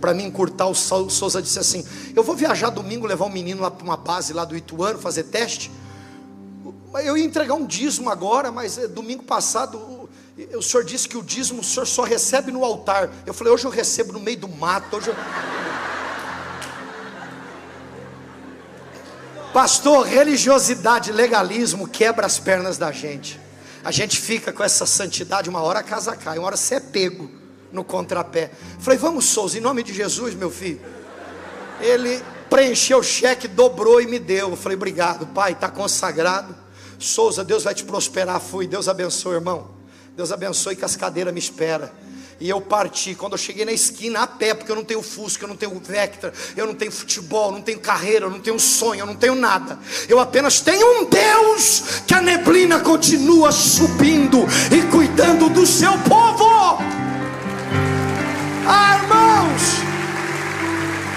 Para 0.00 0.12
mim 0.12 0.24
encurtar, 0.24 0.66
o 0.66 0.74
Souza 0.74 1.40
disse 1.40 1.60
assim: 1.60 1.86
Eu 2.12 2.24
vou 2.24 2.34
viajar 2.34 2.70
domingo, 2.70 3.06
levar 3.06 3.26
um 3.26 3.32
menino 3.32 3.62
lá 3.62 3.70
para 3.70 3.84
uma 3.84 3.96
base 3.96 4.32
lá 4.32 4.44
do 4.44 4.56
Ituano, 4.56 4.98
fazer 4.98 5.22
teste. 5.22 5.70
Eu 7.04 7.16
ia 7.16 7.24
entregar 7.24 7.54
um 7.54 7.64
dízimo 7.64 8.10
agora, 8.10 8.50
mas 8.50 8.78
eh, 8.78 8.88
domingo 8.88 9.22
passado 9.22 9.78
o, 9.78 10.08
o 10.58 10.62
senhor 10.62 10.82
disse 10.82 11.08
que 11.08 11.16
o 11.16 11.22
dízimo 11.22 11.60
o 11.60 11.64
senhor 11.64 11.86
só 11.86 12.02
recebe 12.02 12.50
no 12.50 12.64
altar. 12.64 13.12
Eu 13.24 13.32
falei, 13.32 13.52
hoje 13.52 13.64
eu 13.64 13.70
recebo 13.70 14.12
no 14.12 14.18
meio 14.18 14.38
do 14.38 14.48
mato. 14.48 14.96
Hoje 14.96 15.10
eu... 15.10 15.14
Pastor, 19.54 20.04
religiosidade, 20.04 21.12
legalismo 21.12 21.86
quebra 21.86 22.26
as 22.26 22.40
pernas 22.40 22.76
da 22.76 22.90
gente. 22.90 23.40
A 23.84 23.92
gente 23.92 24.20
fica 24.20 24.52
com 24.52 24.64
essa 24.64 24.84
santidade, 24.84 25.48
uma 25.48 25.62
hora 25.62 25.78
a 25.78 25.82
casa 25.84 26.16
cai, 26.16 26.38
uma 26.38 26.48
hora 26.48 26.56
você 26.56 26.74
é 26.74 26.80
pego 26.80 27.30
no 27.70 27.84
contrapé. 27.84 28.50
Falei, 28.80 28.98
vamos, 28.98 29.26
Souza, 29.26 29.56
em 29.56 29.60
nome 29.60 29.84
de 29.84 29.94
Jesus, 29.94 30.34
meu 30.34 30.50
filho. 30.50 30.80
Ele 31.80 32.20
preencheu 32.50 32.98
o 32.98 33.02
cheque, 33.04 33.46
dobrou 33.46 34.00
e 34.00 34.08
me 34.08 34.18
deu. 34.18 34.50
Eu 34.50 34.56
falei, 34.56 34.74
obrigado, 34.74 35.24
pai, 35.28 35.52
está 35.52 35.68
consagrado. 35.68 36.52
Souza, 36.98 37.44
Deus 37.44 37.62
vai 37.62 37.74
te 37.74 37.84
prosperar. 37.84 38.40
Fui, 38.40 38.66
Deus 38.66 38.88
abençoe, 38.88 39.34
irmão. 39.34 39.70
Deus 40.16 40.32
abençoe 40.32 40.74
que 40.74 40.84
as 40.84 40.96
cadeiras 40.96 41.32
me 41.32 41.38
esperam. 41.38 41.88
E 42.40 42.48
eu 42.48 42.60
parti. 42.60 43.14
Quando 43.14 43.32
eu 43.32 43.38
cheguei 43.38 43.64
na 43.64 43.72
esquina 43.72 44.22
a 44.22 44.26
pé, 44.26 44.54
porque 44.54 44.70
eu 44.70 44.76
não 44.76 44.84
tenho 44.84 45.02
Fusca, 45.02 45.44
eu 45.44 45.48
não 45.48 45.56
tenho 45.56 45.80
Vectra, 45.80 46.32
eu 46.56 46.66
não 46.66 46.74
tenho 46.74 46.90
futebol, 46.90 47.52
não 47.52 47.62
tenho 47.62 47.78
carreira, 47.78 48.26
eu 48.26 48.30
não 48.30 48.40
tenho 48.40 48.58
sonho, 48.58 49.00
eu 49.00 49.06
não 49.06 49.14
tenho 49.14 49.34
nada. 49.34 49.78
Eu 50.08 50.18
apenas 50.18 50.60
tenho 50.60 51.00
um 51.00 51.04
Deus 51.04 52.02
que 52.06 52.14
a 52.14 52.20
neblina 52.20 52.80
continua 52.80 53.52
subindo 53.52 54.44
e 54.70 54.82
cuidando 54.90 55.48
do 55.48 55.66
seu 55.66 55.92
povo. 56.00 56.44
Ah, 58.66 58.98
irmãos, 59.02 59.62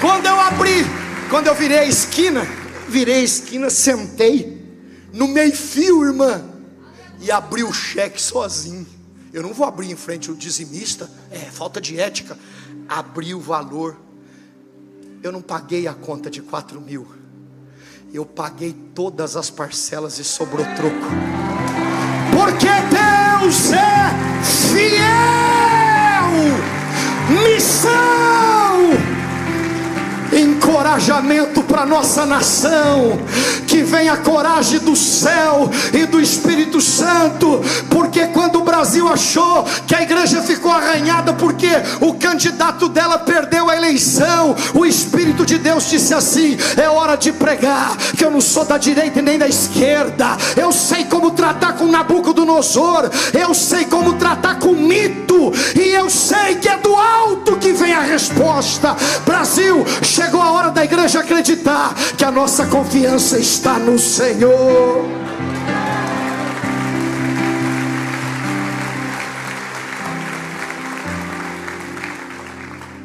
quando 0.02 0.26
eu 0.26 0.40
abri, 0.40 0.86
quando 1.30 1.48
eu 1.48 1.56
virei 1.56 1.80
a 1.80 1.86
esquina, 1.86 2.48
virei 2.88 3.16
a 3.16 3.24
esquina, 3.24 3.70
sentei 3.70 4.58
no 5.14 5.28
meio-fio, 5.28 6.06
irmã, 6.06 6.44
e 7.20 7.32
abri 7.32 7.64
o 7.64 7.74
cheque 7.74 8.22
sozinho. 8.22 8.97
Eu 9.38 9.44
não 9.44 9.54
vou 9.54 9.68
abrir 9.68 9.92
em 9.92 9.96
frente 9.96 10.32
o 10.32 10.36
dizimista, 10.36 11.08
é 11.30 11.38
falta 11.38 11.80
de 11.80 12.00
ética. 12.00 12.36
Abri 12.90 13.36
o 13.36 13.40
valor. 13.40 13.96
Eu 15.22 15.32
não 15.32 15.44
paguei 15.44 15.88
a 15.88 15.94
conta 15.94 16.28
de 16.28 16.42
quatro 16.42 16.82
mil. 16.82 17.08
Eu 18.12 18.26
paguei 18.26 18.74
todas 18.96 19.36
as 19.36 19.52
parcelas 19.52 20.18
e 20.18 20.24
sobrou 20.24 20.66
troco. 20.76 21.06
Porque 22.32 22.66
Deus 22.66 23.74
é 23.74 24.44
fiel. 24.44 24.98
Missão 27.30 28.47
encorajamento 30.34 31.64
para 31.64 31.86
nossa 31.86 32.26
nação, 32.26 33.20
que 33.68 33.84
venha 33.84 34.14
a 34.14 34.18
coragem 34.18 34.80
do 34.80 34.96
céu 34.96 35.70
e 35.94 36.06
do 36.06 36.20
Espírito 36.20 36.82
Santo, 36.82 37.62
porque 37.90 38.28
quando 38.28 38.60
o 38.60 38.64
Brasil 38.64 39.08
achou 39.08 39.66
que 39.86 39.96
a 39.96 40.02
igreja 40.02 40.42
ficou 40.42 40.72
arranhada 40.72 41.34
porque 41.34 41.70
o 42.02 42.14
candidato 42.14 42.90
dela 42.90 43.18
perdeu 43.20 43.70
a 43.70 43.76
eleição, 43.76 44.56
o 44.74 44.86
Espírito 44.86 45.46
de 45.46 45.58
Deus 45.58 45.90
disse 45.90 46.14
assim: 46.14 46.58
é 46.76 46.90
hora 46.90 47.16
de 47.16 47.32
pregar, 47.32 47.96
que 48.18 48.24
eu 48.24 48.32
não 48.32 48.42
sou 48.42 48.66
da 48.66 48.78
direita 48.78 49.22
nem 49.22 49.38
da 49.38 49.48
esquerda, 49.48 50.38
eu 50.56 50.72
sei 50.72 51.06
como 51.06 51.32
tratar 51.32 51.74
com 51.74 51.86
Nabucodonosor, 51.86 53.10
eu 53.34 53.54
sei 53.54 53.86
como 53.86 54.14
tratar 54.14 54.60
com 54.60 54.74
mito, 54.74 55.54
e 55.76 55.90
eu 55.90 56.10
sei 56.10 56.56
que 56.56 56.70
é 56.70 56.78
do 56.78 56.96
alto 56.96 57.58
que 57.58 57.72
vem 57.74 57.94
a 57.94 58.02
resposta. 58.02 58.96
Brasil, 59.26 59.86
chegou 60.18 60.42
a 60.42 60.52
hora 60.52 60.72
da 60.72 60.84
igreja 60.84 61.20
acreditar 61.20 61.94
que 62.18 62.26
a 62.26 62.32
nossa 62.32 62.66
confiança 62.66 63.38
está 63.38 63.78
no 63.78 64.00
Senhor. 64.00 65.06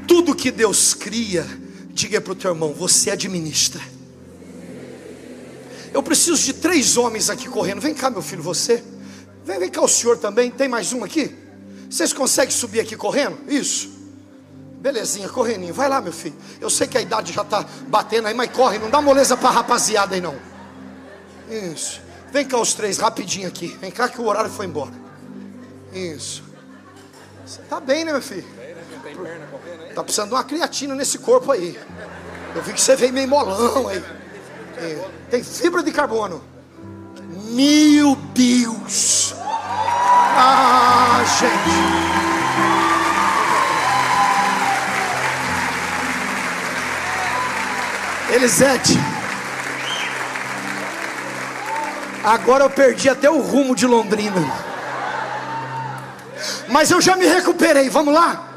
Tudo 0.08 0.34
que 0.34 0.50
Deus 0.50 0.94
cria, 0.94 1.46
diga 1.90 2.18
para 2.18 2.32
o 2.32 2.34
teu 2.34 2.52
irmão: 2.52 2.72
você 2.72 3.10
administra. 3.10 3.82
Eu 5.92 6.02
preciso 6.02 6.42
de 6.42 6.54
três 6.54 6.96
homens 6.96 7.28
aqui 7.28 7.46
correndo. 7.46 7.82
Vem 7.82 7.92
cá, 7.92 8.08
meu 8.08 8.22
filho, 8.22 8.42
você. 8.42 8.82
Vem, 9.44 9.58
vem 9.58 9.68
cá, 9.68 9.82
o 9.82 9.88
senhor 9.88 10.16
também. 10.16 10.50
Tem 10.50 10.66
mais 10.66 10.94
um 10.94 11.04
aqui? 11.04 11.30
Vocês 11.90 12.14
conseguem 12.14 12.54
subir 12.54 12.80
aqui 12.80 12.96
correndo? 12.96 13.38
Isso. 13.46 14.01
Belezinha, 14.82 15.28
correninho. 15.28 15.72
Vai 15.72 15.88
lá, 15.88 16.00
meu 16.00 16.12
filho. 16.12 16.34
Eu 16.60 16.68
sei 16.68 16.88
que 16.88 16.98
a 16.98 17.00
idade 17.00 17.32
já 17.32 17.42
está 17.42 17.64
batendo 17.86 18.26
aí, 18.26 18.34
mas 18.34 18.50
corre. 18.50 18.80
Não 18.80 18.90
dá 18.90 19.00
moleza 19.00 19.36
para 19.36 19.50
rapaziada 19.50 20.16
aí, 20.16 20.20
não. 20.20 20.34
Isso. 21.48 22.00
Vem 22.32 22.44
cá 22.44 22.58
os 22.58 22.74
três, 22.74 22.98
rapidinho 22.98 23.46
aqui. 23.46 23.68
Vem 23.80 23.92
cá 23.92 24.08
que 24.08 24.20
o 24.20 24.26
horário 24.26 24.50
foi 24.50 24.66
embora. 24.66 24.90
Isso. 25.92 26.42
Você 27.46 27.62
tá 27.62 27.78
bem, 27.78 28.04
né, 28.04 28.10
meu 28.10 28.20
filho? 28.20 28.44
Tá 29.94 30.02
precisando 30.02 30.30
de 30.30 30.34
uma 30.34 30.42
creatina 30.42 30.96
nesse 30.96 31.18
corpo 31.18 31.52
aí. 31.52 31.78
Eu 32.52 32.62
vi 32.62 32.72
que 32.72 32.80
você 32.80 32.96
veio 32.96 33.12
meio 33.12 33.28
molão 33.28 33.86
aí. 33.86 34.02
É. 34.78 35.08
Tem 35.30 35.44
fibra 35.44 35.80
de 35.84 35.92
carbono. 35.92 36.42
Meu 37.52 38.16
Deus. 38.34 39.32
Ah, 39.38 41.22
gente. 41.38 42.21
Elisete. 48.32 48.94
Agora 52.24 52.64
eu 52.64 52.70
perdi 52.70 53.08
até 53.08 53.30
o 53.30 53.42
rumo 53.42 53.76
de 53.76 53.86
Londrina. 53.86 54.40
Mas 56.68 56.90
eu 56.90 57.00
já 57.00 57.14
me 57.14 57.26
recuperei. 57.26 57.90
Vamos 57.90 58.14
lá? 58.14 58.48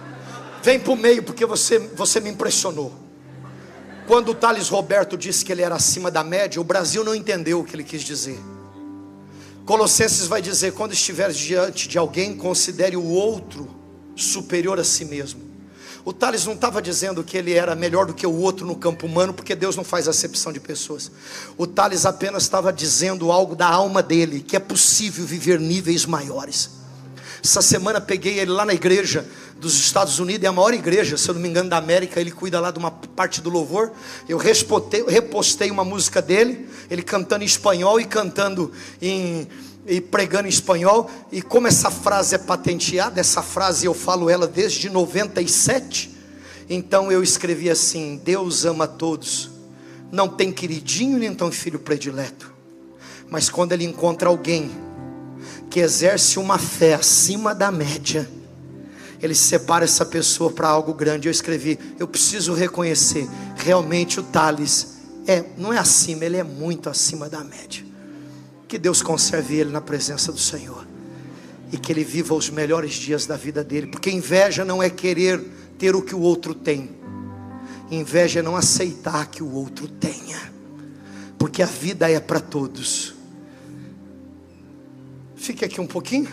Vem 0.63 0.80
para 0.80 0.93
o 0.93 0.95
meio 0.95 1.23
porque 1.23 1.45
você, 1.45 1.78
você 1.78 2.21
me 2.21 2.30
impressionou. 2.30 2.93
Quando 4.07 4.30
o 4.30 4.36
Thales 4.36 4.69
Roberto 4.69 5.17
disse 5.17 5.43
que 5.43 5.51
ele 5.51 5.61
era 5.61 5.76
acima 5.76 6.09
da 6.09 6.23
média, 6.23 6.61
o 6.61 6.63
Brasil 6.63 7.03
não 7.03 7.13
entendeu 7.13 7.59
o 7.59 7.65
que 7.65 7.76
ele 7.76 7.84
quis 7.84 8.01
dizer. 8.01 8.39
Colossenses 9.65 10.28
vai 10.28 10.41
dizer: 10.41 10.71
quando 10.73 10.93
estiver 10.93 11.32
diante 11.32 11.89
de 11.89 11.97
alguém, 11.97 12.38
considere 12.38 12.95
o 12.95 13.03
outro 13.03 13.67
superior 14.15 14.80
a 14.80 14.84
si 14.86 15.03
mesmo. 15.03 15.54
O 16.05 16.13
Thales 16.13 16.45
não 16.45 16.53
estava 16.53 16.83
dizendo 16.83 17.23
que 17.23 17.35
ele 17.35 17.53
era 17.53 17.73
melhor 17.73 18.05
do 18.05 18.13
que 18.13 18.27
o 18.27 18.31
outro 18.31 18.63
no 18.63 18.75
campo 18.75 19.07
humano, 19.07 19.33
porque 19.33 19.55
Deus 19.55 19.75
não 19.75 19.83
faz 19.83 20.07
acepção 20.07 20.53
de 20.53 20.59
pessoas. 20.59 21.11
O 21.57 21.65
Thales 21.65 22.05
apenas 22.05 22.43
estava 22.43 22.71
dizendo 22.71 23.31
algo 23.31 23.55
da 23.55 23.67
alma 23.67 24.03
dele, 24.03 24.41
que 24.41 24.55
é 24.55 24.59
possível 24.59 25.25
viver 25.25 25.59
níveis 25.59 26.05
maiores. 26.05 26.69
Essa 27.43 27.61
semana 27.61 27.99
peguei 27.99 28.39
ele 28.39 28.51
lá 28.51 28.65
na 28.65 28.73
igreja 28.73 29.27
dos 29.59 29.73
Estados 29.75 30.19
Unidos, 30.19 30.43
é 30.43 30.47
a 30.47 30.51
maior 30.51 30.75
igreja, 30.75 31.17
se 31.17 31.27
eu 31.27 31.33
não 31.33 31.41
me 31.41 31.49
engano, 31.49 31.69
da 31.69 31.77
América. 31.77 32.19
Ele 32.19 32.31
cuida 32.31 32.59
lá 32.59 32.69
de 32.69 32.77
uma 32.77 32.91
parte 32.91 33.41
do 33.41 33.49
louvor. 33.49 33.91
Eu 34.29 34.37
repostei 34.37 35.71
uma 35.71 35.83
música 35.83 36.21
dele, 36.21 36.69
ele 36.87 37.01
cantando 37.01 37.43
em 37.43 37.47
espanhol 37.47 37.99
e 37.99 38.05
cantando 38.05 38.71
em 39.01 39.47
e 39.86 40.01
pregando 40.01 40.47
em 40.47 40.49
espanhol, 40.49 41.09
e 41.31 41.41
como 41.41 41.67
essa 41.67 41.91
frase 41.91 42.36
é 42.36 42.38
patenteada, 42.38 43.19
essa 43.19 43.41
frase 43.41 43.86
eu 43.86 43.93
falo 43.93 44.29
ela 44.29 44.47
desde 44.47 44.89
97, 44.89 46.11
então 46.69 47.11
eu 47.11 47.21
escrevi 47.21 47.69
assim: 47.69 48.19
Deus 48.23 48.65
ama 48.65 48.88
todos, 48.88 49.51
não 50.11 50.27
tem 50.27 50.51
queridinho 50.51 51.19
nem 51.19 51.33
tem 51.33 51.51
filho 51.51 51.79
predileto, 51.79 52.51
mas 53.29 53.49
quando 53.49 53.73
ele 53.73 53.86
encontra 53.86 54.27
alguém 54.27 54.71
que 55.69 55.79
exerce 55.79 56.39
uma 56.39 56.57
fé 56.57 56.95
acima 56.95 57.53
da 57.53 57.71
média, 57.71 58.29
ele 59.21 59.36
separa 59.36 59.86
essa 59.86 60.05
pessoa 60.05 60.51
para 60.51 60.67
algo 60.67 60.93
grande. 60.93 61.27
Eu 61.27 61.31
escrevi: 61.31 61.77
eu 61.99 62.07
preciso 62.07 62.53
reconhecer, 62.53 63.27
realmente 63.55 64.19
o 64.19 64.23
Thales 64.23 64.95
é, 65.27 65.43
não 65.57 65.71
é 65.71 65.77
acima, 65.77 66.25
ele 66.25 66.38
é 66.38 66.43
muito 66.43 66.89
acima 66.89 67.29
da 67.29 67.43
média. 67.43 67.94
Que 68.68 68.78
Deus 68.78 69.01
conserve 69.01 69.55
ele 69.55 69.72
na 69.72 69.82
presença 69.82 70.32
do 70.32 70.39
Senhor. 70.39 70.88
E 71.72 71.78
que 71.78 71.91
ele 71.91 72.03
viva 72.03 72.34
os 72.34 72.49
melhores 72.49 72.93
dias 72.93 73.26
da 73.26 73.36
vida 73.36 73.63
dele. 73.63 73.88
Porque 73.88 74.09
inveja 74.09 74.66
não 74.66 74.82
é 74.82 74.89
querer 74.89 75.39
ter 75.78 75.95
o 75.95 76.01
que 76.01 76.16
o 76.16 76.20
outro 76.20 76.53
tem. 76.53 76.89
Inveja 77.91 78.39
é 78.39 78.43
não 78.43 78.55
aceitar 78.55 79.28
que 79.28 79.43
o 79.43 79.51
outro 79.51 79.88
tenha. 79.88 80.51
Porque 81.38 81.61
a 81.61 81.68
vida 81.68 82.09
é 82.09 82.20
para 82.20 82.39
todos. 82.39 83.13
Fique 85.36 85.63
aqui 85.63 85.80
um 85.80 85.88
pouquinho. 85.88 86.30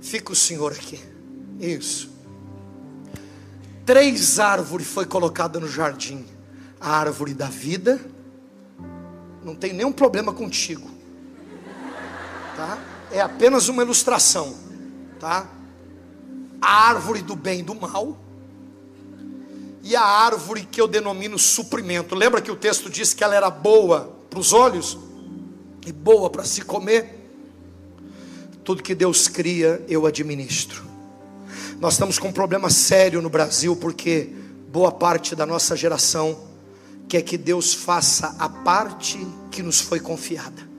Fica 0.00 0.32
o 0.32 0.36
Senhor 0.36 0.72
aqui. 0.72 1.00
Isso. 1.58 2.10
Três 3.84 4.38
árvores 4.38 4.86
foi 4.86 5.04
colocada 5.04 5.58
no 5.58 5.68
jardim. 5.68 6.24
A 6.80 6.96
árvore 6.96 7.34
da 7.34 7.46
vida. 7.46 8.00
Não 9.44 9.56
tem 9.56 9.72
nenhum 9.72 9.90
problema 9.90 10.32
contigo 10.32 10.99
tá? 12.56 12.78
É 13.10 13.20
apenas 13.20 13.68
uma 13.68 13.82
ilustração, 13.82 14.54
tá? 15.18 15.48
A 16.60 16.88
árvore 16.88 17.22
do 17.22 17.34
bem 17.34 17.60
e 17.60 17.62
do 17.62 17.74
mal 17.74 18.16
e 19.82 19.96
a 19.96 20.02
árvore 20.02 20.66
que 20.70 20.80
eu 20.80 20.86
denomino 20.86 21.38
suprimento. 21.38 22.14
Lembra 22.14 22.40
que 22.40 22.50
o 22.50 22.56
texto 22.56 22.90
diz 22.90 23.14
que 23.14 23.24
ela 23.24 23.34
era 23.34 23.50
boa 23.50 24.14
para 24.28 24.38
os 24.38 24.52
olhos 24.52 24.98
e 25.86 25.92
boa 25.92 26.28
para 26.30 26.44
se 26.44 26.62
comer? 26.62 27.18
Tudo 28.62 28.82
que 28.82 28.94
Deus 28.94 29.26
cria, 29.26 29.84
eu 29.88 30.06
administro. 30.06 30.84
Nós 31.80 31.94
estamos 31.94 32.18
com 32.18 32.28
um 32.28 32.32
problema 32.32 32.68
sério 32.68 33.22
no 33.22 33.30
Brasil 33.30 33.74
porque 33.74 34.30
boa 34.70 34.92
parte 34.92 35.34
da 35.34 35.46
nossa 35.46 35.74
geração 35.74 36.38
quer 37.08 37.22
que 37.22 37.38
Deus 37.38 37.74
faça 37.74 38.36
a 38.38 38.48
parte 38.48 39.26
que 39.50 39.62
nos 39.62 39.80
foi 39.80 39.98
confiada. 39.98 40.69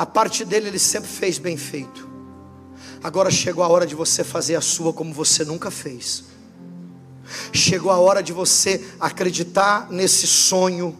A 0.00 0.06
parte 0.06 0.46
dele 0.46 0.68
ele 0.68 0.78
sempre 0.78 1.10
fez 1.10 1.36
bem 1.36 1.58
feito. 1.58 2.08
Agora 3.04 3.30
chegou 3.30 3.62
a 3.62 3.68
hora 3.68 3.86
de 3.86 3.94
você 3.94 4.24
fazer 4.24 4.56
a 4.56 4.60
sua 4.62 4.94
como 4.94 5.12
você 5.12 5.44
nunca 5.44 5.70
fez. 5.70 6.24
Chegou 7.52 7.92
a 7.92 7.98
hora 7.98 8.22
de 8.22 8.32
você 8.32 8.82
acreditar 8.98 9.88
nesse 9.90 10.26
sonho 10.26 10.96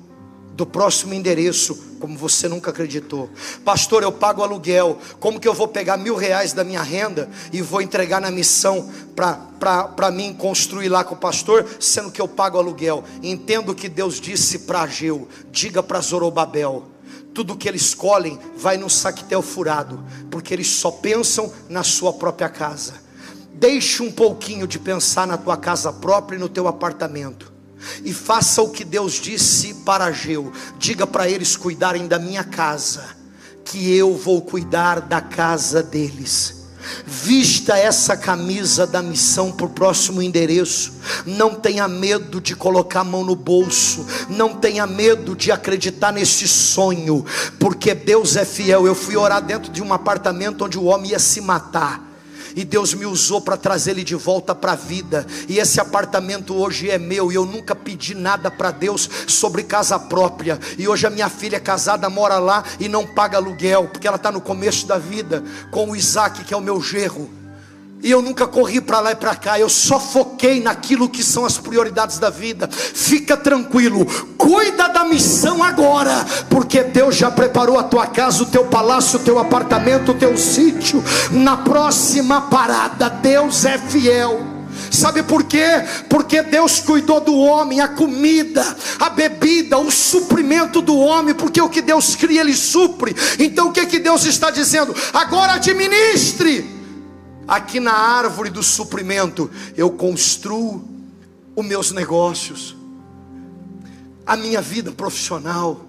do 0.53 0.66
próximo 0.66 1.14
endereço, 1.14 1.96
como 1.98 2.14
você 2.18 2.46
nunca 2.46 2.72
acreditou. 2.72 3.30
Pastor, 3.64 4.03
eu 4.03 4.12
pago 4.12 4.42
aluguel. 4.42 4.98
Como 5.18 5.40
que 5.40 5.48
eu 5.48 5.55
vou 5.55 5.66
pegar 5.66 5.96
mil 5.96 6.14
reais 6.14 6.53
da 6.53 6.62
minha 6.62 6.82
renda 6.82 7.30
e 7.55 7.62
vou 7.62 7.80
entregar 7.80 8.20
na 8.20 8.30
missão 8.30 8.86
para 9.16 10.11
mim 10.11 10.34
construir 10.34 10.90
lá 10.90 11.03
com 11.05 11.14
o 11.14 11.18
pastor, 11.18 11.66
sendo 11.80 12.11
que 12.11 12.20
eu 12.20 12.28
pago 12.28 12.59
aluguel? 12.59 13.03
Entendo 13.22 13.72
o 13.72 13.74
que 13.74 13.88
Deus 13.88 14.20
disse 14.20 14.59
para 14.59 14.82
Ageu. 14.82 15.26
Diga 15.51 15.82
para 15.82 16.03
Zorobabel 16.03 16.99
tudo 17.34 17.56
que 17.56 17.68
eles 17.68 17.82
escolhem 17.82 18.38
vai 18.56 18.76
no 18.76 18.90
saquetel 18.90 19.42
furado, 19.42 20.04
porque 20.30 20.52
eles 20.52 20.68
só 20.68 20.90
pensam 20.90 21.52
na 21.68 21.82
sua 21.82 22.12
própria 22.12 22.48
casa. 22.48 22.94
Deixe 23.54 24.02
um 24.02 24.10
pouquinho 24.10 24.66
de 24.66 24.78
pensar 24.78 25.26
na 25.26 25.36
tua 25.36 25.56
casa 25.56 25.92
própria 25.92 26.36
e 26.36 26.40
no 26.40 26.48
teu 26.48 26.66
apartamento. 26.66 27.52
E 28.04 28.12
faça 28.12 28.62
o 28.62 28.70
que 28.70 28.84
Deus 28.84 29.14
disse 29.14 29.74
para 29.74 30.06
Ageu. 30.06 30.52
Diga 30.78 31.06
para 31.06 31.28
eles 31.28 31.56
cuidarem 31.56 32.06
da 32.06 32.18
minha 32.18 32.44
casa, 32.44 33.16
que 33.64 33.94
eu 33.94 34.16
vou 34.16 34.42
cuidar 34.42 35.00
da 35.00 35.20
casa 35.20 35.82
deles. 35.82 36.59
Vista 37.06 37.76
essa 37.76 38.16
camisa 38.16 38.86
da 38.86 39.02
missão 39.02 39.52
para 39.52 39.66
o 39.66 39.70
próximo 39.70 40.22
endereço. 40.22 40.92
Não 41.26 41.54
tenha 41.54 41.86
medo 41.86 42.40
de 42.40 42.56
colocar 42.56 43.00
a 43.00 43.04
mão 43.04 43.24
no 43.24 43.36
bolso. 43.36 44.06
Não 44.28 44.54
tenha 44.54 44.86
medo 44.86 45.34
de 45.36 45.52
acreditar 45.52 46.12
nesse 46.12 46.48
sonho, 46.48 47.24
porque 47.58 47.94
Deus 47.94 48.36
é 48.36 48.44
fiel. 48.44 48.86
Eu 48.86 48.94
fui 48.94 49.16
orar 49.16 49.42
dentro 49.42 49.70
de 49.70 49.82
um 49.82 49.92
apartamento 49.92 50.64
onde 50.64 50.78
o 50.78 50.84
homem 50.84 51.10
ia 51.10 51.18
se 51.18 51.40
matar 51.40 52.09
e 52.55 52.64
Deus 52.64 52.94
me 52.94 53.07
usou 53.07 53.40
para 53.40 53.57
trazer 53.57 53.92
ele 53.92 54.05
de 54.05 54.14
volta 54.14 54.55
para 54.55 54.72
a 54.72 54.76
vida. 54.76 55.26
E 55.48 55.59
esse 55.59 55.80
apartamento 55.80 56.55
hoje 56.55 56.90
é 56.90 56.98
meu 56.98 57.30
e 57.30 57.34
eu 57.34 57.46
nunca 57.46 57.74
pedi 57.74 58.14
nada 58.14 58.51
para 58.51 58.70
Deus 58.70 59.09
sobre 59.26 59.62
casa 59.62 59.98
própria. 59.98 60.59
E 60.78 60.88
hoje 60.88 61.07
a 61.07 61.11
minha 61.11 61.28
filha 61.28 61.57
é 61.57 61.61
casada 61.61 62.09
mora 62.11 62.38
lá 62.38 62.64
e 62.78 62.88
não 62.88 63.07
paga 63.07 63.38
aluguel, 63.38 63.88
porque 63.88 64.07
ela 64.07 64.16
está 64.16 64.30
no 64.30 64.40
começo 64.40 64.86
da 64.86 64.98
vida 64.98 65.42
com 65.70 65.90
o 65.90 65.96
Isaac, 65.96 66.44
que 66.44 66.55
é 66.55 66.57
o 66.57 66.61
meu 66.61 66.80
gerro. 66.80 67.39
E 68.03 68.11
eu 68.11 68.22
nunca 68.22 68.46
corri 68.46 68.80
para 68.80 69.01
lá 69.01 69.12
e 69.12 69.14
para 69.14 69.34
cá, 69.34 69.61
eu 69.61 69.68
só 69.68 70.01
foquei 70.01 70.61
naquilo 70.61 71.09
que 71.09 71.22
são 71.22 71.44
as 71.44 71.59
prioridades 71.59 72.18
da 72.18 72.30
vida. 72.30 72.68
Fica 72.72 73.36
tranquilo, 73.36 74.07
cuida 74.38 74.88
da 74.88 75.05
missão 75.05 75.62
agora, 75.62 76.24
porque 76.48 76.82
Deus 76.82 77.16
já 77.16 77.30
preparou 77.30 77.78
a 77.78 77.82
tua 77.82 78.07
casa, 78.07 78.42
o 78.42 78.46
teu 78.46 78.64
palácio, 78.64 79.18
o 79.18 79.22
teu 79.22 79.38
apartamento, 79.38 80.12
o 80.12 80.14
teu 80.14 80.36
sítio. 80.38 81.05
Na 81.30 81.59
próxima 81.59 82.42
parada, 82.42 83.11
Deus 83.11 83.66
é 83.66 83.76
fiel. 83.76 84.46
Sabe 84.90 85.22
por 85.22 85.44
quê? 85.44 85.84
Porque 86.09 86.42
Deus 86.42 86.80
cuidou 86.80 87.20
do 87.20 87.36
homem, 87.36 87.80
a 87.80 87.88
comida, 87.88 88.64
a 88.98 89.11
bebida, 89.11 89.78
o 89.78 89.90
suprimento 89.90 90.80
do 90.80 90.96
homem, 90.96 91.34
porque 91.34 91.61
o 91.61 91.68
que 91.68 91.82
Deus 91.82 92.16
cria, 92.16 92.40
Ele 92.40 92.57
supre. 92.57 93.14
Então 93.38 93.68
o 93.68 93.72
que, 93.72 93.84
que 93.84 93.98
Deus 93.98 94.24
está 94.24 94.51
dizendo? 94.51 94.94
Agora 95.12 95.53
administre 95.53 96.79
aqui 97.51 97.80
na 97.80 97.92
árvore 97.92 98.48
do 98.48 98.62
suprimento, 98.62 99.51
eu 99.76 99.90
construo 99.90 100.88
os 101.57 101.66
meus 101.66 101.90
negócios, 101.90 102.76
a 104.24 104.36
minha 104.36 104.62
vida 104.62 104.92
profissional, 104.92 105.84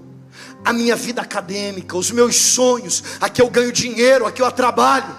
a 0.65 0.73
minha 0.73 0.95
vida 0.95 1.21
acadêmica, 1.21 1.95
os 1.95 2.09
meus 2.09 2.35
sonhos. 2.35 3.03
Aqui 3.21 3.43
eu 3.43 3.49
ganho 3.49 3.71
dinheiro, 3.71 4.25
aqui 4.25 4.41
eu 4.41 4.51
trabalho. 4.51 5.15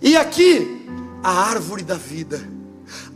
E 0.00 0.16
aqui, 0.16 0.86
a 1.22 1.30
árvore 1.30 1.82
da 1.82 1.96
vida 1.96 2.42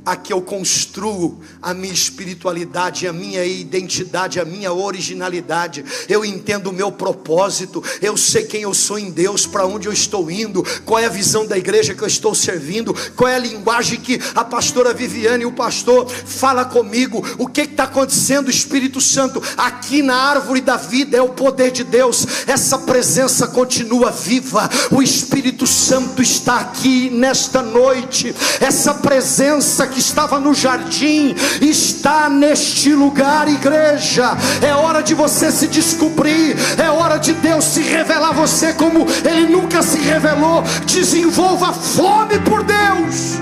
a 0.04 0.16
que 0.16 0.32
eu 0.32 0.42
construo 0.42 1.40
a 1.62 1.72
minha 1.72 1.92
espiritualidade, 1.92 3.06
a 3.06 3.12
minha 3.12 3.44
identidade, 3.44 4.38
a 4.38 4.44
minha 4.44 4.72
originalidade. 4.72 5.84
Eu 6.08 6.24
entendo 6.24 6.68
o 6.68 6.72
meu 6.72 6.92
propósito, 6.92 7.82
eu 8.02 8.16
sei 8.16 8.44
quem 8.44 8.62
eu 8.62 8.74
sou 8.74 8.98
em 8.98 9.10
Deus, 9.10 9.46
para 9.46 9.66
onde 9.66 9.88
eu 9.88 9.92
estou 9.92 10.30
indo, 10.30 10.64
qual 10.84 11.00
é 11.00 11.06
a 11.06 11.10
visão 11.10 11.46
da 11.46 11.56
igreja 11.56 11.94
que 11.94 12.02
eu 12.02 12.08
estou 12.08 12.34
servindo, 12.34 12.94
qual 13.16 13.28
é 13.28 13.36
a 13.36 13.38
linguagem 13.38 13.98
que 14.00 14.20
a 14.34 14.44
pastora 14.44 14.92
Viviane 14.92 15.44
e 15.44 15.46
o 15.46 15.52
pastor 15.52 16.08
fala 16.08 16.64
comigo, 16.64 17.24
o 17.38 17.46
que 17.46 17.62
está 17.62 17.84
acontecendo, 17.84 18.50
Espírito 18.50 19.00
Santo, 19.00 19.42
aqui 19.56 20.02
na 20.02 20.16
árvore 20.16 20.60
da 20.60 20.76
vida 20.76 21.16
é 21.16 21.22
o 21.22 21.30
poder 21.30 21.70
de 21.70 21.84
Deus, 21.84 22.26
essa 22.46 22.78
presença 22.78 23.46
continua 23.46 24.10
viva, 24.10 24.68
o 24.90 25.02
Espírito 25.02 25.66
Santo 25.66 26.20
está 26.22 26.60
aqui 26.60 27.08
nesta 27.10 27.62
noite, 27.62 28.34
essa 28.60 28.94
presença 28.94 29.86
que 29.94 30.00
estava 30.00 30.40
no 30.40 30.52
jardim 30.52 31.34
está 31.60 32.28
neste 32.28 32.92
lugar, 32.92 33.46
igreja. 33.48 34.36
É 34.60 34.74
hora 34.74 35.02
de 35.02 35.14
você 35.14 35.52
se 35.52 35.68
descobrir, 35.68 36.56
é 36.76 36.90
hora 36.90 37.16
de 37.16 37.32
Deus 37.32 37.64
se 37.64 37.80
revelar 37.80 38.30
a 38.30 38.32
você 38.32 38.72
como 38.72 39.06
Ele 39.24 39.46
nunca 39.46 39.82
se 39.82 39.98
revelou. 39.98 40.62
Desenvolva 40.84 41.72
fome 41.72 42.40
por 42.40 42.64
Deus. 42.64 43.38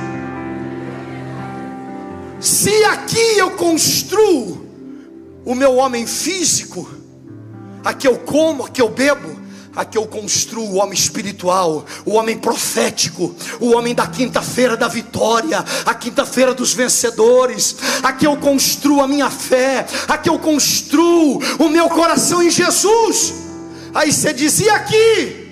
Se 2.38 2.84
aqui 2.84 3.38
eu 3.38 3.52
construo 3.52 4.66
o 5.44 5.54
meu 5.54 5.76
homem 5.76 6.06
físico, 6.06 6.88
aqui 7.82 8.06
eu 8.06 8.18
como, 8.18 8.66
aqui 8.66 8.82
eu 8.82 8.90
bebo, 8.90 9.41
Aqui 9.74 9.96
eu 9.96 10.06
construo 10.06 10.68
o 10.68 10.74
homem 10.76 10.92
espiritual, 10.92 11.86
o 12.04 12.12
homem 12.12 12.36
profético, 12.36 13.34
o 13.58 13.72
homem 13.72 13.94
da 13.94 14.06
quinta-feira 14.06 14.76
da 14.76 14.86
vitória, 14.86 15.64
a 15.86 15.94
quinta-feira 15.94 16.52
dos 16.52 16.74
vencedores. 16.74 17.76
Aqui 18.02 18.26
eu 18.26 18.36
construo 18.36 19.00
a 19.00 19.08
minha 19.08 19.30
fé, 19.30 19.86
aqui 20.08 20.28
eu 20.28 20.38
construo 20.38 21.40
o 21.58 21.68
meu 21.70 21.88
coração 21.88 22.42
em 22.42 22.50
Jesus. 22.50 23.32
Aí 23.94 24.12
você 24.12 24.34
dizia 24.34 24.74
aqui, 24.74 25.50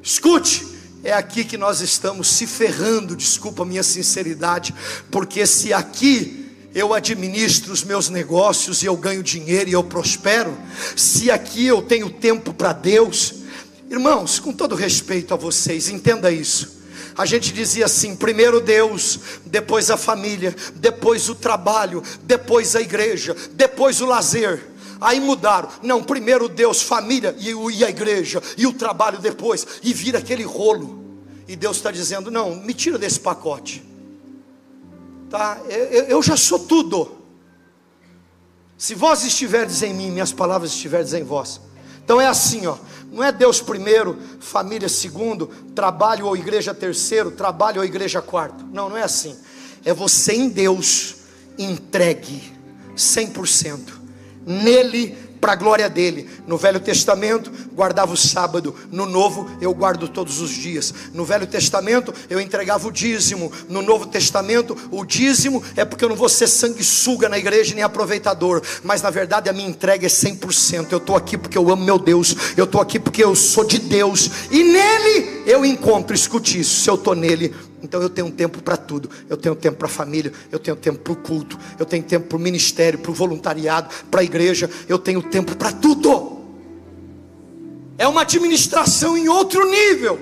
escute, 0.00 0.64
é 1.02 1.12
aqui 1.12 1.44
que 1.44 1.56
nós 1.56 1.80
estamos 1.80 2.28
se 2.28 2.46
ferrando, 2.46 3.16
desculpa 3.16 3.62
a 3.62 3.66
minha 3.66 3.82
sinceridade, 3.82 4.72
porque 5.10 5.44
se 5.44 5.72
aqui 5.72 6.46
eu 6.72 6.92
administro 6.92 7.72
os 7.72 7.82
meus 7.82 8.10
negócios 8.10 8.82
e 8.82 8.86
eu 8.86 8.96
ganho 8.96 9.22
dinheiro 9.22 9.70
e 9.70 9.72
eu 9.72 9.82
prospero, 9.82 10.56
se 10.94 11.30
aqui 11.30 11.66
eu 11.66 11.80
tenho 11.80 12.10
tempo 12.10 12.52
para 12.52 12.72
Deus, 12.72 13.35
Irmãos, 13.88 14.38
com 14.38 14.52
todo 14.52 14.74
respeito 14.74 15.32
a 15.32 15.36
vocês, 15.36 15.88
entenda 15.88 16.30
isso. 16.30 16.76
A 17.16 17.24
gente 17.24 17.52
dizia 17.52 17.86
assim: 17.86 18.16
primeiro 18.16 18.60
Deus, 18.60 19.18
depois 19.46 19.90
a 19.90 19.96
família, 19.96 20.54
depois 20.74 21.28
o 21.28 21.34
trabalho, 21.34 22.02
depois 22.22 22.74
a 22.76 22.80
igreja, 22.80 23.34
depois 23.52 24.00
o 24.00 24.06
lazer. 24.06 24.72
Aí 25.00 25.20
mudaram, 25.20 25.68
não, 25.82 26.02
primeiro 26.02 26.48
Deus, 26.48 26.82
família 26.82 27.34
e 27.38 27.84
a 27.84 27.90
igreja, 27.90 28.42
e 28.56 28.66
o 28.66 28.72
trabalho 28.72 29.18
depois, 29.18 29.66
e 29.82 29.92
vira 29.92 30.18
aquele 30.18 30.42
rolo. 30.42 31.04
E 31.46 31.54
Deus 31.54 31.76
está 31.76 31.90
dizendo: 31.90 32.30
não, 32.30 32.56
me 32.56 32.74
tira 32.74 32.98
desse 32.98 33.20
pacote, 33.20 33.84
tá? 35.30 35.58
Eu, 35.68 36.04
eu 36.04 36.22
já 36.22 36.36
sou 36.36 36.58
tudo. 36.58 37.16
Se 38.76 38.94
vós 38.94 39.24
estiverdes 39.24 39.82
em 39.82 39.94
mim, 39.94 40.10
minhas 40.10 40.32
palavras 40.32 40.72
estiverdes 40.72 41.14
em 41.14 41.24
vós. 41.24 41.60
Então 42.04 42.20
é 42.20 42.26
assim, 42.26 42.66
ó. 42.66 42.76
Não 43.16 43.24
é 43.24 43.32
Deus 43.32 43.62
primeiro, 43.62 44.18
família 44.40 44.90
segundo, 44.90 45.46
trabalho 45.74 46.26
ou 46.26 46.36
igreja 46.36 46.74
terceiro, 46.74 47.30
trabalho 47.30 47.80
ou 47.80 47.84
igreja 47.86 48.20
quarto. 48.20 48.62
Não, 48.70 48.90
não 48.90 48.96
é 48.98 49.02
assim. 49.02 49.34
É 49.86 49.94
você 49.94 50.34
em 50.34 50.50
Deus 50.50 51.16
entregue 51.56 52.52
100%. 52.94 53.80
Nele 54.44 55.16
para 55.40 55.52
a 55.52 55.56
glória 55.56 55.88
dele. 55.88 56.28
No 56.46 56.56
Velho 56.56 56.80
Testamento, 56.80 57.50
guardava 57.72 58.12
o 58.12 58.16
sábado, 58.16 58.74
no 58.90 59.06
Novo, 59.06 59.48
eu 59.60 59.72
guardo 59.74 60.08
todos 60.08 60.40
os 60.40 60.50
dias. 60.50 60.92
No 61.12 61.24
Velho 61.24 61.46
Testamento, 61.46 62.12
eu 62.28 62.40
entregava 62.40 62.88
o 62.88 62.92
dízimo. 62.92 63.52
No 63.68 63.82
Novo 63.82 64.06
Testamento, 64.06 64.76
o 64.90 65.04
dízimo 65.04 65.62
é 65.76 65.84
porque 65.84 66.04
eu 66.04 66.08
não 66.08 66.16
vou 66.16 66.28
ser 66.28 66.48
sanguessuga 66.48 67.28
na 67.28 67.38
igreja 67.38 67.74
nem 67.74 67.84
aproveitador, 67.84 68.62
mas 68.82 69.02
na 69.02 69.10
verdade 69.10 69.48
a 69.48 69.52
minha 69.52 69.68
entrega 69.68 70.06
é 70.06 70.08
100%. 70.08 70.88
Eu 70.90 70.98
estou 70.98 71.16
aqui 71.16 71.36
porque 71.36 71.58
eu 71.58 71.70
amo 71.70 71.84
meu 71.84 71.98
Deus, 71.98 72.34
eu 72.56 72.64
estou 72.64 72.80
aqui 72.80 72.98
porque 72.98 73.22
eu 73.22 73.34
sou 73.34 73.64
de 73.64 73.78
Deus, 73.78 74.30
e 74.50 74.62
nele 74.62 75.42
eu 75.46 75.64
encontro, 75.64 76.14
escute 76.14 76.60
isso, 76.60 76.80
se 76.82 76.90
eu 76.90 76.94
estou 76.94 77.14
nele, 77.14 77.54
então 77.82 78.00
eu 78.00 78.08
tenho 78.08 78.30
tempo 78.30 78.62
para 78.62 78.76
tudo. 78.76 79.10
Eu 79.28 79.36
tenho 79.36 79.54
tempo 79.54 79.76
para 79.76 79.86
a 79.86 79.90
família, 79.90 80.32
eu 80.50 80.58
tenho 80.58 80.76
tempo 80.76 80.98
para 80.98 81.12
o 81.12 81.16
culto, 81.16 81.58
eu 81.78 81.86
tenho 81.86 82.02
tempo 82.02 82.26
para 82.26 82.36
o 82.36 82.40
ministério, 82.40 82.98
para 82.98 83.10
o 83.10 83.14
voluntariado, 83.14 83.88
para 84.10 84.20
a 84.20 84.24
igreja, 84.24 84.70
eu 84.88 84.98
tenho 84.98 85.22
tempo 85.22 85.56
para 85.56 85.72
tudo. 85.72 86.36
É 87.98 88.06
uma 88.06 88.22
administração 88.22 89.16
em 89.16 89.28
outro 89.28 89.68
nível. 89.70 90.18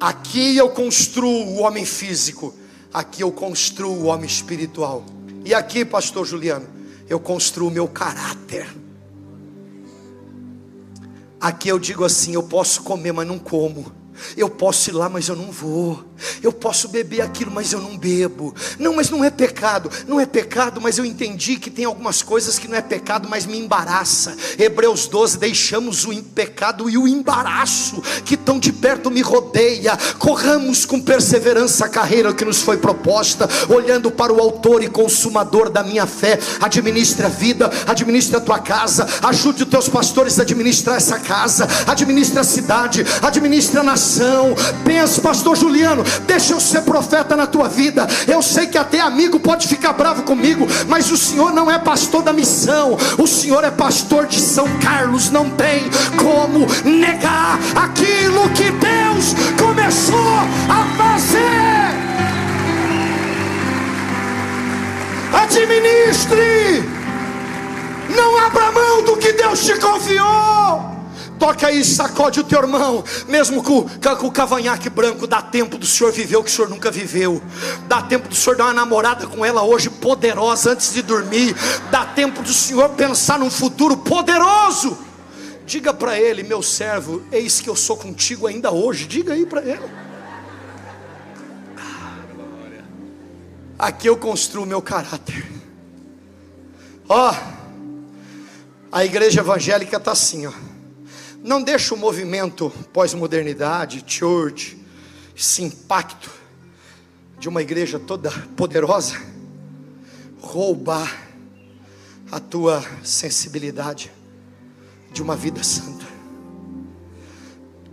Aqui 0.00 0.56
eu 0.56 0.68
construo 0.70 1.30
o 1.30 1.60
homem 1.60 1.84
físico, 1.84 2.54
aqui 2.92 3.22
eu 3.22 3.32
construo 3.32 3.92
o 3.92 4.04
homem 4.04 4.26
espiritual. 4.26 5.04
E 5.44 5.54
aqui, 5.54 5.84
pastor 5.84 6.26
Juliano, 6.26 6.66
eu 7.08 7.20
construo 7.20 7.68
o 7.68 7.70
meu 7.70 7.86
caráter. 7.86 8.66
Aqui 11.40 11.68
eu 11.68 11.78
digo 11.78 12.04
assim: 12.04 12.32
eu 12.32 12.42
posso 12.42 12.82
comer, 12.82 13.12
mas 13.12 13.26
não 13.26 13.38
como. 13.38 13.92
Eu 14.36 14.48
posso 14.48 14.90
ir 14.90 14.92
lá, 14.92 15.08
mas 15.08 15.28
eu 15.28 15.36
não 15.36 15.50
vou. 15.50 16.04
Eu 16.42 16.52
posso 16.52 16.88
beber 16.88 17.20
aquilo, 17.20 17.50
mas 17.50 17.72
eu 17.72 17.80
não 17.80 17.96
bebo. 17.96 18.54
Não, 18.78 18.94
mas 18.94 19.10
não 19.10 19.24
é 19.24 19.30
pecado. 19.30 19.90
Não 20.06 20.20
é 20.20 20.26
pecado, 20.26 20.80
mas 20.80 20.98
eu 20.98 21.04
entendi 21.04 21.56
que 21.56 21.70
tem 21.70 21.84
algumas 21.84 22.22
coisas 22.22 22.58
que 22.58 22.68
não 22.68 22.76
é 22.76 22.82
pecado, 22.82 23.28
mas 23.28 23.46
me 23.46 23.58
embaraça. 23.58 24.36
Hebreus 24.58 25.06
12: 25.06 25.38
deixamos 25.38 26.04
o 26.04 26.22
pecado 26.22 26.88
e 26.88 26.96
o 26.96 27.06
embaraço 27.06 28.02
que 28.24 28.36
tão 28.36 28.58
de 28.58 28.72
perto 28.72 29.10
me 29.10 29.20
rodeia. 29.20 29.96
Corramos 30.18 30.84
com 30.84 31.00
perseverança 31.00 31.86
a 31.86 31.88
carreira 31.88 32.32
que 32.32 32.44
nos 32.44 32.62
foi 32.62 32.76
proposta, 32.76 33.48
olhando 33.68 34.10
para 34.10 34.32
o 34.32 34.40
Autor 34.40 34.82
e 34.82 34.88
Consumador 34.88 35.70
da 35.70 35.82
minha 35.82 36.06
fé. 36.06 36.38
Administra 36.60 37.26
a 37.26 37.30
vida, 37.30 37.70
administra 37.86 38.38
a 38.38 38.40
tua 38.40 38.58
casa, 38.58 39.06
ajude 39.22 39.62
os 39.62 39.68
teus 39.68 39.88
pastores 39.88 40.38
a 40.38 40.42
administrar 40.42 40.96
essa 40.96 41.18
casa, 41.18 41.68
administra 41.86 42.40
a 42.40 42.44
cidade, 42.44 43.04
administra 43.22 43.80
a 43.80 43.84
nação. 43.84 44.54
Pensa, 44.84 45.20
pastor 45.20 45.56
Juliano, 45.56 46.04
deixa 46.26 46.52
eu 46.52 46.60
ser 46.60 46.82
profeta 46.82 47.36
na 47.36 47.46
tua 47.46 47.68
vida. 47.68 48.06
Eu 48.26 48.42
sei 48.42 48.66
que 48.66 48.78
até 48.78 49.00
amigo 49.00 49.38
pode 49.40 49.68
ficar 49.68 49.92
bravo 49.92 50.22
comigo, 50.22 50.66
mas 50.88 51.10
o 51.10 51.16
Senhor 51.16 51.52
não 51.52 51.70
é 51.70 51.78
pastor 51.78 52.22
da 52.22 52.32
missão, 52.32 52.96
o 53.18 53.26
Senhor 53.26 53.64
é 53.64 53.70
pastor 53.70 54.26
de 54.26 54.40
São 54.40 54.68
Carlos. 54.78 55.30
Não 55.30 55.50
tem 55.50 55.84
como 56.16 56.66
negar 56.84 57.58
aquilo 57.74 58.48
que 58.50 58.70
Deus 58.70 59.34
começou 59.58 60.38
a 60.68 60.84
fazer. 60.96 61.74
Administre, 65.42 66.88
não 68.16 68.38
abra 68.38 68.72
mão 68.72 69.02
do 69.02 69.16
que 69.16 69.32
Deus 69.32 69.64
te 69.64 69.76
confiou. 69.78 70.93
Toca 71.38 71.66
aí, 71.66 71.84
sacode 71.84 72.40
o 72.40 72.44
teu 72.44 72.60
irmão, 72.60 73.04
mesmo 73.28 73.62
com, 73.62 73.86
com 73.88 74.26
o 74.26 74.32
cavanhaque 74.32 74.88
branco. 74.88 75.26
Dá 75.26 75.42
tempo 75.42 75.76
do 75.76 75.86
senhor 75.86 76.12
viver 76.12 76.36
o 76.36 76.44
que 76.44 76.50
o 76.50 76.52
senhor 76.52 76.68
nunca 76.68 76.90
viveu. 76.90 77.42
Dá 77.88 78.02
tempo 78.02 78.28
do 78.28 78.34
senhor 78.34 78.56
dar 78.56 78.64
uma 78.64 78.74
namorada 78.74 79.26
com 79.26 79.44
ela 79.44 79.62
hoje, 79.62 79.90
poderosa, 79.90 80.72
antes 80.72 80.92
de 80.92 81.02
dormir. 81.02 81.54
Dá 81.90 82.04
tempo 82.04 82.42
do 82.42 82.52
senhor 82.52 82.90
pensar 82.90 83.38
num 83.38 83.50
futuro 83.50 83.96
poderoso. 83.96 84.96
Diga 85.66 85.92
para 85.92 86.18
ele, 86.18 86.42
meu 86.42 86.62
servo, 86.62 87.22
eis 87.32 87.60
que 87.60 87.68
eu 87.68 87.76
sou 87.76 87.96
contigo 87.96 88.46
ainda 88.46 88.70
hoje. 88.70 89.06
Diga 89.06 89.32
aí 89.32 89.46
para 89.46 89.62
ele. 89.62 90.04
Aqui 93.78 94.08
eu 94.08 94.16
construo 94.16 94.64
meu 94.64 94.80
caráter. 94.80 95.44
Ó, 97.08 97.30
oh, 97.30 97.34
a 98.92 99.04
igreja 99.04 99.40
evangélica 99.40 99.96
está 99.96 100.12
assim, 100.12 100.46
ó. 100.46 100.52
Não 101.44 101.62
deixa 101.62 101.94
o 101.94 101.98
movimento 101.98 102.72
pós-modernidade, 102.90 104.02
church, 104.06 104.82
esse 105.36 105.62
impacto 105.62 106.30
de 107.38 107.50
uma 107.50 107.60
igreja 107.60 107.98
toda 107.98 108.30
poderosa 108.56 109.20
roubar 110.40 111.28
a 112.32 112.40
tua 112.40 112.82
sensibilidade 113.02 114.10
de 115.12 115.22
uma 115.22 115.36
vida 115.36 115.62
santa. 115.62 116.06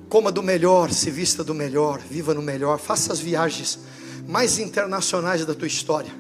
Coma 0.07 0.31
do 0.31 0.41
melhor, 0.41 0.89
se 0.89 1.11
vista 1.11 1.43
do 1.43 1.53
melhor, 1.53 1.99
viva 1.99 2.33
no 2.33 2.41
melhor, 2.41 2.79
faça 2.79 3.11
as 3.11 3.19
viagens 3.19 3.79
mais 4.29 4.59
internacionais 4.59 5.45
da 5.45 5.53
tua 5.53 5.67
história, 5.67 6.13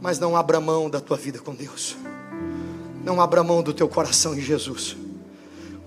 mas 0.00 0.18
não 0.18 0.34
abra 0.34 0.58
mão 0.58 0.88
da 0.88 1.02
tua 1.02 1.18
vida 1.18 1.38
com 1.38 1.54
Deus, 1.54 1.98
não 3.04 3.20
abra 3.20 3.44
mão 3.44 3.62
do 3.62 3.74
teu 3.74 3.86
coração 3.86 4.34
em 4.34 4.40
Jesus. 4.40 4.96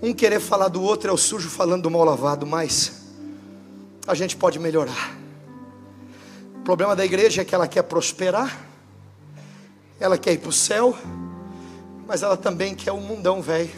Um 0.04 0.12
querer 0.12 0.38
falar 0.38 0.68
do 0.68 0.82
outro 0.82 1.08
é 1.08 1.12
o 1.14 1.16
sujo 1.16 1.48
falando 1.48 1.84
do 1.84 1.90
mal 1.90 2.04
lavado, 2.04 2.46
mas 2.46 3.06
a 4.06 4.14
gente 4.14 4.36
pode 4.36 4.58
melhorar. 4.58 5.16
O 6.56 6.60
problema 6.60 6.94
da 6.94 7.02
igreja 7.02 7.40
é 7.40 7.44
que 7.44 7.54
ela 7.54 7.66
quer 7.66 7.84
prosperar, 7.84 8.66
ela 9.98 10.18
quer 10.18 10.34
ir 10.34 10.38
para 10.40 10.50
o 10.50 10.52
céu, 10.52 10.94
mas 12.06 12.22
ela 12.22 12.36
também 12.36 12.74
quer 12.74 12.92
o 12.92 12.96
um 12.96 13.00
mundão 13.00 13.40
velho. 13.40 13.70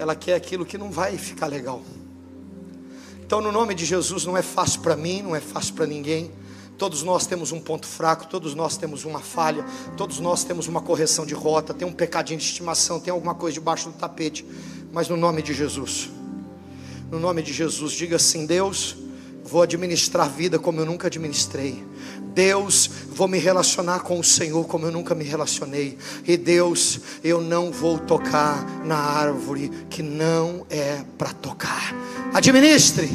Ela 0.00 0.16
quer 0.16 0.34
aquilo 0.34 0.66
que 0.66 0.76
não 0.76 0.90
vai 0.90 1.16
ficar 1.16 1.46
legal. 1.46 1.80
Então, 3.24 3.40
no 3.40 3.52
nome 3.52 3.72
de 3.72 3.84
Jesus, 3.84 4.24
não 4.24 4.36
é 4.36 4.42
fácil 4.42 4.80
para 4.80 4.96
mim, 4.96 5.22
não 5.22 5.36
é 5.36 5.40
fácil 5.40 5.74
para 5.74 5.86
ninguém. 5.86 6.32
Todos 6.76 7.02
nós 7.02 7.26
temos 7.26 7.52
um 7.52 7.60
ponto 7.60 7.86
fraco, 7.86 8.26
todos 8.26 8.54
nós 8.54 8.76
temos 8.76 9.04
uma 9.04 9.20
falha, 9.20 9.64
todos 9.96 10.18
nós 10.18 10.42
temos 10.42 10.66
uma 10.66 10.80
correção 10.80 11.24
de 11.24 11.34
rota, 11.34 11.72
tem 11.72 11.86
um 11.86 11.92
pecadinho 11.92 12.38
de 12.38 12.44
estimação, 12.44 12.98
tem 12.98 13.12
alguma 13.12 13.34
coisa 13.34 13.54
debaixo 13.54 13.90
do 13.90 13.96
tapete, 13.96 14.44
mas 14.92 15.08
no 15.08 15.16
nome 15.16 15.40
de 15.40 15.54
Jesus, 15.54 16.10
no 17.10 17.20
nome 17.20 17.42
de 17.42 17.52
Jesus, 17.52 17.92
diga 17.92 18.16
assim: 18.16 18.44
Deus, 18.44 18.96
vou 19.44 19.62
administrar 19.62 20.28
vida 20.28 20.58
como 20.58 20.80
eu 20.80 20.86
nunca 20.86 21.06
administrei. 21.06 21.84
Deus, 22.34 22.90
vou 23.08 23.28
me 23.28 23.38
relacionar 23.38 24.00
com 24.00 24.18
o 24.18 24.24
Senhor 24.24 24.66
como 24.66 24.86
eu 24.86 24.90
nunca 24.90 25.14
me 25.14 25.22
relacionei. 25.22 25.96
E 26.26 26.36
Deus, 26.36 26.98
eu 27.22 27.40
não 27.40 27.70
vou 27.70 27.98
tocar 27.98 28.64
na 28.84 28.96
árvore 28.96 29.70
que 29.88 30.02
não 30.02 30.66
é 30.68 31.04
para 31.16 31.32
tocar. 31.32 31.94
Administre 32.32 33.08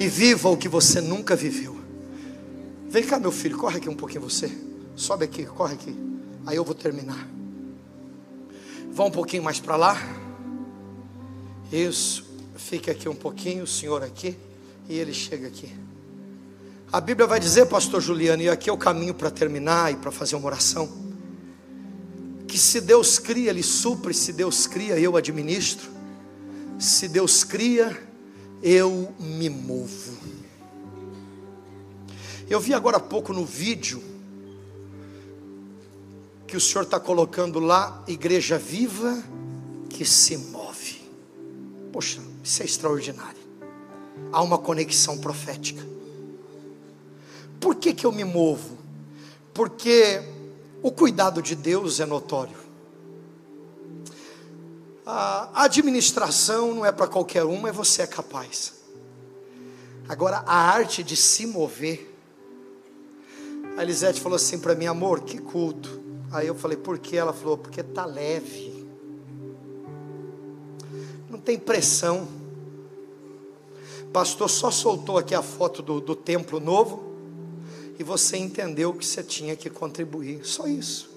e 0.00 0.08
viva 0.08 0.48
o 0.48 0.56
que 0.56 0.68
você 0.68 1.00
nunca 1.00 1.36
viveu. 1.36 1.73
Vem 2.94 3.02
cá, 3.02 3.18
meu 3.18 3.32
filho, 3.32 3.58
corre 3.58 3.78
aqui 3.78 3.88
um 3.88 3.96
pouquinho 3.96 4.20
você. 4.20 4.48
Sobe 4.94 5.24
aqui, 5.24 5.44
corre 5.44 5.74
aqui. 5.74 5.92
Aí 6.46 6.54
eu 6.54 6.62
vou 6.62 6.76
terminar. 6.76 7.28
Vá 8.92 9.02
um 9.02 9.10
pouquinho 9.10 9.42
mais 9.42 9.58
para 9.58 9.74
lá. 9.74 10.00
Isso. 11.72 12.24
Fique 12.54 12.92
aqui 12.92 13.08
um 13.08 13.14
pouquinho, 13.16 13.64
o 13.64 13.66
senhor 13.66 14.04
aqui, 14.04 14.38
e 14.88 14.96
ele 14.96 15.12
chega 15.12 15.48
aqui. 15.48 15.72
A 16.92 17.00
Bíblia 17.00 17.26
vai 17.26 17.40
dizer, 17.40 17.66
pastor 17.66 18.00
Juliano, 18.00 18.44
e 18.44 18.48
aqui 18.48 18.70
é 18.70 18.72
o 18.72 18.78
caminho 18.78 19.12
para 19.12 19.28
terminar 19.28 19.92
e 19.92 19.96
para 19.96 20.12
fazer 20.12 20.36
uma 20.36 20.46
oração, 20.46 20.88
que 22.46 22.56
se 22.56 22.80
Deus 22.80 23.18
cria, 23.18 23.50
Ele 23.50 23.64
supre, 23.64 24.14
se 24.14 24.32
Deus 24.32 24.68
cria, 24.68 25.00
eu 25.00 25.16
administro, 25.16 25.90
se 26.78 27.08
Deus 27.08 27.42
cria, 27.42 28.00
eu 28.62 29.12
me 29.18 29.50
movo. 29.50 30.43
Eu 32.48 32.60
vi 32.60 32.74
agora 32.74 32.98
há 32.98 33.00
pouco 33.00 33.32
no 33.32 33.44
vídeo, 33.44 34.02
que 36.46 36.56
o 36.56 36.60
Senhor 36.60 36.84
está 36.84 37.00
colocando 37.00 37.58
lá, 37.58 38.04
igreja 38.06 38.58
viva 38.58 39.22
que 39.88 40.04
se 40.04 40.36
move. 40.36 41.02
Poxa, 41.92 42.20
isso 42.42 42.62
é 42.62 42.64
extraordinário. 42.66 43.42
Há 44.30 44.42
uma 44.42 44.58
conexão 44.58 45.18
profética. 45.18 45.84
Por 47.60 47.76
que, 47.76 47.94
que 47.94 48.04
eu 48.04 48.12
me 48.12 48.24
movo? 48.24 48.76
Porque 49.54 50.22
o 50.82 50.92
cuidado 50.92 51.40
de 51.40 51.54
Deus 51.54 51.98
é 51.98 52.04
notório. 52.04 52.56
A 55.06 55.64
administração 55.64 56.74
não 56.74 56.86
é 56.86 56.92
para 56.92 57.06
qualquer 57.06 57.44
um, 57.44 57.58
mas 57.60 57.74
você 57.74 58.02
é 58.02 58.06
capaz. 58.06 58.74
Agora, 60.08 60.42
a 60.46 60.56
arte 60.56 61.02
de 61.02 61.16
se 61.16 61.46
mover. 61.46 62.13
A 63.76 63.82
Elisete 63.82 64.20
falou 64.20 64.36
assim 64.36 64.58
para 64.58 64.74
mim, 64.74 64.86
amor, 64.86 65.20
que 65.22 65.38
culto. 65.38 66.00
Aí 66.30 66.46
eu 66.46 66.54
falei, 66.54 66.76
por 66.76 66.98
que? 66.98 67.16
Ela 67.16 67.32
falou, 67.32 67.58
porque 67.58 67.82
tá 67.82 68.04
leve 68.04 68.74
não 71.34 71.40
tem 71.40 71.58
pressão. 71.58 72.28
Pastor 74.12 74.48
só 74.48 74.70
soltou 74.70 75.18
aqui 75.18 75.34
a 75.34 75.42
foto 75.42 75.82
do, 75.82 76.00
do 76.00 76.14
templo 76.14 76.60
novo 76.60 77.12
e 77.98 78.04
você 78.04 78.36
entendeu 78.36 78.94
que 78.94 79.04
você 79.04 79.22
tinha 79.22 79.56
que 79.56 79.68
contribuir, 79.68 80.46
só 80.46 80.68
isso. 80.68 81.10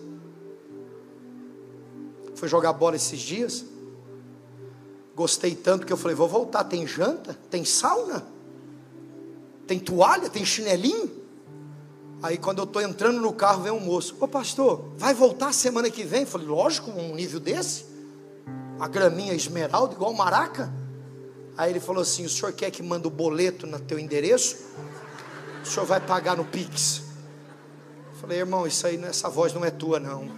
Foi 2.34 2.48
jogar 2.48 2.74
bola 2.74 2.96
esses 2.96 3.20
dias. 3.20 3.64
Gostei 5.16 5.56
tanto 5.56 5.86
que 5.86 5.94
eu 5.94 5.98
falei: 5.98 6.16
vou 6.16 6.28
voltar. 6.28 6.64
Tem 6.64 6.86
janta? 6.88 7.38
Tem 7.50 7.64
sauna? 7.64 8.26
Tem 9.68 9.80
toalha? 9.80 10.30
Tem 10.30 10.44
chinelinho? 10.44 11.12
Aí 12.22 12.38
quando 12.38 12.60
eu 12.60 12.64
estou 12.64 12.82
entrando 12.82 13.22
no 13.22 13.32
carro, 13.34 13.64
vem 13.64 13.72
um 13.72 13.80
moço: 13.80 14.16
Ô 14.20 14.28
pastor, 14.28 14.92
vai 14.98 15.14
voltar 15.14 15.54
semana 15.54 15.90
que 15.90 16.04
vem? 16.04 16.22
Eu 16.22 16.28
falei: 16.28 16.48
lógico, 16.48 16.92
um 16.92 17.16
nível 17.16 17.40
desse 17.40 17.98
a 18.80 18.88
graminha 18.88 19.34
esmeralda, 19.34 19.94
igual 19.94 20.14
maraca. 20.14 20.72
Aí 21.58 21.72
ele 21.72 21.80
falou 21.80 22.02
assim: 22.02 22.26
O 22.26 22.30
senhor 22.30 22.54
quer 22.54 22.72
que 22.72 22.84
manda 22.84 23.08
o 23.08 23.12
boleto 23.12 23.66
no 23.66 23.80
teu 23.80 23.98
endereço? 23.98 24.58
O 25.64 25.66
senhor 25.66 25.86
vai 25.86 26.00
pagar 26.00 26.38
no 26.38 26.46
Pix. 26.46 27.02
Eu 28.14 28.20
falei, 28.22 28.40
irmão, 28.40 28.66
isso 28.66 28.88
aí, 28.88 29.02
essa 29.04 29.30
voz 29.30 29.54
não 29.54 29.66
é 29.66 29.70
tua, 29.70 30.00
não. 30.00 30.30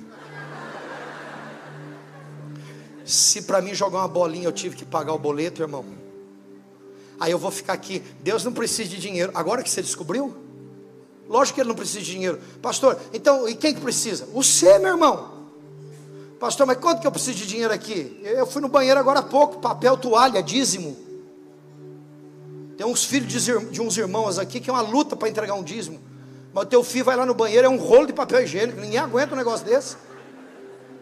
Se 3.05 3.43
para 3.43 3.61
mim 3.61 3.73
jogar 3.73 3.99
uma 3.99 4.07
bolinha 4.07 4.45
eu 4.45 4.51
tive 4.51 4.75
que 4.75 4.85
pagar 4.85 5.13
o 5.13 5.19
boleto, 5.19 5.61
irmão. 5.61 5.85
Aí 7.19 7.31
eu 7.31 7.37
vou 7.37 7.51
ficar 7.51 7.73
aqui. 7.73 7.99
Deus 8.21 8.43
não 8.43 8.53
precisa 8.53 8.89
de 8.89 8.97
dinheiro. 8.97 9.31
Agora 9.35 9.61
que 9.61 9.69
você 9.69 9.81
descobriu? 9.81 10.48
Lógico 11.29 11.55
que 11.55 11.61
ele 11.61 11.69
não 11.69 11.75
precisa 11.75 11.99
de 11.99 12.11
dinheiro. 12.11 12.39
Pastor, 12.59 12.99
então, 13.13 13.47
e 13.47 13.53
quem 13.53 13.71
que 13.71 13.79
precisa? 13.79 14.27
Você, 14.33 14.79
meu 14.79 14.93
irmão. 14.93 15.37
Pastor, 16.39 16.65
mas 16.65 16.77
quanto 16.77 17.01
que 17.01 17.07
eu 17.07 17.11
preciso 17.11 17.37
de 17.37 17.45
dinheiro 17.45 17.71
aqui? 17.71 18.19
Eu 18.23 18.47
fui 18.47 18.61
no 18.61 18.67
banheiro 18.67 18.99
agora 18.99 19.19
há 19.19 19.23
pouco, 19.23 19.59
papel, 19.59 19.95
toalha, 19.95 20.41
dízimo. 20.41 20.97
Tem 22.75 22.87
uns 22.87 23.03
filhos 23.03 23.43
de 23.71 23.81
uns 23.81 23.95
irmãos 23.95 24.39
aqui 24.39 24.59
que 24.59 24.69
é 24.69 24.73
uma 24.73 24.81
luta 24.81 25.15
para 25.15 25.29
entregar 25.29 25.53
um 25.53 25.63
dízimo. 25.63 25.99
Mas 26.51 26.63
o 26.63 26.67
teu 26.67 26.83
filho 26.83 27.05
vai 27.05 27.15
lá 27.15 27.25
no 27.25 27.35
banheiro, 27.35 27.67
é 27.67 27.69
um 27.69 27.77
rolo 27.77 28.07
de 28.07 28.13
papel 28.13 28.41
higiênico, 28.41 28.81
ninguém 28.81 28.97
aguenta 28.97 29.35
um 29.35 29.37
negócio 29.37 29.63
desse. 29.63 29.97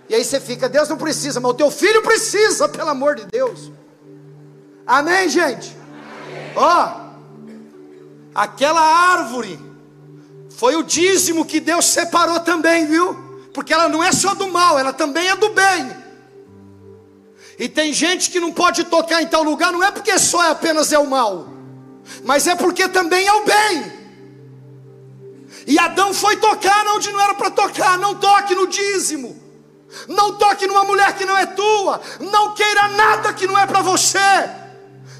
E 0.10 0.16
aí 0.16 0.26
você 0.26 0.42
fica, 0.42 0.68
Deus 0.68 0.90
não 0.90 0.98
precisa, 0.98 1.40
mas 1.40 1.52
o 1.52 1.54
teu 1.54 1.72
filho 1.72 2.02
precisa, 2.02 2.68
pelo 2.68 2.90
amor 2.90 3.16
de 3.16 3.26
Deus. 3.26 3.72
Amém, 4.86 5.30
gente? 5.30 5.76
Ó, 6.56 6.88
oh, 6.88 7.50
aquela 8.34 8.82
árvore 8.82 9.68
foi 10.58 10.76
o 10.76 10.84
dízimo 10.84 11.46
que 11.46 11.62
Deus 11.62 11.86
separou 11.86 12.42
também, 12.42 12.86
viu? 12.86 13.28
porque 13.58 13.74
ela 13.74 13.90
não 13.90 14.04
é 14.04 14.12
só 14.12 14.36
do 14.36 14.48
mal, 14.50 14.78
ela 14.78 14.94
também 14.94 15.28
é 15.28 15.36
do 15.36 15.50
bem. 15.50 15.92
E 17.58 17.68
tem 17.68 17.92
gente 17.92 18.30
que 18.30 18.40
não 18.40 18.54
pode 18.54 18.84
tocar 18.84 19.20
em 19.20 19.26
tal 19.26 19.42
lugar, 19.42 19.72
não 19.72 19.84
é 19.84 19.90
porque 19.90 20.20
só 20.20 20.44
é 20.44 20.52
apenas 20.52 20.94
é 20.94 21.00
o 21.00 21.08
mal, 21.08 21.48
mas 22.24 22.46
é 22.46 22.54
porque 22.54 22.88
também 22.88 23.26
é 23.26 23.34
o 23.34 23.44
bem. 23.44 23.94
E 25.66 25.80
Adão 25.80 26.14
foi 26.14 26.38
tocar 26.38 26.86
onde 26.90 27.12
não 27.12 27.20
era 27.20 27.34
para 27.34 27.50
tocar, 27.50 27.98
não 27.98 28.14
toque 28.14 28.54
no 28.54 28.68
dízimo, 28.68 29.36
não 30.08 30.34
toque 30.34 30.68
numa 30.68 30.84
mulher 30.84 31.18
que 31.18 31.26
não 31.26 31.36
é 31.36 31.48
tua, 31.48 32.00
não 32.20 32.54
queira 32.54 32.90
nada 32.90 33.34
que 33.34 33.48
não 33.48 33.58
é 33.58 33.66
para 33.66 33.82
você. 33.82 34.20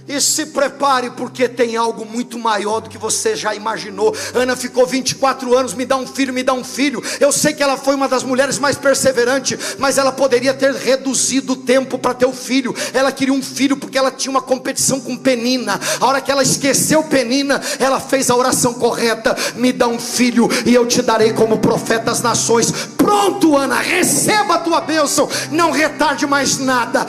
E 0.08 0.22
se 0.22 0.46
prepare, 0.48 1.10
porque 1.12 1.50
tem 1.50 1.76
algo 1.76 2.06
muito 2.06 2.40
maior 2.40 2.80
do 2.80 2.90
que 2.90 2.98
você 2.98 3.36
já 3.36 3.54
imaginou. 3.54 4.16
Ana 4.34 4.56
ficou 4.56 4.88
24 4.88 5.56
anos, 5.58 5.74
me 5.74 5.86
dá 5.86 5.98
um 5.98 6.08
filho, 6.08 6.34
me 6.34 6.44
dá 6.44 6.54
um 6.54 6.64
filho. 6.64 7.04
Eu 7.20 7.30
sei 7.30 7.54
que 7.54 7.62
ela 7.62 7.76
foi 7.76 7.94
uma 7.94 8.08
das 8.08 8.24
mulheres 8.24 8.58
mais 8.58 8.78
perseverantes, 8.78 9.76
mas 9.78 9.98
ela 9.98 10.14
poderia 10.14 10.54
ter 10.54 10.74
reduzido 10.74 11.54
o 11.54 11.56
tempo 11.58 12.00
para 12.00 12.14
ter 12.14 12.26
o 12.26 12.32
filho. 12.32 12.74
Ela 12.94 13.12
queria 13.12 13.34
um 13.34 13.44
filho 13.44 13.76
porque 13.76 13.98
ela 13.98 14.10
tinha 14.10 14.32
uma 14.32 14.42
competição 14.42 15.02
com 15.02 15.18
Penina. 15.18 15.78
A 16.00 16.06
hora 16.06 16.22
que 16.22 16.32
ela 16.32 16.44
esqueceu 16.44 17.04
Penina, 17.04 17.62
ela 17.78 18.00
fez 18.00 18.30
a 18.30 18.36
oração 18.36 18.76
correta: 18.76 19.36
me 19.56 19.74
dá 19.74 19.88
um 19.88 20.00
filho 20.00 20.48
e 20.66 20.74
eu 20.74 20.86
te 20.86 21.02
darei 21.02 21.34
como 21.34 21.58
profeta 21.58 22.06
das 22.06 22.22
nações. 22.22 22.72
Pronto, 22.96 23.58
Ana, 23.58 23.80
receba 23.80 24.56
a 24.56 24.60
tua 24.60 24.80
bênção. 24.80 25.28
Não 25.52 25.72
retarde 25.72 26.26
mais 26.26 26.58
nada. 26.58 27.06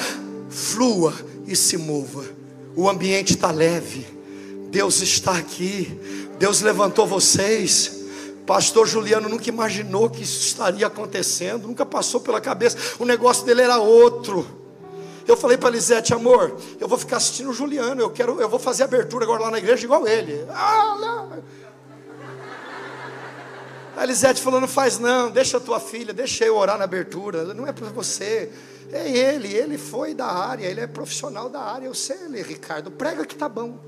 Flua 0.51 1.15
e 1.47 1.55
se 1.55 1.77
mova 1.77 2.38
o 2.79 2.89
ambiente 2.89 3.35
está 3.35 3.51
leve, 3.51 4.07
Deus 4.71 5.03
está 5.03 5.33
aqui, 5.33 6.01
Deus 6.39 6.61
levantou 6.61 7.09
vocês. 7.09 8.05
Pastor 8.47 8.87
Juliano 8.87 9.29
nunca 9.29 9.49
imaginou 9.49 10.09
que 10.09 10.23
isso 10.23 10.47
estaria 10.47 10.87
acontecendo, 10.87 11.67
nunca 11.67 11.85
passou 11.85 12.21
pela 12.21 12.41
cabeça, 12.41 12.79
o 13.01 13.05
negócio 13.05 13.45
dele 13.45 13.63
era 13.63 13.79
outro. 13.79 14.47
Eu 15.27 15.37
falei 15.37 15.57
para 15.59 15.71
Lisete, 15.71 16.15
amor, 16.15 16.57
eu 16.79 16.87
vou 16.87 16.97
ficar 16.97 17.17
assistindo 17.17 17.51
o 17.51 17.53
Juliano, 17.53 18.01
eu 18.01 18.11
quero, 18.11 18.41
eu 18.41 18.49
vou 18.49 18.61
fazer 18.61 18.85
abertura 18.85 19.25
agora 19.25 19.43
lá 19.43 19.51
na 19.51 19.59
igreja 19.59 19.85
igual 19.85 20.07
ele. 20.07 20.47
Ah, 20.49 20.97
não. 21.01 21.43
A 23.97 24.05
Lisete 24.05 24.41
falou: 24.41 24.61
não 24.61 24.69
faz 24.69 25.01
não, 25.01 25.33
deixa 25.33 25.57
a 25.57 25.61
tua 25.61 25.81
filha, 25.81 26.15
deixa 26.15 26.45
eu 26.45 26.57
orar 26.57 26.79
na 26.79 26.85
abertura, 26.85 27.53
não 27.53 27.67
é 27.67 27.73
para 27.73 27.89
você. 27.89 28.53
É 28.93 29.11
ele, 29.11 29.49
ele 29.49 29.77
foi 29.77 30.15
da 30.15 30.27
área, 30.27 30.67
ele 30.67 30.81
é 30.81 30.87
profissional 30.87 31.49
da 31.49 31.61
área. 31.61 31.87
Eu 31.87 31.95
sei 31.95 32.17
ele, 32.25 32.43
Ricardo, 32.43 32.91
prega 32.91 33.27
que 33.27 33.35
tá 33.35 33.49
bom. 33.49 33.79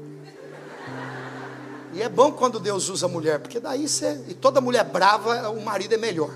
E 1.92 2.02
é 2.02 2.08
bom 2.08 2.30
quando 2.30 2.60
Deus 2.60 2.88
usa 2.88 3.06
a 3.06 3.08
mulher, 3.08 3.40
porque 3.40 3.58
daí 3.58 3.88
você. 3.88 4.22
E 4.28 4.34
toda 4.34 4.60
mulher 4.60 4.84
brava, 4.84 5.50
o 5.50 5.60
marido 5.62 5.94
é 5.94 5.96
melhor. 5.96 6.30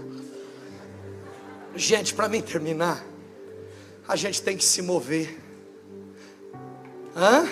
Gente, 1.76 2.14
para 2.14 2.28
mim 2.28 2.40
terminar, 2.40 3.04
a 4.06 4.16
gente 4.16 4.42
tem 4.42 4.56
que 4.56 4.64
se 4.64 4.80
mover. 4.80 5.40
Hã? 7.14 7.46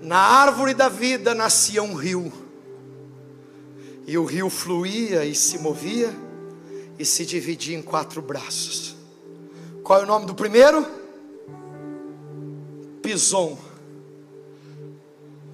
Na 0.00 0.18
árvore 0.18 0.74
da 0.74 0.88
vida 0.88 1.34
nascia 1.34 1.82
um 1.82 1.94
rio. 1.94 2.32
E 4.06 4.18
o 4.18 4.24
rio 4.24 4.50
fluía 4.50 5.24
e 5.24 5.34
se 5.34 5.58
movia 5.58 6.12
e 6.98 7.04
se 7.04 7.24
dividia 7.24 7.76
em 7.76 7.82
quatro 7.82 8.20
braços. 8.20 8.96
Qual 9.82 10.00
é 10.00 10.04
o 10.04 10.06
nome 10.06 10.26
do 10.26 10.34
primeiro? 10.34 10.86
Pison. 13.02 13.58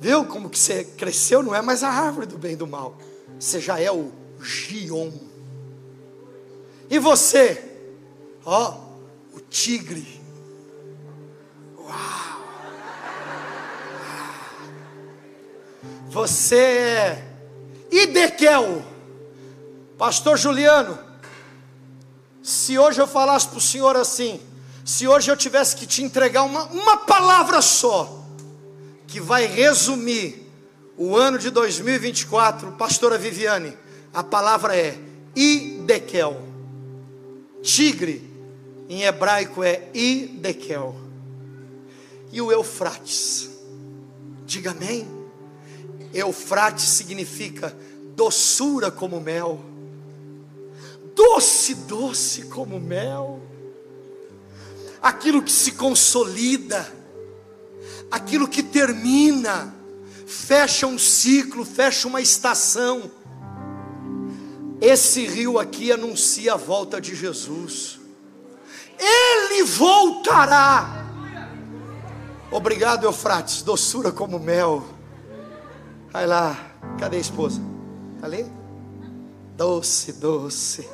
Viu 0.00 0.24
como 0.26 0.50
que 0.50 0.58
você 0.58 0.84
cresceu? 0.84 1.42
Não 1.42 1.54
é 1.54 1.62
mais 1.62 1.82
a 1.82 1.88
árvore 1.88 2.26
do 2.26 2.38
bem 2.38 2.52
e 2.52 2.56
do 2.56 2.66
mal. 2.66 2.96
Você 3.38 3.60
já 3.60 3.80
é 3.80 3.90
o 3.90 4.12
Gion. 4.40 5.12
E 6.90 6.98
você? 6.98 7.64
Ó, 8.44 8.78
o 9.34 9.40
tigre. 9.40 10.20
Uau. 11.78 12.38
Você 16.10 16.56
é 16.56 17.28
Idequel. 17.90 18.82
Pastor 19.96 20.36
Juliano, 20.36 20.98
se 22.48 22.78
hoje 22.78 22.98
eu 22.98 23.06
falasse 23.06 23.46
para 23.46 23.58
o 23.58 23.60
Senhor 23.60 23.94
assim, 23.94 24.40
se 24.82 25.06
hoje 25.06 25.30
eu 25.30 25.36
tivesse 25.36 25.76
que 25.76 25.86
te 25.86 26.02
entregar 26.02 26.44
uma, 26.44 26.64
uma 26.64 26.96
palavra 26.96 27.60
só, 27.60 28.24
que 29.06 29.20
vai 29.20 29.44
resumir 29.44 30.50
o 30.96 31.14
ano 31.14 31.38
de 31.38 31.50
2024, 31.50 32.72
pastora 32.72 33.18
Viviane, 33.18 33.76
a 34.14 34.24
palavra 34.24 34.74
é 34.74 34.98
Idekel. 35.36 36.40
Tigre, 37.62 38.26
em 38.88 39.02
hebraico 39.02 39.62
é 39.62 39.90
Idekel. 39.92 40.96
e 42.32 42.40
o 42.40 42.50
Eufrates. 42.50 43.50
Diga 44.46 44.70
amém. 44.70 45.06
Eufrates 46.14 46.86
significa 46.86 47.76
doçura 48.16 48.90
como 48.90 49.20
mel, 49.20 49.60
doce, 51.18 51.74
doce 51.74 52.42
como 52.44 52.78
mel, 52.78 53.40
aquilo 55.02 55.42
que 55.42 55.50
se 55.50 55.72
consolida, 55.72 56.86
aquilo 58.08 58.46
que 58.46 58.62
termina, 58.62 59.74
fecha 60.24 60.86
um 60.86 60.96
ciclo, 60.96 61.64
fecha 61.64 62.06
uma 62.06 62.20
estação. 62.20 63.10
Esse 64.80 65.26
rio 65.26 65.58
aqui 65.58 65.90
anuncia 65.90 66.54
a 66.54 66.56
volta 66.56 67.00
de 67.00 67.16
Jesus. 67.16 67.98
Ele 68.96 69.64
voltará. 69.64 71.04
Obrigado, 72.48 73.04
Eufrates, 73.04 73.62
doçura 73.62 74.12
como 74.12 74.38
mel. 74.38 74.86
Vai 76.12 76.28
lá, 76.28 76.56
cadê 76.96 77.16
a 77.16 77.20
esposa? 77.20 77.60
Tá 78.20 78.26
ali? 78.28 78.46
Doce, 79.56 80.12
doce, 80.12 80.88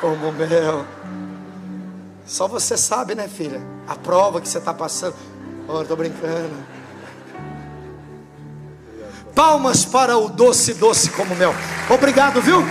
como 0.00 0.32
mel. 0.32 0.84
Só 2.26 2.46
você 2.46 2.76
sabe, 2.76 3.14
né, 3.14 3.26
filha? 3.26 3.60
A 3.86 3.94
prova 3.94 4.40
que 4.40 4.48
você 4.48 4.58
está 4.58 4.74
passando. 4.74 5.14
Oh, 5.66 5.84
tô 5.84 5.96
brincando. 5.96 6.54
Palmas 9.34 9.84
para 9.84 10.16
o 10.16 10.28
doce, 10.28 10.74
doce 10.74 11.10
como 11.10 11.34
mel. 11.36 11.54
Obrigado, 11.88 12.40
viu? 12.42 12.62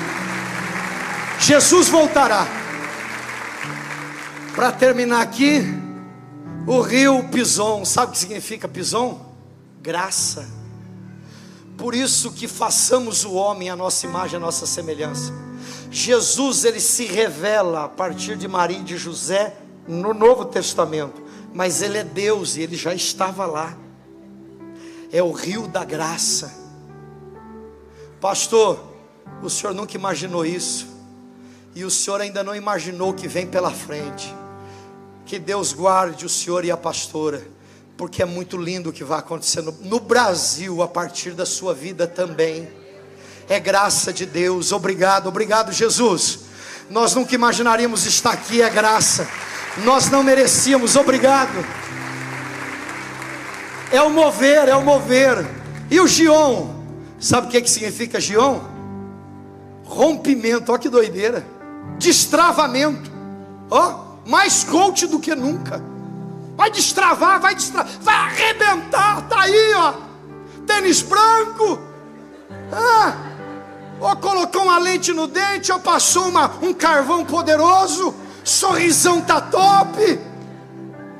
Jesus 1.39 1.89
voltará. 1.89 2.45
Para 4.55 4.71
terminar 4.71 5.21
aqui, 5.21 5.61
o 6.65 6.81
rio 6.81 7.23
Pison, 7.29 7.85
sabe 7.85 8.09
o 8.09 8.11
que 8.11 8.17
significa 8.17 8.67
Pison? 8.67 9.25
Graça. 9.81 10.47
Por 11.77 11.93
isso 11.93 12.31
que 12.31 12.47
façamos 12.47 13.23
o 13.23 13.33
homem 13.33 13.69
a 13.69 13.75
nossa 13.75 14.05
imagem, 14.05 14.37
a 14.37 14.39
nossa 14.39 14.65
semelhança. 14.65 15.31
Jesus 15.91 16.65
ele 16.65 16.79
se 16.79 17.05
revela 17.05 17.85
a 17.85 17.89
partir 17.89 18.35
de 18.35 18.47
Maria 18.47 18.79
e 18.79 18.83
de 18.83 18.97
José 18.97 19.55
no 19.87 20.13
Novo 20.13 20.45
Testamento, 20.45 21.21
mas 21.53 21.81
ele 21.81 21.97
é 21.97 22.03
Deus 22.03 22.57
e 22.57 22.61
ele 22.61 22.75
já 22.75 22.93
estava 22.93 23.45
lá. 23.45 23.77
É 25.11 25.23
o 25.23 25.31
rio 25.31 25.67
da 25.67 25.85
graça. 25.85 26.53
Pastor, 28.19 28.83
o 29.41 29.49
senhor 29.49 29.73
nunca 29.73 29.95
imaginou 29.95 30.45
isso. 30.45 30.87
E 31.75 31.85
o 31.85 31.91
senhor 31.91 32.19
ainda 32.19 32.43
não 32.43 32.55
imaginou 32.55 33.11
o 33.11 33.13
que 33.13 33.27
vem 33.27 33.45
pela 33.45 33.71
frente. 33.71 34.33
Que 35.25 35.37
Deus 35.37 35.73
guarde 35.73 36.25
o 36.25 36.29
senhor 36.29 36.65
e 36.65 36.71
a 36.71 36.77
pastora, 36.77 37.47
porque 37.95 38.21
é 38.21 38.25
muito 38.25 38.57
lindo 38.57 38.89
o 38.89 38.93
que 38.93 39.03
vai 39.03 39.19
acontecer 39.19 39.61
no, 39.61 39.71
no 39.81 39.99
Brasil 39.99 40.81
a 40.81 40.87
partir 40.87 41.31
da 41.31 41.45
sua 41.45 41.73
vida 41.73 42.07
também. 42.07 42.67
É 43.49 43.59
graça 43.59 44.11
de 44.11 44.25
Deus. 44.25 44.71
Obrigado, 44.71 45.27
obrigado, 45.27 45.71
Jesus. 45.71 46.39
Nós 46.89 47.15
nunca 47.15 47.35
imaginaríamos 47.35 48.05
estar 48.05 48.31
aqui, 48.31 48.61
é 48.61 48.69
graça. 48.69 49.27
Nós 49.83 50.09
não 50.09 50.23
merecíamos, 50.23 50.95
obrigado. 50.95 51.65
É 53.91 54.01
o 54.01 54.09
mover, 54.09 54.67
é 54.67 54.75
o 54.75 54.83
mover. 54.83 55.45
E 55.89 55.99
o 55.99 56.07
Gion? 56.07 56.75
Sabe 57.19 57.47
o 57.47 57.49
que, 57.49 57.57
é 57.57 57.61
que 57.61 57.69
significa 57.69 58.19
Gion? 58.19 58.59
Rompimento, 59.85 60.71
olha 60.71 60.79
que 60.79 60.89
doideira. 60.89 61.45
Destravamento. 61.97 63.09
Ó, 63.69 64.17
mais 64.25 64.63
coach 64.63 65.07
do 65.07 65.19
que 65.19 65.33
nunca. 65.33 65.81
Vai 66.55 66.71
destravar, 66.71 67.39
vai 67.39 67.55
destravar, 67.55 67.91
vai 68.01 68.15
arrebentar. 68.15 69.21
Tá 69.27 69.41
aí, 69.41 69.73
ó. 69.75 69.93
Tênis 70.65 71.01
branco. 71.01 71.79
Ah, 72.71 73.26
ou 73.99 74.15
colocou 74.15 74.63
uma 74.63 74.77
lente 74.77 75.11
no 75.13 75.27
dente, 75.27 75.71
ou 75.71 75.79
passou 75.79 76.27
uma, 76.27 76.51
um 76.61 76.73
carvão 76.73 77.25
poderoso. 77.25 78.13
Sorrisão 78.43 79.21
tá 79.21 79.41
top. 79.41 80.19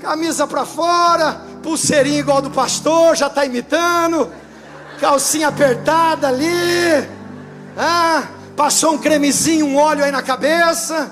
Camisa 0.01 0.45
para 0.45 0.65
fora, 0.65 1.41
pulseirinha 1.63 2.19
igual 2.19 2.41
do 2.41 2.51
pastor, 2.51 3.15
já 3.15 3.29
tá 3.29 3.45
imitando. 3.45 4.31
Calcinha 4.99 5.47
apertada 5.47 6.27
ali. 6.27 7.07
Ah, 7.75 8.23
passou 8.55 8.93
um 8.93 8.97
cremezinho, 8.97 9.65
um 9.65 9.77
óleo 9.77 10.03
aí 10.03 10.11
na 10.11 10.21
cabeça. 10.21 11.11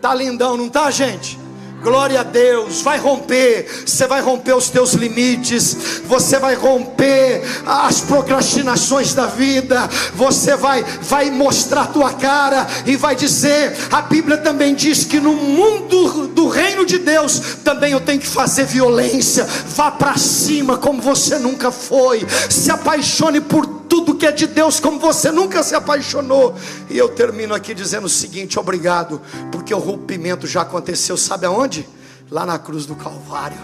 Tá 0.00 0.14
lindão, 0.14 0.56
não 0.56 0.68
tá, 0.68 0.90
gente? 0.90 1.41
Glória 1.82 2.20
a 2.20 2.22
Deus, 2.22 2.80
vai 2.80 2.96
romper, 2.98 3.66
você 3.84 4.06
vai 4.06 4.20
romper 4.20 4.54
os 4.54 4.68
teus 4.68 4.92
limites, 4.92 5.76
você 6.06 6.38
vai 6.38 6.54
romper 6.54 7.42
as 7.66 8.00
procrastinações 8.00 9.14
da 9.14 9.26
vida, 9.26 9.90
você 10.14 10.56
vai 10.56 10.84
vai 11.02 11.30
mostrar 11.30 11.86
tua 11.86 12.12
cara 12.12 12.66
e 12.86 12.96
vai 12.96 13.16
dizer, 13.16 13.76
a 13.90 14.02
Bíblia 14.02 14.38
também 14.38 14.74
diz 14.74 15.04
que 15.04 15.18
no 15.18 15.32
mundo 15.32 16.28
do 16.28 16.48
reino 16.48 16.86
de 16.86 16.98
Deus 16.98 17.40
também 17.64 17.92
eu 17.92 18.00
tenho 18.00 18.20
que 18.20 18.26
fazer 18.26 18.64
violência. 18.64 19.44
Vá 19.44 19.90
para 19.90 20.16
cima 20.16 20.76
como 20.78 21.02
você 21.02 21.38
nunca 21.38 21.70
foi. 21.70 22.26
Se 22.48 22.70
apaixone 22.70 23.40
por 23.40 23.81
tudo 23.92 24.14
que 24.14 24.24
é 24.26 24.32
de 24.32 24.46
Deus 24.46 24.80
como 24.80 24.98
você 24.98 25.30
nunca 25.30 25.62
se 25.62 25.74
apaixonou. 25.74 26.54
E 26.88 26.96
eu 26.96 27.10
termino 27.10 27.52
aqui 27.52 27.74
dizendo 27.74 28.06
o 28.06 28.08
seguinte: 28.08 28.58
obrigado, 28.58 29.20
porque 29.50 29.74
o 29.74 29.78
rompimento 29.78 30.46
já 30.46 30.62
aconteceu, 30.62 31.14
sabe 31.14 31.44
aonde? 31.44 31.86
Lá 32.30 32.46
na 32.46 32.58
cruz 32.58 32.86
do 32.86 32.94
Calvário. 32.96 33.58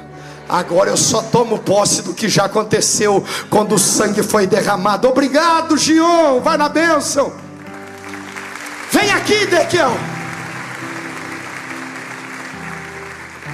Agora 0.47 0.91
eu 0.91 0.99
só 0.99 1.23
tomo 1.23 1.59
posse 1.59 2.03
do 2.03 2.13
que 2.13 2.29
já 2.29 2.45
aconteceu 2.45 3.25
quando 3.49 3.75
o 3.75 3.79
sangue 3.79 4.23
foi 4.23 4.47
derramado. 4.47 5.09
Obrigado, 5.09 5.79
Gion. 5.79 6.41
Vai 6.41 6.59
na 6.59 6.69
bênção. 6.69 7.33
Vem 8.91 9.11
aqui, 9.11 9.47
Dequel. 9.47 9.93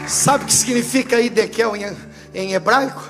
Sabe 0.08 0.42
o 0.42 0.46
que 0.48 0.52
significa 0.52 1.20
Idekel 1.20 1.76
em, 1.76 1.96
em 2.34 2.52
hebraico? 2.52 3.02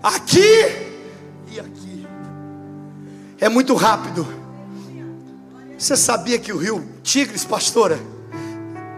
Aqui 0.01 0.49
e 1.51 1.59
aqui. 1.59 2.07
É 3.39 3.49
muito 3.49 3.75
rápido. 3.75 4.25
Você 5.77 5.95
sabia 5.95 6.39
que 6.39 6.51
o 6.51 6.57
rio 6.57 6.83
Tigres, 7.03 7.45
pastora? 7.45 7.99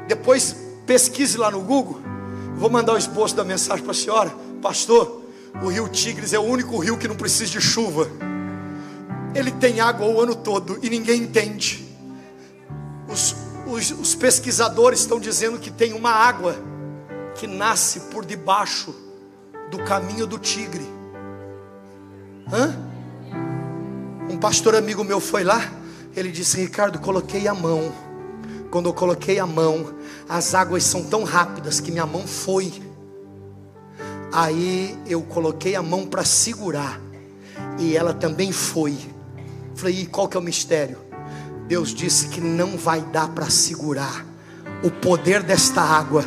Depois 0.08 0.56
pesquise 0.86 1.38
lá 1.38 1.52
no 1.52 1.60
Google. 1.62 2.00
Vou 2.56 2.70
mandar 2.70 2.94
o 2.94 2.98
esboço 2.98 3.36
da 3.36 3.44
mensagem 3.44 3.84
para 3.84 3.92
a 3.92 3.96
senhora, 3.96 4.34
pastor. 4.62 5.21
O 5.64 5.68
rio 5.68 5.88
Tigres 5.90 6.34
é 6.34 6.40
o 6.40 6.44
único 6.44 6.78
rio 6.78 6.98
que 6.98 7.08
não 7.08 7.16
precisa 7.16 7.52
de 7.52 7.62
chuva. 7.62 8.08
Ele 9.34 9.52
tem 9.52 9.80
água 9.80 10.08
o 10.08 10.22
ano 10.22 10.36
todo 10.36 10.80
e 10.82 10.90
ninguém 10.90 11.24
entende. 11.24 11.88
Os, 13.08 13.36
os, 13.68 13.92
os 13.92 14.16
pesquisadores 14.16 15.02
estão 15.02 15.20
dizendo 15.20 15.60
que 15.60 15.72
tem 15.72 15.94
uma 15.94 16.12
água 16.12 16.56
que 17.36 17.48
nasce 17.48 18.02
por 18.12 18.26
debaixo 18.26 18.94
do 19.70 19.80
caminho 19.84 20.28
do 20.28 20.38
Tigre. 20.38 20.86
Hã? 22.52 22.76
Um 24.30 24.38
pastor 24.38 24.76
amigo 24.76 25.04
meu 25.04 25.20
foi 25.20 25.44
lá. 25.44 25.72
Ele 26.16 26.32
disse: 26.32 26.58
Ricardo, 26.58 27.00
coloquei 27.00 27.48
a 27.48 27.54
mão. 27.54 27.92
Quando 28.70 28.88
eu 28.88 28.94
coloquei 28.94 29.40
a 29.40 29.46
mão, 29.46 29.94
as 30.28 30.54
águas 30.54 30.84
são 30.84 31.04
tão 31.04 31.24
rápidas 31.24 31.80
que 31.80 31.92
minha 31.92 32.06
mão 32.06 32.26
foi 32.26 32.72
Aí 34.32 34.98
eu 35.06 35.22
coloquei 35.22 35.76
a 35.76 35.82
mão 35.82 36.06
para 36.06 36.24
segurar 36.24 37.02
e 37.78 37.98
ela 37.98 38.14
também 38.14 38.52
foi. 38.52 38.98
Falei, 39.76 40.02
e 40.02 40.06
qual 40.06 40.28
que 40.28 40.38
é 40.38 40.40
o 40.40 40.44
mistério? 40.44 40.98
Deus 41.68 41.94
disse 41.94 42.28
que 42.28 42.40
não 42.40 42.78
vai 42.78 43.02
dar 43.02 43.30
para 43.30 43.50
segurar 43.50 44.26
o 44.84 44.90
poder 44.90 45.44
desta 45.44 45.82
água, 45.82 46.26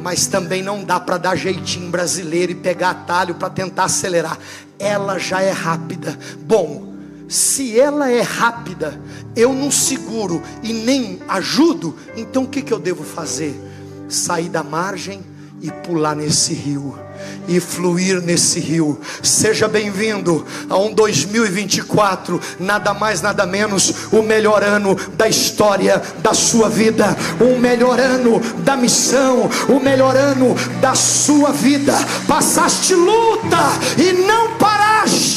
mas 0.00 0.26
também 0.26 0.62
não 0.62 0.82
dá 0.82 0.98
para 0.98 1.18
dar 1.18 1.36
jeitinho 1.36 1.90
brasileiro 1.90 2.52
e 2.52 2.54
pegar 2.54 2.90
atalho 2.90 3.34
para 3.34 3.50
tentar 3.50 3.84
acelerar. 3.84 4.38
Ela 4.78 5.18
já 5.18 5.42
é 5.42 5.50
rápida. 5.50 6.18
Bom, 6.40 6.94
se 7.28 7.78
ela 7.78 8.10
é 8.10 8.20
rápida, 8.20 9.00
eu 9.36 9.52
não 9.52 9.70
seguro 9.70 10.42
e 10.62 10.72
nem 10.72 11.20
ajudo, 11.28 11.96
então 12.16 12.44
o 12.44 12.48
que, 12.48 12.62
que 12.62 12.72
eu 12.72 12.78
devo 12.78 13.04
fazer? 13.04 13.58
Sair 14.08 14.48
da 14.48 14.62
margem 14.62 15.22
e 15.62 15.70
pular 15.70 16.16
nesse 16.16 16.52
rio 16.52 16.98
e 17.46 17.60
fluir 17.60 18.20
nesse 18.20 18.60
rio. 18.60 19.00
Seja 19.22 19.68
bem-vindo 19.68 20.44
a 20.68 20.76
um 20.76 20.92
2024, 20.92 22.40
nada 22.58 22.94
mais, 22.94 23.20
nada 23.20 23.46
menos, 23.46 24.12
o 24.12 24.22
melhor 24.22 24.62
ano 24.62 24.96
da 25.14 25.28
história 25.28 26.00
da 26.18 26.34
sua 26.34 26.68
vida, 26.68 27.16
o 27.40 27.58
melhor 27.58 27.98
ano 27.98 28.40
da 28.58 28.76
missão, 28.76 29.50
o 29.68 29.80
melhor 29.80 30.16
ano 30.16 30.54
da 30.80 30.94
sua 30.94 31.52
vida. 31.52 31.94
Passaste 32.26 32.94
luta 32.94 33.58
e 33.98 34.12
não 34.12 34.51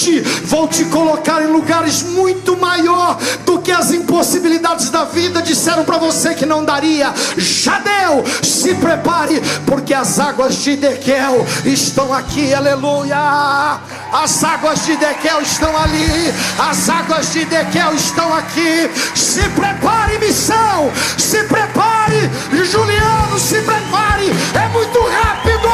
paraste. 0.06 0.22
Vou 0.46 0.68
te 0.68 0.86
colocar 0.86 1.42
em 1.42 1.48
lugares 1.48 2.04
muito 2.04 2.56
maior 2.58 3.18
do 3.46 3.60
que 3.60 3.72
as 3.72 3.92
impossibilidades 3.92 4.90
da 4.90 5.06
vida 5.06 5.42
disseram 5.42 5.84
para 5.84 5.98
você 5.98 6.34
que 6.34 6.46
não 6.46 6.64
daria. 6.64 7.14
Já 7.38 7.80
deu. 7.80 8.24
Se 8.44 8.76
prepare, 8.76 9.42
porque 9.66 9.94
as 9.94 10.20
águas 10.20 10.56
de 10.56 10.76
Dequel 10.76 11.46
estão 11.66 12.14
aqui, 12.14 12.54
aleluia. 12.54 13.80
As 14.14 14.44
águas 14.44 14.86
de 14.86 14.96
Dequel 14.96 15.42
estão 15.42 15.76
ali, 15.78 16.34
as 16.58 16.90
águas 16.90 17.34
de 17.34 17.46
Dequel 17.46 17.94
estão 17.96 18.34
aqui. 18.34 18.90
Se 19.16 19.42
prepare, 19.50 20.20
missão, 20.20 20.92
se 21.18 21.44
prepare, 21.44 22.30
Juliano, 22.52 23.40
se 23.40 23.62
prepare, 23.62 24.32
é 24.54 24.70
muito 24.70 25.00
rápido. 25.00 25.68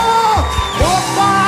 Opa! 0.82 1.41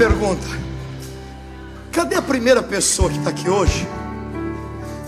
Pergunta. 0.00 0.46
Cadê 1.92 2.14
a 2.14 2.22
primeira 2.22 2.62
pessoa 2.62 3.10
que 3.10 3.18
está 3.18 3.28
aqui 3.28 3.50
hoje 3.50 3.86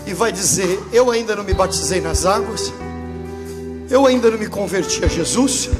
e 0.07 0.12
vai 0.12 0.30
dizer: 0.30 0.78
Eu 0.93 1.11
ainda 1.11 1.34
não 1.34 1.45
me 1.45 1.55
batizei 1.55 1.99
nas 1.99 2.26
águas, 2.26 2.70
eu 3.88 4.07
ainda 4.07 4.30
não 4.30 4.36
me 4.36 4.49
converti 4.49 5.03
a 5.03 5.09
Jesus, 5.09 5.70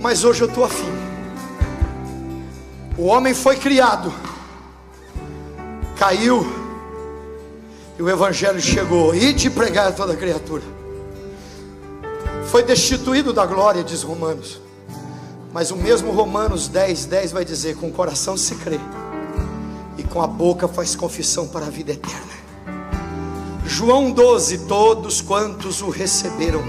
mas 0.00 0.22
hoje 0.22 0.42
eu 0.42 0.46
estou 0.46 0.64
afim. 0.64 0.88
O 2.96 3.06
homem 3.06 3.34
foi 3.34 3.56
criado, 3.56 4.14
caiu, 5.98 6.46
e 7.98 8.02
o 8.04 8.08
Evangelho 8.08 8.60
chegou, 8.60 9.12
e 9.16 9.32
de 9.32 9.50
pregar 9.50 9.88
a 9.88 9.92
toda 9.92 10.14
criatura. 10.14 10.62
Foi 12.52 12.62
destituído 12.62 13.32
da 13.32 13.44
glória, 13.44 13.82
diz 13.82 14.04
Romanos. 14.04 14.69
Mas 15.52 15.70
o 15.70 15.76
mesmo 15.76 16.12
Romanos 16.12 16.68
10, 16.68 17.06
10 17.06 17.32
vai 17.32 17.44
dizer: 17.44 17.76
com 17.76 17.88
o 17.88 17.92
coração 17.92 18.36
se 18.36 18.54
crê, 18.56 18.78
e 19.98 20.02
com 20.02 20.22
a 20.22 20.26
boca 20.26 20.68
faz 20.68 20.94
confissão 20.94 21.48
para 21.48 21.66
a 21.66 21.70
vida 21.70 21.92
eterna. 21.92 22.32
João 23.66 24.10
12: 24.10 24.66
todos 24.66 25.20
quantos 25.20 25.82
o 25.82 25.90
receberam 25.90 26.62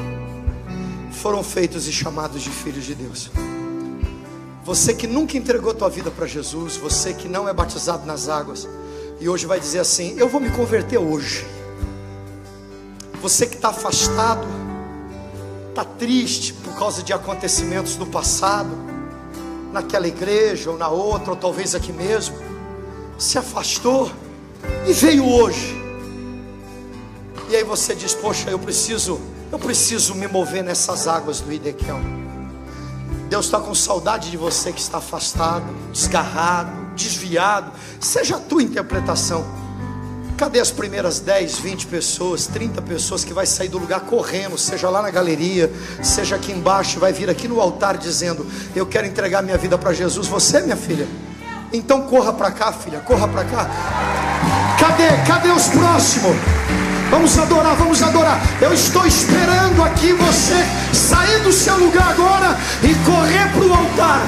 foram 1.11 1.43
feitos 1.43 1.87
e 1.87 1.91
chamados 1.91 2.41
de 2.41 2.49
filhos 2.49 2.85
de 2.85 2.95
Deus. 2.95 3.29
Você 4.63 4.93
que 4.93 5.05
nunca 5.05 5.37
entregou 5.37 5.73
tua 5.73 5.89
vida 5.89 6.09
para 6.09 6.25
Jesus, 6.25 6.77
você 6.77 7.13
que 7.13 7.27
não 7.27 7.47
é 7.47 7.53
batizado 7.53 8.05
nas 8.05 8.29
águas, 8.29 8.67
e 9.19 9.29
hoje 9.29 9.45
vai 9.45 9.59
dizer 9.59 9.79
assim: 9.79 10.15
Eu 10.17 10.27
vou 10.27 10.41
me 10.41 10.49
converter 10.49 10.97
hoje. 10.97 11.45
Você 13.21 13.45
que 13.45 13.55
está 13.55 13.69
afastado, 13.69 14.47
está 15.71 15.85
triste 15.85 16.53
por 16.53 16.75
causa 16.75 17.01
de 17.01 17.13
acontecimentos 17.13 17.95
do 17.95 18.05
passado, 18.05 18.69
naquela 19.71 20.07
igreja 20.07 20.69
ou 20.69 20.77
na 20.77 20.89
outra, 20.89 21.31
ou 21.31 21.35
talvez 21.35 21.73
aqui 21.73 21.93
mesmo, 21.93 22.35
se 23.17 23.37
afastou 23.37 24.11
e 24.85 24.93
veio 24.93 25.25
hoje. 25.25 25.75
E 27.49 27.55
aí 27.55 27.63
você 27.63 27.95
diz: 27.95 28.13
Poxa, 28.13 28.49
eu 28.49 28.59
preciso, 28.59 29.19
eu 29.51 29.57
preciso 29.57 30.13
me 30.13 30.27
mover 30.27 30.63
nessas 30.63 31.07
águas 31.07 31.39
do 31.39 31.51
Idequel. 31.51 31.99
Deus 33.29 33.45
está 33.45 33.61
com 33.61 33.73
saudade 33.73 34.29
de 34.29 34.35
você 34.35 34.73
que 34.73 34.81
está 34.81 34.97
afastado, 34.97 35.65
desgarrado, 35.93 36.93
desviado, 36.95 37.71
seja 37.99 38.35
a 38.35 38.39
tua 38.39 38.61
interpretação. 38.61 39.45
Cadê 40.41 40.59
as 40.59 40.71
primeiras 40.71 41.19
10, 41.19 41.59
20 41.59 41.85
pessoas, 41.85 42.47
30 42.47 42.81
pessoas 42.81 43.23
que 43.23 43.31
vai 43.31 43.45
sair 43.45 43.67
do 43.67 43.77
lugar 43.77 43.99
correndo, 43.99 44.57
seja 44.57 44.89
lá 44.89 44.99
na 44.99 45.11
galeria, 45.11 45.71
seja 46.01 46.35
aqui 46.35 46.51
embaixo, 46.51 46.99
vai 46.99 47.13
vir 47.13 47.29
aqui 47.29 47.47
no 47.47 47.61
altar 47.61 47.95
dizendo: 47.95 48.43
"Eu 48.75 48.87
quero 48.87 49.05
entregar 49.05 49.43
minha 49.43 49.55
vida 49.55 49.77
para 49.77 49.93
Jesus". 49.93 50.25
Você, 50.25 50.61
minha 50.61 50.75
filha? 50.75 51.07
Então 51.71 52.01
corra 52.07 52.33
para 52.33 52.49
cá, 52.49 52.73
filha, 52.73 52.97
corra 53.01 53.27
para 53.27 53.45
cá. 53.45 53.69
Cadê? 54.79 55.09
Cadê 55.27 55.49
os 55.49 55.67
próximos? 55.67 56.35
Vamos 57.11 57.37
adorar, 57.37 57.75
vamos 57.75 58.01
adorar. 58.01 58.41
Eu 58.59 58.73
estou 58.73 59.05
esperando 59.05 59.83
aqui 59.83 60.11
você 60.13 60.55
sair 60.91 61.43
do 61.43 61.53
seu 61.53 61.77
lugar 61.77 62.13
agora 62.13 62.57
e 62.81 62.95
correr 63.05 63.47
para 63.51 63.63
o 63.63 63.73
altar. 63.75 64.27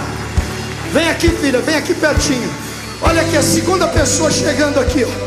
Vem 0.91 1.09
aqui, 1.09 1.29
filha, 1.29 1.59
vem 1.59 1.75
aqui 1.75 1.95
pertinho. 1.95 2.53
Olha 3.01 3.23
aqui 3.23 3.35
a 3.35 3.41
segunda 3.41 3.87
pessoa 3.87 4.29
chegando 4.29 4.79
aqui, 4.79 5.03
ó. 5.03 5.22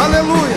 Aleluia. 0.00 0.56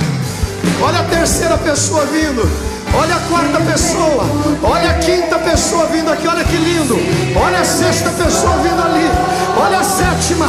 Olha 0.81 0.99
a 0.99 1.03
terceira 1.03 1.57
pessoa 1.57 2.05
vindo. 2.05 2.49
Olha 2.93 3.15
a 3.15 3.19
quarta 3.19 3.59
pessoa. 3.71 4.23
Olha 4.63 4.91
a 4.91 4.93
quinta 4.95 5.37
pessoa 5.39 5.85
vindo 5.87 6.11
aqui. 6.11 6.27
Olha 6.27 6.43
que 6.43 6.55
lindo. 6.55 6.95
Olha 7.35 7.59
a 7.59 7.65
sexta 7.65 8.09
pessoa 8.11 8.53
vindo 8.57 8.81
ali. 8.81 9.09
Olha 9.57 9.79
a 9.79 9.83
sétima. 9.83 10.47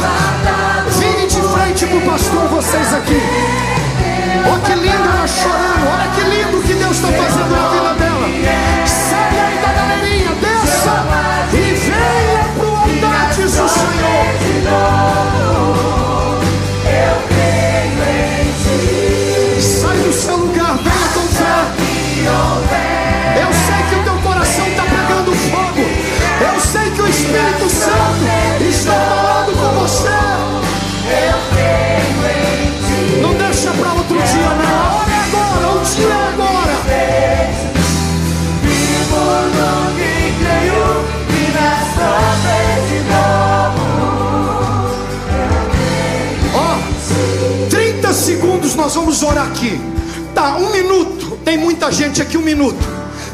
Vire 0.99 1.27
de 1.27 1.41
frente 1.41 1.85
para 1.85 1.97
o 1.97 2.01
pastor, 2.01 2.47
vocês 2.47 2.93
aqui. 2.93 3.21
Olha 4.49 4.61
que 4.61 4.73
lindo 4.73 5.09
ela 5.09 5.27
chorando. 5.27 5.87
Olha 5.93 6.07
que 6.15 6.21
lindo 6.21 6.61
que 6.67 6.73
Deus 6.73 6.95
está 6.95 7.07
fazendo 7.07 7.49
na 7.49 7.67
vida 7.69 7.93
dela. 7.95 8.27
Sai 8.85 9.39
aí 9.39 9.57
da 9.59 9.73
galerinha. 9.73 10.31
Desça 10.41 11.03
e 11.53 11.76
nós 48.87 48.95
vamos 48.95 49.21
orar 49.21 49.47
aqui. 49.47 49.77
Tá, 50.33 50.55
um 50.55 50.71
minuto. 50.71 51.37
Tem 51.43 51.57
muita 51.57 51.91
gente 51.91 52.21
aqui, 52.21 52.37
um 52.37 52.41
minuto. 52.41 52.79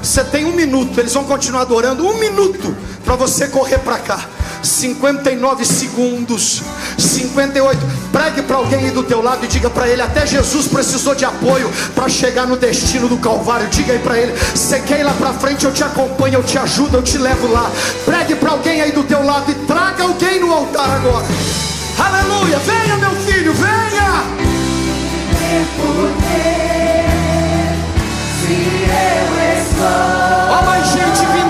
Você 0.02 0.24
tem 0.24 0.46
um 0.46 0.52
minuto, 0.52 1.00
eles 1.00 1.14
vão 1.14 1.26
continuar 1.26 1.62
adorando. 1.62 2.08
Um 2.08 2.18
minuto 2.18 2.76
para 3.06 3.16
você 3.16 3.48
correr 3.48 3.78
para 3.78 4.00
cá. 4.00 4.26
59 4.64 5.64
segundos. 5.64 6.64
58. 6.98 7.80
Pregue 8.12 8.42
para 8.42 8.56
alguém 8.56 8.86
aí 8.86 8.90
do 8.90 9.04
teu 9.04 9.22
lado 9.22 9.46
e 9.46 9.48
diga 9.48 9.70
para 9.70 9.88
ele: 9.88 10.02
até 10.02 10.26
Jesus 10.26 10.68
precisou 10.68 11.14
de 11.14 11.24
apoio 11.24 11.72
para 11.94 12.10
chegar 12.10 12.48
no 12.48 12.58
destino 12.58 13.08
do 13.08 13.18
Calvário. 13.18 13.68
Diga 13.68 13.94
aí 13.94 14.00
para 14.00 14.18
ele: 14.18 14.34
você 14.56 14.80
quer 14.80 15.02
ir 15.02 15.04
lá 15.04 15.14
para 15.14 15.34
frente? 15.34 15.66
Eu 15.66 15.72
te 15.72 15.84
acompanho, 15.84 16.40
eu 16.40 16.44
te 16.44 16.58
ajudo, 16.58 16.98
eu 16.98 17.04
te 17.04 17.20
levo 17.20 17.48
lá. 17.52 17.70
Pregue 18.06 18.34
para 18.38 18.50
alguém 18.50 18.82
aí 18.82 18.92
do 18.92 19.04
teu 19.04 19.24
lado 19.24 19.52
e 19.52 19.56
traga 19.68 20.02
alguém 20.02 20.40
no 20.40 20.52
altar 20.52 20.90
agora. 20.90 21.28
Aleluia! 22.00 22.58
Venha, 22.58 22.98
meu 22.98 23.12
filho, 23.22 23.54
venha! 23.54 23.93
Ó, 29.86 30.60
oh, 30.60 30.66
mais 30.66 30.88
gente 30.88 31.26
vindo 31.34 31.43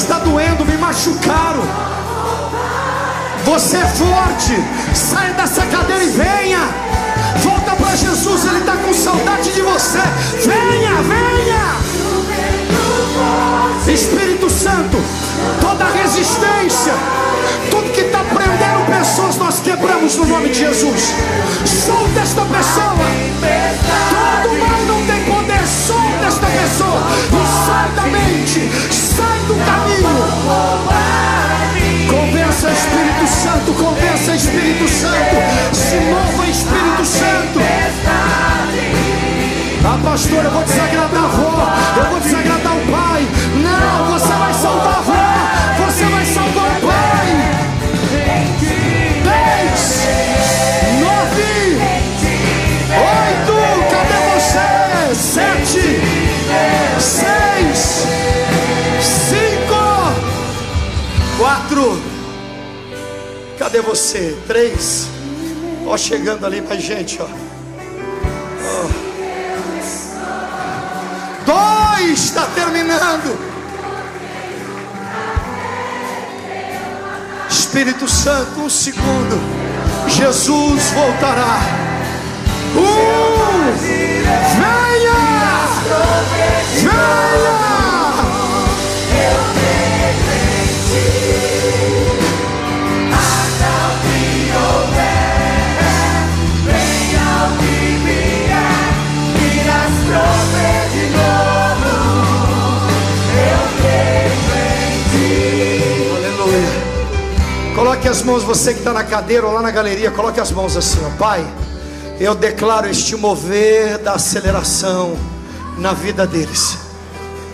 está 0.00 0.18
doendo, 0.18 0.64
me 0.64 0.76
machucaram. 0.78 1.62
Você 3.44 3.76
é 3.76 3.86
forte, 3.86 4.56
saia 4.94 5.32
dessa 5.34 5.64
cadeira 5.66 6.02
e 6.02 6.08
venha. 6.08 6.60
Volta 7.42 7.72
para 7.76 7.96
Jesus, 7.96 8.44
Ele 8.46 8.58
está 8.58 8.76
com 8.76 8.92
saudade 8.94 9.52
de 9.52 9.62
você. 9.62 10.00
Venha, 10.44 10.94
venha. 11.02 11.80
Espírito 13.92 14.48
Santo, 14.48 14.96
toda 15.60 15.84
resistência, 15.84 16.94
tudo 17.70 17.90
que 17.92 18.02
está 18.02 18.20
prendendo 18.20 18.86
pessoas, 18.98 19.36
nós 19.36 19.60
quebramos 19.60 20.16
no 20.16 20.26
nome 20.26 20.48
de 20.50 20.60
Jesus. 20.60 21.14
Solta 21.64 22.20
esta 22.20 22.42
pessoa. 22.42 22.94
Todo 24.10 24.58
mal 24.58 24.80
não 24.86 25.06
tem 25.06 25.24
poder. 25.24 25.66
Solta 25.66 26.26
esta 26.26 26.46
pessoa. 26.46 27.02
E 27.32 27.66
sai 27.66 27.90
da 27.96 28.02
mente, 28.02 28.70
sai 28.92 29.39
do 29.50 29.64
caminho. 29.64 30.08
Convença 32.08 32.70
Espírito 32.70 33.26
Santo, 33.26 33.72
convença 33.74 34.34
Espírito 34.34 34.88
Santo. 34.88 35.74
Se 35.74 35.96
mova 35.96 36.46
Espírito 36.46 37.04
Santo. 37.04 37.60
Ah, 39.82 39.98
pastor, 40.04 40.44
eu 40.44 40.50
vou 40.50 40.62
desagradar 40.62 41.22
a 41.22 41.26
avó, 41.26 41.72
eu 41.96 42.10
vou 42.10 42.20
desagradar 42.20 42.69
Cadê 63.70 63.82
você? 63.82 64.36
Três. 64.48 65.06
Ó, 65.86 65.96
chegando 65.96 66.44
ali 66.44 66.60
mais 66.60 66.82
gente, 66.82 67.20
ó. 67.22 67.28
Dois 71.46 72.18
está 72.18 72.46
terminando. 72.46 73.38
Espírito 77.48 78.08
Santo, 78.08 78.60
um 78.60 78.68
segundo. 78.68 79.40
Jesus 80.08 80.90
voltará. 80.90 81.60
Um, 82.74 83.72
venha, 83.78 84.80
venha. 86.82 87.69
As 108.10 108.22
mãos, 108.22 108.42
você 108.42 108.72
que 108.72 108.80
está 108.80 108.92
na 108.92 109.04
cadeira 109.04 109.46
ou 109.46 109.52
lá 109.52 109.62
na 109.62 109.70
galeria, 109.70 110.10
coloque 110.10 110.40
as 110.40 110.50
mãos 110.50 110.76
assim, 110.76 110.98
ó. 111.06 111.16
Pai, 111.16 111.46
eu 112.18 112.34
declaro 112.34 112.88
este 112.88 113.14
mover 113.14 113.98
da 113.98 114.14
aceleração 114.14 115.16
na 115.78 115.92
vida 115.92 116.26
deles. 116.26 116.89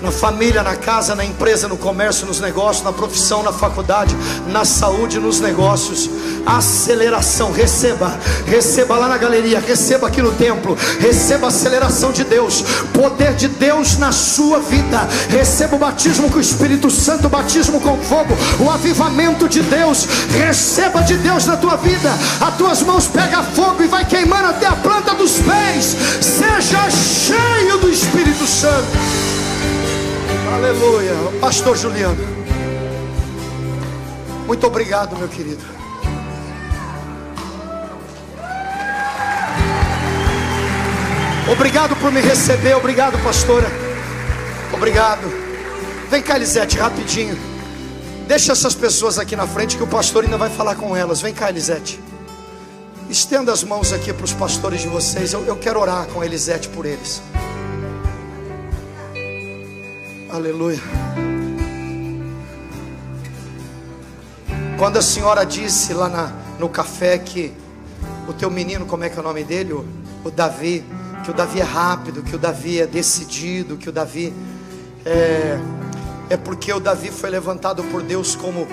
Na 0.02 0.10
família, 0.10 0.62
na 0.62 0.76
casa, 0.76 1.14
na 1.14 1.24
empresa, 1.24 1.68
no 1.68 1.76
comércio, 1.76 2.26
nos 2.26 2.38
negócios, 2.38 2.84
na 2.84 2.92
profissão, 2.92 3.42
na 3.42 3.52
faculdade, 3.52 4.14
na 4.48 4.64
saúde, 4.64 5.18
nos 5.18 5.40
negócios. 5.40 6.10
Aceleração, 6.44 7.50
receba, 7.50 8.16
receba 8.46 8.96
lá 8.98 9.08
na 9.08 9.16
galeria, 9.16 9.58
receba 9.58 10.06
aqui 10.06 10.20
no 10.20 10.32
templo, 10.32 10.76
receba 11.00 11.46
a 11.46 11.48
aceleração 11.48 12.12
de 12.12 12.24
Deus, 12.24 12.62
poder 12.92 13.34
de 13.34 13.48
Deus 13.48 13.96
na 13.96 14.12
sua 14.12 14.60
vida. 14.60 15.08
Receba 15.28 15.76
o 15.76 15.78
batismo 15.78 16.30
com 16.30 16.38
o 16.38 16.40
Espírito 16.40 16.90
Santo, 16.90 17.26
o 17.26 17.30
batismo 17.30 17.80
com 17.80 17.96
fogo, 17.98 18.36
o 18.60 18.70
avivamento 18.70 19.48
de 19.48 19.62
Deus. 19.62 20.06
Receba 20.30 21.02
de 21.02 21.16
Deus 21.16 21.46
na 21.46 21.56
tua 21.56 21.76
vida. 21.76 22.12
As 22.40 22.56
tuas 22.56 22.82
mãos 22.82 23.08
pega 23.08 23.42
fogo 23.42 23.82
e 23.82 23.88
vai 23.88 24.04
queimando 24.04 24.48
até 24.48 24.66
a 24.66 24.76
planta 24.76 25.14
dos 25.14 25.38
pés. 25.38 25.96
Seja 26.20 26.90
cheio 26.90 27.78
do 27.78 27.90
Espírito 27.90 28.46
Santo. 28.46 29.25
Aleluia. 30.54 31.12
Pastor 31.40 31.76
Juliano. 31.76 32.24
Muito 34.46 34.66
obrigado, 34.66 35.16
meu 35.16 35.28
querido. 35.28 35.62
Obrigado 41.50 41.94
por 41.96 42.10
me 42.10 42.20
receber, 42.20 42.74
obrigado, 42.74 43.16
pastora. 43.22 43.66
Obrigado. 44.72 45.26
Vem 46.10 46.22
cá, 46.22 46.36
Elisete, 46.36 46.76
rapidinho. 46.76 47.36
Deixa 48.26 48.52
essas 48.52 48.74
pessoas 48.74 49.18
aqui 49.18 49.36
na 49.36 49.46
frente 49.46 49.76
que 49.76 49.82
o 49.82 49.86
pastor 49.86 50.24
ainda 50.24 50.36
vai 50.36 50.50
falar 50.50 50.74
com 50.74 50.96
elas. 50.96 51.20
Vem 51.20 51.32
cá, 51.32 51.48
Elisete. 51.48 52.00
Estenda 53.08 53.52
as 53.52 53.62
mãos 53.62 53.92
aqui 53.92 54.12
para 54.12 54.24
os 54.24 54.32
pastores 54.32 54.80
de 54.80 54.88
vocês. 54.88 55.32
Eu, 55.32 55.44
eu 55.44 55.56
quero 55.56 55.80
orar 55.80 56.06
com 56.06 56.20
a 56.20 56.26
Elisete 56.26 56.68
por 56.68 56.84
eles. 56.84 57.22
Aleluia. 60.36 60.78
Quando 64.78 64.98
a 64.98 65.02
senhora 65.02 65.46
disse 65.46 65.94
lá 65.94 66.10
na, 66.10 66.30
no 66.58 66.68
café 66.68 67.16
que 67.16 67.54
o 68.28 68.34
teu 68.34 68.50
menino, 68.50 68.84
como 68.84 69.02
é 69.02 69.08
que 69.08 69.16
é 69.16 69.20
o 69.20 69.22
nome 69.22 69.42
dele? 69.42 69.72
O, 69.72 69.86
o 70.22 70.30
Davi, 70.30 70.84
que 71.24 71.30
o 71.30 71.34
Davi 71.34 71.60
é 71.60 71.64
rápido, 71.64 72.22
que 72.22 72.36
o 72.36 72.38
Davi 72.38 72.82
é 72.82 72.86
decidido, 72.86 73.78
que 73.78 73.88
o 73.88 73.92
Davi 73.92 74.30
é, 75.06 75.58
é 76.28 76.36
porque 76.36 76.70
o 76.70 76.80
Davi 76.80 77.10
foi 77.10 77.30
levantado 77.30 77.82
por 77.84 78.02
Deus 78.02 78.36
como. 78.36 78.68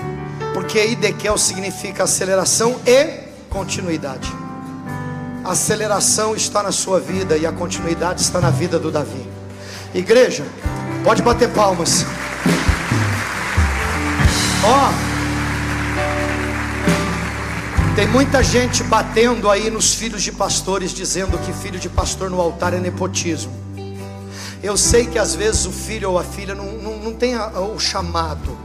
Porque 0.53 0.85
Idekel 0.85 1.37
significa 1.37 2.03
aceleração 2.03 2.75
e 2.85 3.23
continuidade. 3.49 4.29
A 5.45 5.51
aceleração 5.51 6.35
está 6.35 6.61
na 6.61 6.73
sua 6.73 6.99
vida 6.99 7.37
e 7.37 7.45
a 7.45 7.53
continuidade 7.53 8.19
está 8.19 8.41
na 8.41 8.49
vida 8.49 8.77
do 8.77 8.91
Davi. 8.91 9.25
Igreja, 9.95 10.43
pode 11.03 11.21
bater 11.21 11.49
palmas. 11.49 12.05
Ó. 14.63 15.13
Tem 17.95 18.07
muita 18.07 18.41
gente 18.41 18.83
batendo 18.83 19.49
aí 19.49 19.69
nos 19.69 19.93
filhos 19.93 20.23
de 20.23 20.31
pastores, 20.31 20.91
dizendo 20.91 21.37
que 21.37 21.53
filho 21.53 21.79
de 21.79 21.89
pastor 21.89 22.29
no 22.29 22.41
altar 22.41 22.73
é 22.73 22.79
nepotismo. 22.79 23.51
Eu 24.63 24.77
sei 24.77 25.05
que 25.05 25.19
às 25.19 25.35
vezes 25.35 25.65
o 25.65 25.71
filho 25.71 26.09
ou 26.11 26.17
a 26.17 26.23
filha 26.23 26.55
não, 26.55 26.71
não, 26.71 26.97
não 26.97 27.13
tem 27.13 27.35
o 27.37 27.77
chamado 27.77 28.57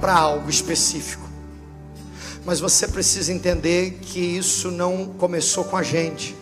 para 0.00 0.14
algo 0.14 0.48
específico, 0.50 1.28
mas 2.44 2.58
você 2.58 2.88
precisa 2.88 3.32
entender 3.32 3.98
que 4.02 4.18
isso 4.18 4.70
não 4.70 5.06
começou 5.18 5.62
com 5.62 5.76
a 5.76 5.82
gente, 5.82 6.34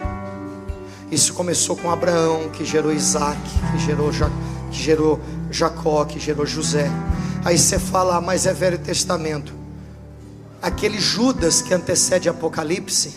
isso 1.10 1.34
começou 1.34 1.76
com 1.76 1.90
Abraão, 1.90 2.48
que 2.50 2.64
gerou 2.64 2.90
Isaac, 2.92 3.38
que 3.72 3.78
gerou, 3.84 4.10
Ja- 4.12 4.30
que 4.70 4.80
gerou 4.82 5.20
Jacó, 5.50 6.04
que 6.04 6.18
gerou 6.18 6.46
José. 6.46 6.90
Aí 7.44 7.58
você 7.58 7.78
fala, 7.78 8.16
ah, 8.16 8.20
mas 8.20 8.46
é 8.46 8.52
Velho 8.52 8.78
Testamento. 8.78 9.52
Aquele 10.62 11.00
Judas 11.00 11.62
que 11.62 11.72
antecede 11.72 12.28
Apocalipse, 12.28 13.16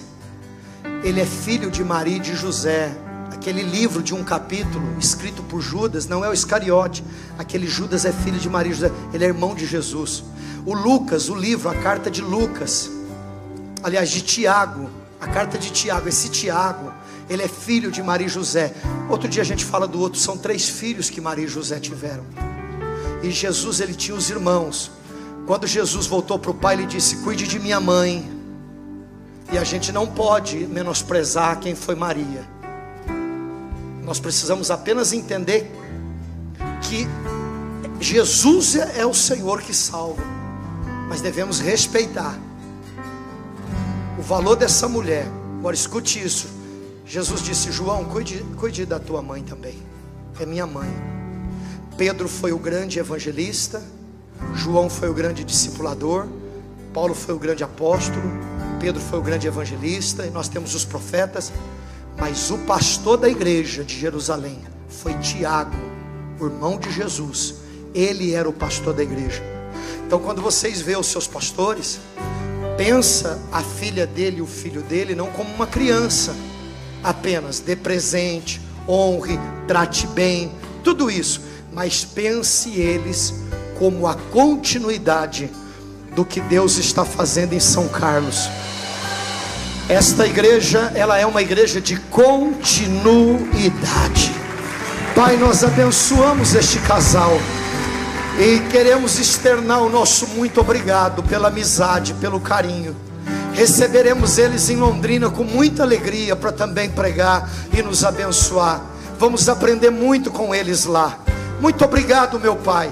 ele 1.03 1.19
é 1.19 1.25
filho 1.25 1.69
de 1.69 1.83
Maria 1.83 2.17
e 2.17 2.19
de 2.19 2.33
José. 2.33 2.89
Aquele 3.31 3.61
livro 3.61 4.01
de 4.01 4.13
um 4.13 4.23
capítulo 4.23 4.95
escrito 4.97 5.43
por 5.43 5.59
Judas 5.59 6.07
não 6.07 6.23
é 6.23 6.29
o 6.29 6.33
Iscariote. 6.33 7.03
Aquele 7.37 7.67
Judas 7.67 8.05
é 8.05 8.13
filho 8.13 8.39
de 8.39 8.49
Maria 8.49 8.71
e 8.71 8.75
José. 8.75 8.91
Ele 9.13 9.25
é 9.25 9.27
irmão 9.27 9.53
de 9.53 9.65
Jesus. 9.65 10.23
O 10.65 10.73
Lucas, 10.73 11.27
o 11.27 11.35
livro, 11.35 11.67
a 11.69 11.75
carta 11.75 12.09
de 12.09 12.21
Lucas, 12.21 12.89
aliás, 13.83 14.09
de 14.09 14.21
Tiago, 14.21 14.89
a 15.19 15.27
carta 15.27 15.57
de 15.57 15.71
Tiago, 15.71 16.07
esse 16.07 16.29
Tiago, 16.29 16.92
ele 17.29 17.43
é 17.43 17.47
filho 17.47 17.91
de 17.91 18.01
Maria 18.01 18.27
e 18.27 18.29
José. 18.29 18.73
Outro 19.09 19.27
dia 19.27 19.41
a 19.41 19.45
gente 19.45 19.63
fala 19.63 19.87
do 19.87 19.99
outro, 19.99 20.19
são 20.19 20.37
três 20.37 20.67
filhos 20.67 21.09
que 21.09 21.21
Maria 21.21 21.45
e 21.45 21.47
José 21.47 21.79
tiveram. 21.79 22.25
E 23.21 23.31
Jesus, 23.31 23.79
ele 23.79 23.93
tinha 23.93 24.15
os 24.15 24.29
irmãos. 24.29 24.91
Quando 25.45 25.65
Jesus 25.65 26.07
voltou 26.07 26.37
para 26.37 26.51
o 26.51 26.53
pai, 26.53 26.75
ele 26.75 26.85
disse: 26.85 27.17
Cuide 27.17 27.47
de 27.47 27.59
minha 27.59 27.79
mãe. 27.79 28.29
E 29.51 29.57
a 29.57 29.63
gente 29.63 29.91
não 29.91 30.07
pode 30.07 30.57
menosprezar 30.67 31.59
quem 31.59 31.75
foi 31.75 31.95
Maria. 31.95 32.47
Nós 34.03 34.19
precisamos 34.19 34.69
apenas 34.71 35.13
entender 35.13 35.71
que 36.81 37.07
Jesus 37.99 38.75
é 38.75 38.99
é 38.99 39.05
o 39.05 39.13
Senhor 39.13 39.61
que 39.61 39.73
salva, 39.73 40.23
mas 41.07 41.21
devemos 41.21 41.59
respeitar 41.59 42.37
o 44.19 44.21
valor 44.21 44.55
dessa 44.55 44.87
mulher. 44.89 45.25
Agora 45.59 45.75
escute 45.75 46.21
isso. 46.21 46.47
Jesus 47.05 47.41
disse: 47.41 47.71
João, 47.71 48.05
cuide, 48.05 48.43
cuide 48.57 48.85
da 48.85 48.99
tua 48.99 49.21
mãe 49.21 49.43
também. 49.43 49.77
É 50.39 50.45
minha 50.45 50.65
mãe. 50.65 50.89
Pedro 51.97 52.27
foi 52.27 52.51
o 52.51 52.57
grande 52.57 52.97
evangelista, 52.97 53.81
João 54.55 54.89
foi 54.89 55.09
o 55.09 55.13
grande 55.13 55.43
discipulador, 55.43 56.27
Paulo 56.93 57.13
foi 57.13 57.35
o 57.35 57.39
grande 57.39 57.63
apóstolo, 57.63 58.23
Pedro 58.79 58.99
foi 58.99 59.19
o 59.19 59.21
grande 59.21 59.47
evangelista, 59.47 60.25
e 60.25 60.31
nós 60.31 60.47
temos 60.47 60.73
os 60.73 60.83
profetas, 60.83 61.51
mas 62.17 62.49
o 62.49 62.57
pastor 62.59 63.17
da 63.17 63.29
igreja 63.29 63.83
de 63.83 63.97
Jerusalém 63.97 64.59
foi 64.87 65.13
Tiago, 65.19 65.75
o 66.39 66.45
irmão 66.45 66.77
de 66.77 66.91
Jesus. 66.91 67.55
Ele 67.93 68.33
era 68.33 68.49
o 68.49 68.53
pastor 68.53 68.93
da 68.93 69.03
igreja. 69.03 69.43
Então, 70.05 70.19
quando 70.19 70.41
vocês 70.41 70.81
veem 70.81 70.97
os 70.97 71.07
seus 71.07 71.27
pastores, 71.27 71.99
pensa 72.75 73.39
a 73.51 73.61
filha 73.61 74.07
dele 74.07 74.37
e 74.37 74.41
o 74.41 74.47
filho 74.47 74.81
dele 74.81 75.13
não 75.13 75.27
como 75.27 75.53
uma 75.53 75.67
criança, 75.67 76.35
apenas 77.03 77.59
dê 77.59 77.75
presente, 77.75 78.61
honre, 78.87 79.39
trate 79.67 80.07
bem, 80.07 80.51
tudo 80.83 81.11
isso, 81.11 81.41
mas 81.71 82.05
pense 82.05 82.69
eles 82.69 83.33
como 83.77 84.07
a 84.07 84.15
continuidade 84.15 85.49
do 86.15 86.23
que 86.23 86.39
Deus 86.41 86.77
está 86.77 87.03
fazendo 87.03 87.53
em 87.53 87.59
São 87.59 87.87
Carlos. 87.87 88.49
Esta 89.89 90.25
igreja, 90.25 90.91
ela 90.95 91.17
é 91.17 91.25
uma 91.25 91.41
igreja 91.41 91.81
de 91.81 91.97
continuidade. 91.97 94.31
Pai, 95.15 95.35
nós 95.37 95.63
abençoamos 95.63 96.55
este 96.55 96.79
casal 96.79 97.31
e 98.39 98.59
queremos 98.71 99.19
externar 99.19 99.81
o 99.81 99.89
nosso 99.89 100.27
muito 100.27 100.61
obrigado 100.61 101.21
pela 101.23 101.49
amizade, 101.49 102.13
pelo 102.15 102.39
carinho. 102.39 102.95
Receberemos 103.53 104.37
eles 104.37 104.69
em 104.69 104.77
Londrina 104.77 105.29
com 105.29 105.43
muita 105.43 105.83
alegria 105.83 106.35
para 106.35 106.51
também 106.51 106.89
pregar 106.89 107.49
e 107.71 107.81
nos 107.83 108.03
abençoar. 108.03 108.81
Vamos 109.19 109.47
aprender 109.47 109.91
muito 109.91 110.31
com 110.31 110.53
eles 110.53 110.85
lá. 110.85 111.19
Muito 111.61 111.85
obrigado, 111.85 112.39
meu 112.39 112.55
Pai. 112.55 112.91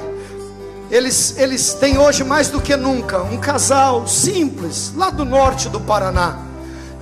Eles, 0.91 1.35
eles 1.37 1.73
têm 1.73 1.97
hoje 1.97 2.23
mais 2.23 2.49
do 2.49 2.61
que 2.61 2.75
nunca 2.75 3.23
um 3.23 3.37
casal 3.37 4.07
simples, 4.07 4.93
lá 4.95 5.09
do 5.09 5.25
norte 5.25 5.67
do 5.67 5.79
Paraná, 5.79 6.37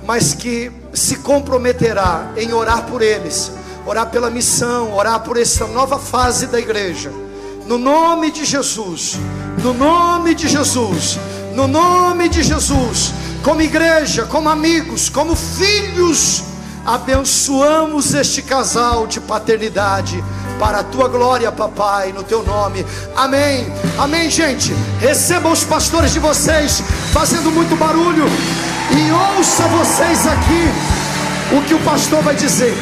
mas 0.06 0.32
que 0.32 0.72
se 0.94 1.16
comprometerá 1.16 2.32
em 2.36 2.52
orar 2.52 2.84
por 2.84 3.02
eles, 3.02 3.52
orar 3.84 4.08
pela 4.10 4.30
missão, 4.30 4.94
orar 4.94 5.20
por 5.20 5.36
essa 5.36 5.66
nova 5.66 5.98
fase 5.98 6.46
da 6.46 6.58
igreja. 6.58 7.12
No 7.66 7.78
nome 7.78 8.30
de 8.30 8.44
Jesus, 8.44 9.18
no 9.62 9.74
nome 9.74 10.34
de 10.34 10.48
Jesus, 10.48 11.18
no 11.54 11.68
nome 11.68 12.28
de 12.28 12.42
Jesus, 12.42 13.12
como 13.42 13.62
igreja, 13.62 14.26
como 14.26 14.48
amigos, 14.48 15.08
como 15.08 15.34
filhos, 15.34 16.42
abençoamos 16.84 18.14
este 18.14 18.42
casal 18.42 19.06
de 19.06 19.20
paternidade 19.20 20.22
para 20.58 20.80
a 20.80 20.84
tua 20.84 21.08
glória, 21.08 21.50
papai, 21.50 22.12
no 22.12 22.22
teu 22.22 22.42
nome. 22.42 22.84
Amém. 23.16 23.66
Amém, 23.98 24.30
gente. 24.30 24.74
Recebam 25.00 25.52
os 25.52 25.64
pastores 25.64 26.12
de 26.12 26.18
vocês 26.18 26.82
fazendo 27.12 27.50
muito 27.50 27.74
barulho 27.76 28.26
e 28.90 29.38
ouça 29.38 29.66
vocês 29.68 30.26
aqui 30.26 31.56
o 31.56 31.62
que 31.66 31.74
o 31.74 31.80
pastor 31.80 32.22
vai 32.22 32.34
dizer. 32.34 32.74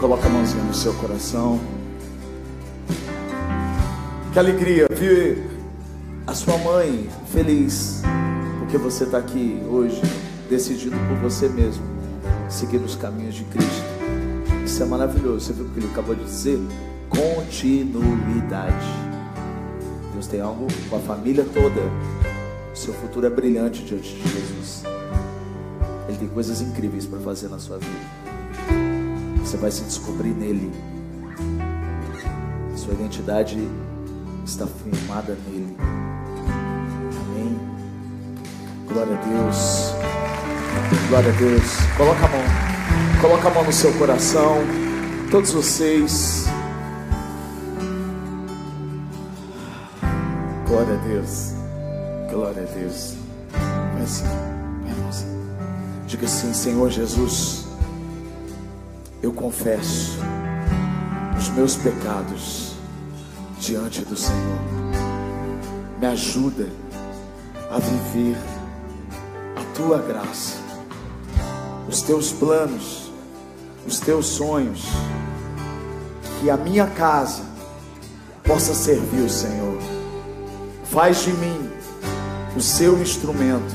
Coloca 0.00 0.26
a 0.26 0.30
mãozinha 0.30 0.64
no 0.64 0.74
seu 0.74 0.94
coração. 0.94 1.79
Que 4.32 4.38
alegria 4.38 4.86
ver 4.88 5.44
a 6.24 6.32
sua 6.34 6.56
mãe 6.58 7.10
feliz, 7.32 8.00
porque 8.60 8.78
você 8.78 9.02
está 9.02 9.18
aqui 9.18 9.60
hoje, 9.68 10.00
decidido 10.48 10.96
por 11.08 11.16
você 11.16 11.48
mesmo, 11.48 11.82
seguir 12.48 12.76
os 12.76 12.94
caminhos 12.94 13.34
de 13.34 13.42
Cristo. 13.42 13.84
Isso 14.64 14.84
é 14.84 14.86
maravilhoso. 14.86 15.46
Você 15.46 15.52
viu 15.52 15.64
o 15.64 15.70
que 15.70 15.80
ele 15.80 15.88
acabou 15.88 16.14
de 16.14 16.22
dizer? 16.22 16.60
Continuidade. 17.08 18.86
Deus 20.12 20.28
tem 20.28 20.40
algo 20.40 20.68
com 20.88 20.96
a 20.96 21.00
família 21.00 21.44
toda. 21.52 21.80
O 22.72 22.76
seu 22.76 22.94
futuro 22.94 23.26
é 23.26 23.30
brilhante 23.30 23.82
diante 23.82 24.14
de 24.14 24.22
Jesus. 24.22 24.84
Ele 26.08 26.18
tem 26.18 26.28
coisas 26.28 26.60
incríveis 26.60 27.04
para 27.04 27.18
fazer 27.18 27.48
na 27.48 27.58
sua 27.58 27.78
vida. 27.78 29.40
Você 29.42 29.56
vai 29.56 29.72
se 29.72 29.82
descobrir 29.82 30.30
nele. 30.30 30.70
Sua 32.76 32.94
identidade 32.94 33.58
está 34.50 34.66
firmada 34.66 35.38
nele. 35.46 35.76
Amém. 37.20 37.60
Glória 38.88 39.16
a 39.16 39.24
Deus. 39.24 39.94
Glória 41.08 41.32
a 41.32 41.36
Deus. 41.36 41.76
Coloca 41.96 42.26
a 42.26 42.28
mão. 42.28 42.42
Coloca 43.20 43.48
a 43.48 43.54
mão 43.54 43.64
no 43.64 43.72
seu 43.72 43.92
coração. 43.94 44.58
Todos 45.30 45.52
vocês. 45.52 46.46
Glória 50.66 50.94
a 50.94 51.06
Deus. 51.06 51.54
Glória 52.30 52.62
a 52.62 52.74
Deus. 52.78 53.14
Vai 53.94 54.02
assim. 54.02 54.24
Vai, 54.82 54.92
irmãozinho. 54.92 55.40
Diga 56.06 56.26
assim, 56.26 56.52
Senhor 56.52 56.90
Jesus 56.90 57.70
eu 59.22 59.32
confesso 59.32 60.18
os 61.38 61.50
meus 61.50 61.76
pecados 61.76 62.69
diante 63.60 64.02
do 64.04 64.16
Senhor. 64.16 64.58
Me 66.00 66.06
ajuda 66.06 66.66
a 67.70 67.78
viver 67.78 68.36
a 69.54 69.76
tua 69.76 69.98
graça, 69.98 70.56
os 71.86 72.00
teus 72.00 72.32
planos, 72.32 73.12
os 73.86 74.00
teus 74.00 74.26
sonhos, 74.26 74.82
que 76.40 76.48
a 76.48 76.56
minha 76.56 76.86
casa 76.86 77.42
possa 78.42 78.72
servir 78.74 79.20
o 79.20 79.30
Senhor. 79.30 79.78
Faz 80.84 81.22
de 81.22 81.32
mim 81.34 81.70
o 82.56 82.60
seu 82.60 83.00
instrumento 83.00 83.74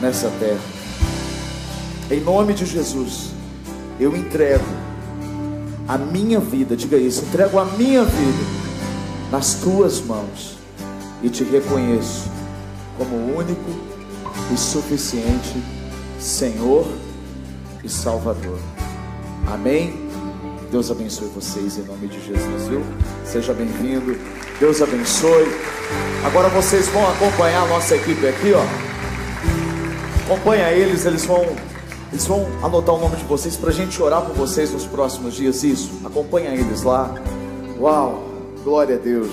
nessa 0.00 0.30
terra. 0.40 0.74
Em 2.10 2.20
nome 2.20 2.54
de 2.54 2.64
Jesus 2.64 3.30
eu 4.00 4.16
entrego 4.16 4.64
a 5.86 5.98
minha 5.98 6.40
vida, 6.40 6.74
diga 6.74 6.96
isso, 6.96 7.22
entrego 7.22 7.58
a 7.58 7.64
minha 7.66 8.02
vida 8.02 8.63
nas 9.30 9.54
tuas 9.54 10.00
mãos 10.00 10.58
e 11.22 11.28
te 11.28 11.44
reconheço 11.44 12.30
como 12.98 13.36
único 13.36 13.70
e 14.52 14.56
suficiente 14.56 15.62
Senhor 16.18 16.86
e 17.82 17.88
Salvador. 17.88 18.58
Amém? 19.46 20.04
Deus 20.70 20.90
abençoe 20.90 21.28
vocês 21.28 21.78
em 21.78 21.82
nome 21.82 22.08
de 22.08 22.20
Jesus, 22.26 22.68
viu? 22.68 22.82
Seja 23.24 23.52
bem-vindo. 23.52 24.16
Deus 24.58 24.80
abençoe. 24.82 25.46
Agora 26.24 26.48
vocês 26.48 26.88
vão 26.88 27.08
acompanhar 27.08 27.62
a 27.62 27.66
nossa 27.66 27.94
equipe 27.94 28.26
aqui, 28.26 28.52
ó. 28.52 28.64
Acompanha 30.24 30.70
eles, 30.72 31.04
eles 31.04 31.24
vão 31.24 31.44
eles 32.10 32.26
vão 32.26 32.46
anotar 32.62 32.94
o 32.94 33.00
nome 33.00 33.16
de 33.16 33.24
vocês 33.24 33.56
para 33.56 33.70
a 33.70 33.72
gente 33.72 34.00
orar 34.00 34.22
por 34.22 34.34
vocês 34.34 34.70
nos 34.70 34.86
próximos 34.86 35.34
dias. 35.34 35.64
Isso, 35.64 35.90
acompanha 36.04 36.50
eles 36.50 36.82
lá. 36.82 37.12
Uau, 37.78 38.33
glória 38.64 38.96
a 38.96 38.98
Deus. 38.98 39.30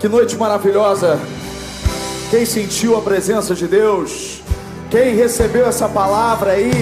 Que 0.00 0.08
noite 0.08 0.34
maravilhosa. 0.36 1.20
Quem 2.30 2.46
sentiu 2.46 2.96
a 2.96 3.02
presença 3.02 3.54
de 3.54 3.66
Deus? 3.66 4.40
Quem 4.90 5.14
recebeu 5.14 5.66
essa 5.66 5.88
palavra 5.88 6.52
aí? 6.52 6.72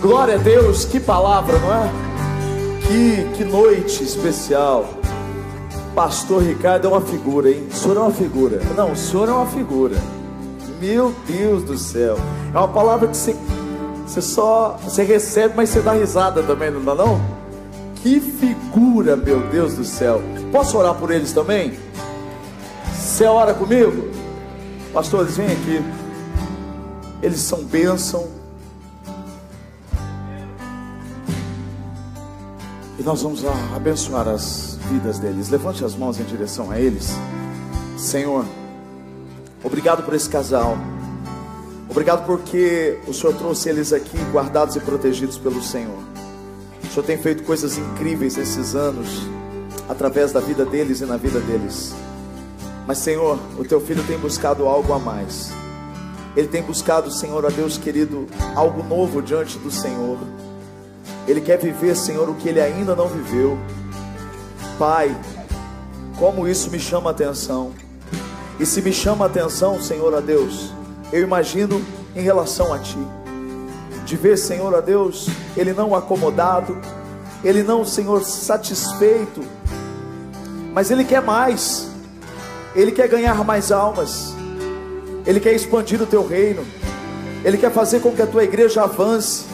Glória 0.00 0.36
a 0.36 0.38
Deus, 0.38 0.84
que 0.84 1.00
palavra, 1.00 1.58
não 1.58 1.72
é? 1.72 1.90
Que, 2.86 3.36
que 3.36 3.44
noite 3.44 4.04
especial. 4.04 4.88
Pastor 5.96 6.42
Ricardo 6.42 6.86
é 6.86 6.90
uma 6.90 7.00
figura, 7.00 7.50
hein? 7.50 7.66
O 7.70 7.74
senhor 7.74 7.96
é 7.96 8.00
uma 8.00 8.12
figura. 8.12 8.60
Não, 8.76 8.92
o 8.92 8.96
senhor 8.96 9.28
é 9.28 9.32
uma 9.32 9.46
figura. 9.46 9.96
Meu 10.80 11.12
Deus 11.26 11.64
do 11.64 11.76
céu. 11.76 12.16
É 12.54 12.58
uma 12.58 12.68
palavra 12.68 13.08
que 13.08 13.16
você, 13.16 13.34
você 14.06 14.20
só 14.20 14.78
você 14.82 15.02
recebe, 15.02 15.54
mas 15.56 15.70
você 15.70 15.80
dá 15.80 15.92
risada 15.92 16.42
também, 16.42 16.70
não 16.70 16.84
dá 16.84 16.94
não? 16.94 17.43
Que 18.04 18.20
figura, 18.20 19.16
meu 19.16 19.40
Deus 19.48 19.76
do 19.76 19.82
céu. 19.82 20.20
Posso 20.52 20.76
orar 20.76 20.94
por 20.94 21.10
eles 21.10 21.32
também? 21.32 21.72
Você 22.94 23.24
ora 23.24 23.54
comigo? 23.54 24.10
Pastores, 24.92 25.38
vem 25.38 25.46
aqui. 25.46 25.82
Eles 27.22 27.40
são 27.40 27.64
bênção. 27.64 28.28
E 32.98 33.02
nós 33.02 33.22
vamos 33.22 33.42
abençoar 33.74 34.28
as 34.28 34.78
vidas 34.90 35.18
deles. 35.18 35.48
Levante 35.48 35.82
as 35.82 35.96
mãos 35.96 36.20
em 36.20 36.24
direção 36.24 36.70
a 36.70 36.78
eles. 36.78 37.08
Senhor, 37.96 38.44
obrigado 39.62 40.02
por 40.02 40.12
esse 40.12 40.28
casal. 40.28 40.76
Obrigado 41.88 42.26
porque 42.26 42.98
o 43.06 43.14
Senhor 43.14 43.34
trouxe 43.34 43.70
eles 43.70 43.94
aqui 43.94 44.18
guardados 44.30 44.76
e 44.76 44.80
protegidos 44.80 45.38
pelo 45.38 45.62
Senhor. 45.62 46.04
Senhor 46.94 47.06
tem 47.06 47.18
feito 47.18 47.42
coisas 47.42 47.76
incríveis 47.76 48.38
esses 48.38 48.76
anos 48.76 49.22
através 49.88 50.30
da 50.30 50.38
vida 50.38 50.64
deles 50.64 51.00
e 51.00 51.04
na 51.04 51.16
vida 51.16 51.40
deles. 51.40 51.92
Mas, 52.86 52.98
Senhor, 52.98 53.36
o 53.58 53.64
teu 53.64 53.80
filho 53.80 54.04
tem 54.04 54.16
buscado 54.16 54.68
algo 54.68 54.92
a 54.92 54.98
mais. 55.00 55.50
Ele 56.36 56.46
tem 56.46 56.62
buscado, 56.62 57.10
Senhor, 57.10 57.44
a 57.44 57.48
Deus 57.48 57.76
querido, 57.76 58.28
algo 58.54 58.80
novo 58.84 59.20
diante 59.20 59.58
do 59.58 59.72
Senhor. 59.72 60.18
Ele 61.26 61.40
quer 61.40 61.58
viver, 61.58 61.96
Senhor, 61.96 62.28
o 62.28 62.34
que 62.36 62.48
ele 62.48 62.60
ainda 62.60 62.94
não 62.94 63.08
viveu. 63.08 63.58
Pai, 64.78 65.16
como 66.16 66.46
isso 66.46 66.70
me 66.70 66.78
chama 66.78 67.10
atenção. 67.10 67.72
E 68.60 68.64
se 68.64 68.80
me 68.80 68.92
chama 68.92 69.26
atenção, 69.26 69.82
Senhor, 69.82 70.14
a 70.14 70.20
Deus, 70.20 70.72
eu 71.12 71.22
imagino 71.24 71.84
em 72.14 72.20
relação 72.20 72.72
a 72.72 72.78
Ti. 72.78 73.04
De 74.04 74.16
ver, 74.16 74.36
Senhor, 74.36 74.74
a 74.74 74.80
Deus, 74.80 75.28
Ele 75.56 75.72
não 75.72 75.94
acomodado, 75.94 76.78
Ele 77.42 77.62
não, 77.62 77.84
Senhor, 77.84 78.22
satisfeito, 78.22 79.42
mas 80.72 80.90
Ele 80.90 81.04
quer 81.04 81.22
mais. 81.22 81.88
Ele 82.74 82.92
quer 82.92 83.08
ganhar 83.08 83.42
mais 83.44 83.70
almas. 83.70 84.34
Ele 85.26 85.40
quer 85.40 85.52
expandir 85.54 86.02
o 86.02 86.06
teu 86.06 86.26
reino. 86.26 86.64
Ele 87.44 87.56
quer 87.56 87.70
fazer 87.70 88.00
com 88.00 88.10
que 88.12 88.22
a 88.22 88.26
tua 88.26 88.44
igreja 88.44 88.82
avance. 88.82 89.44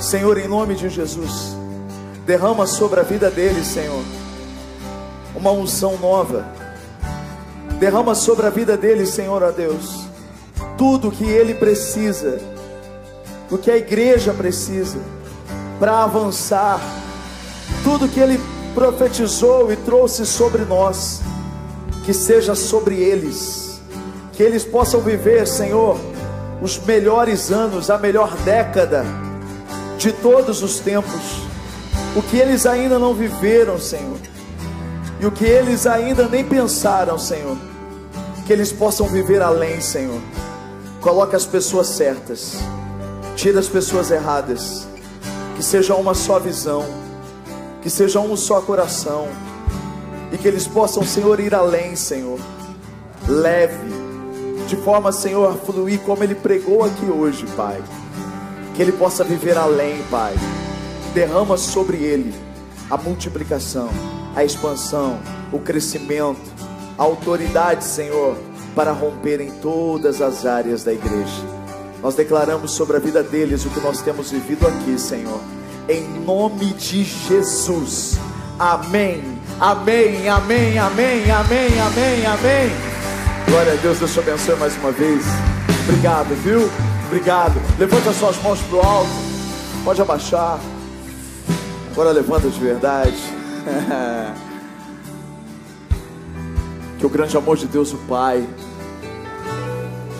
Senhor, 0.00 0.38
em 0.38 0.46
nome 0.46 0.74
de 0.74 0.88
Jesus, 0.88 1.56
derrama 2.24 2.66
sobre 2.66 3.00
a 3.00 3.02
vida 3.02 3.30
dele, 3.30 3.64
Senhor, 3.64 4.02
uma 5.34 5.50
unção 5.50 5.96
nova. 5.96 6.46
Derrama 7.80 8.14
sobre 8.14 8.46
a 8.46 8.50
vida 8.50 8.76
dele, 8.76 9.06
Senhor, 9.06 9.42
a 9.42 9.50
Deus, 9.50 10.04
tudo 10.76 11.10
que 11.10 11.24
ele 11.24 11.54
precisa, 11.54 12.40
o 13.50 13.58
que 13.58 13.70
a 13.70 13.76
igreja 13.76 14.32
precisa 14.32 14.98
para 15.78 16.02
avançar, 16.02 16.80
tudo 17.82 18.08
que 18.08 18.20
ele 18.20 18.40
profetizou 18.74 19.72
e 19.72 19.76
trouxe 19.76 20.26
sobre 20.26 20.64
nós 20.64 21.20
que 22.04 22.14
seja 22.14 22.54
sobre 22.54 22.96
eles, 22.96 23.80
que 24.32 24.42
eles 24.42 24.64
possam 24.64 25.00
viver, 25.00 25.46
Senhor, 25.46 25.98
os 26.62 26.78
melhores 26.78 27.52
anos, 27.52 27.90
a 27.90 27.98
melhor 27.98 28.34
década 28.38 29.04
de 29.98 30.12
todos 30.12 30.62
os 30.62 30.78
tempos, 30.80 31.42
o 32.16 32.22
que 32.22 32.38
eles 32.38 32.66
ainda 32.66 32.98
não 32.98 33.12
viveram, 33.14 33.78
Senhor, 33.78 34.18
e 35.20 35.26
o 35.26 35.30
que 35.30 35.44
eles 35.44 35.86
ainda 35.86 36.28
nem 36.28 36.44
pensaram, 36.44 37.18
Senhor, 37.18 37.56
que 38.46 38.52
eles 38.52 38.72
possam 38.72 39.06
viver 39.06 39.42
além, 39.42 39.80
Senhor. 39.80 40.20
Coloque 41.00 41.36
as 41.36 41.44
pessoas 41.44 41.88
certas, 41.88 42.54
tira 43.38 43.60
as 43.60 43.68
pessoas 43.68 44.10
erradas, 44.10 44.88
que 45.54 45.62
seja 45.62 45.94
uma 45.94 46.12
só 46.12 46.40
visão, 46.40 46.84
que 47.80 47.88
seja 47.88 48.18
um 48.18 48.36
só 48.36 48.60
coração 48.60 49.28
e 50.32 50.36
que 50.36 50.48
eles 50.48 50.66
possam, 50.66 51.04
Senhor, 51.04 51.38
ir 51.38 51.54
além, 51.54 51.94
Senhor, 51.94 52.40
leve, 53.28 53.76
de 54.66 54.74
forma, 54.78 55.12
Senhor, 55.12 55.52
a 55.52 55.54
fluir 55.54 56.00
como 56.00 56.24
Ele 56.24 56.34
pregou 56.34 56.82
aqui 56.82 57.06
hoje, 57.06 57.46
Pai. 57.56 57.80
Que 58.74 58.82
Ele 58.82 58.90
possa 58.90 59.22
viver 59.22 59.56
além, 59.56 60.02
Pai. 60.10 60.34
Derrama 61.14 61.56
sobre 61.56 61.98
Ele 61.98 62.34
a 62.90 62.96
multiplicação, 62.96 63.88
a 64.34 64.44
expansão, 64.44 65.16
o 65.52 65.60
crescimento, 65.60 66.40
a 66.98 67.04
autoridade, 67.04 67.84
Senhor, 67.84 68.36
para 68.74 68.90
romper 68.90 69.40
em 69.40 69.52
todas 69.60 70.20
as 70.20 70.44
áreas 70.44 70.82
da 70.82 70.92
igreja. 70.92 71.57
Nós 72.02 72.14
declaramos 72.14 72.72
sobre 72.72 72.96
a 72.96 73.00
vida 73.00 73.22
deles 73.22 73.64
o 73.64 73.70
que 73.70 73.80
nós 73.80 74.00
temos 74.02 74.30
vivido 74.30 74.66
aqui, 74.66 74.98
Senhor. 74.98 75.40
Em 75.88 76.06
nome 76.24 76.66
de 76.74 77.02
Jesus. 77.02 78.18
Amém. 78.58 79.38
Amém, 79.60 80.28
amém, 80.28 80.78
amém, 80.78 81.30
amém, 81.30 81.80
amém, 81.80 82.26
amém. 82.26 82.70
Glória 83.48 83.72
a 83.72 83.76
Deus, 83.76 83.98
Deus 83.98 84.12
te 84.12 84.20
abençoe 84.20 84.54
mais 84.56 84.76
uma 84.76 84.92
vez. 84.92 85.24
Obrigado, 85.88 86.34
viu? 86.44 86.70
Obrigado. 87.06 87.60
Levanta 87.78 88.12
suas 88.12 88.40
mãos 88.42 88.60
para 88.60 88.76
o 88.76 88.80
alto. 88.80 89.10
Pode 89.84 90.00
abaixar. 90.00 90.60
Agora 91.90 92.12
levanta 92.12 92.48
de 92.48 92.60
verdade. 92.60 93.16
que 96.98 97.06
o 97.06 97.08
grande 97.08 97.36
amor 97.36 97.56
de 97.56 97.66
Deus, 97.66 97.92
o 97.92 97.96
Pai, 98.08 98.46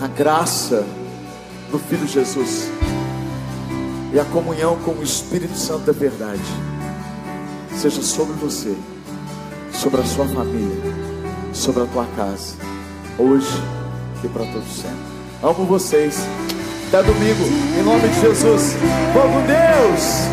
a 0.03 0.09
graça 0.09 0.85
do 1.71 1.79
Filho 1.79 2.07
Jesus 2.07 2.71
e 4.13 4.19
a 4.19 4.25
comunhão 4.25 4.77
com 4.79 4.93
o 4.93 5.03
Espírito 5.03 5.57
Santo 5.57 5.85
da 5.85 5.93
verdade 5.93 6.43
seja 7.77 8.03
sobre 8.03 8.35
você, 8.35 8.77
sobre 9.73 10.01
a 10.01 10.05
sua 10.05 10.27
família, 10.27 10.95
sobre 11.53 11.83
a 11.83 11.87
tua 11.87 12.07
casa, 12.17 12.55
hoje 13.19 13.63
e 14.25 14.29
para 14.29 14.45
todos 14.47 14.69
sempre. 14.69 14.99
Amo 15.43 15.65
vocês. 15.65 16.19
Até 16.89 17.03
domingo, 17.03 17.45
em 17.79 17.83
nome 17.85 18.09
de 18.09 18.21
Jesus. 18.21 18.75
Vamos, 19.13 19.45
Deus! 19.47 20.29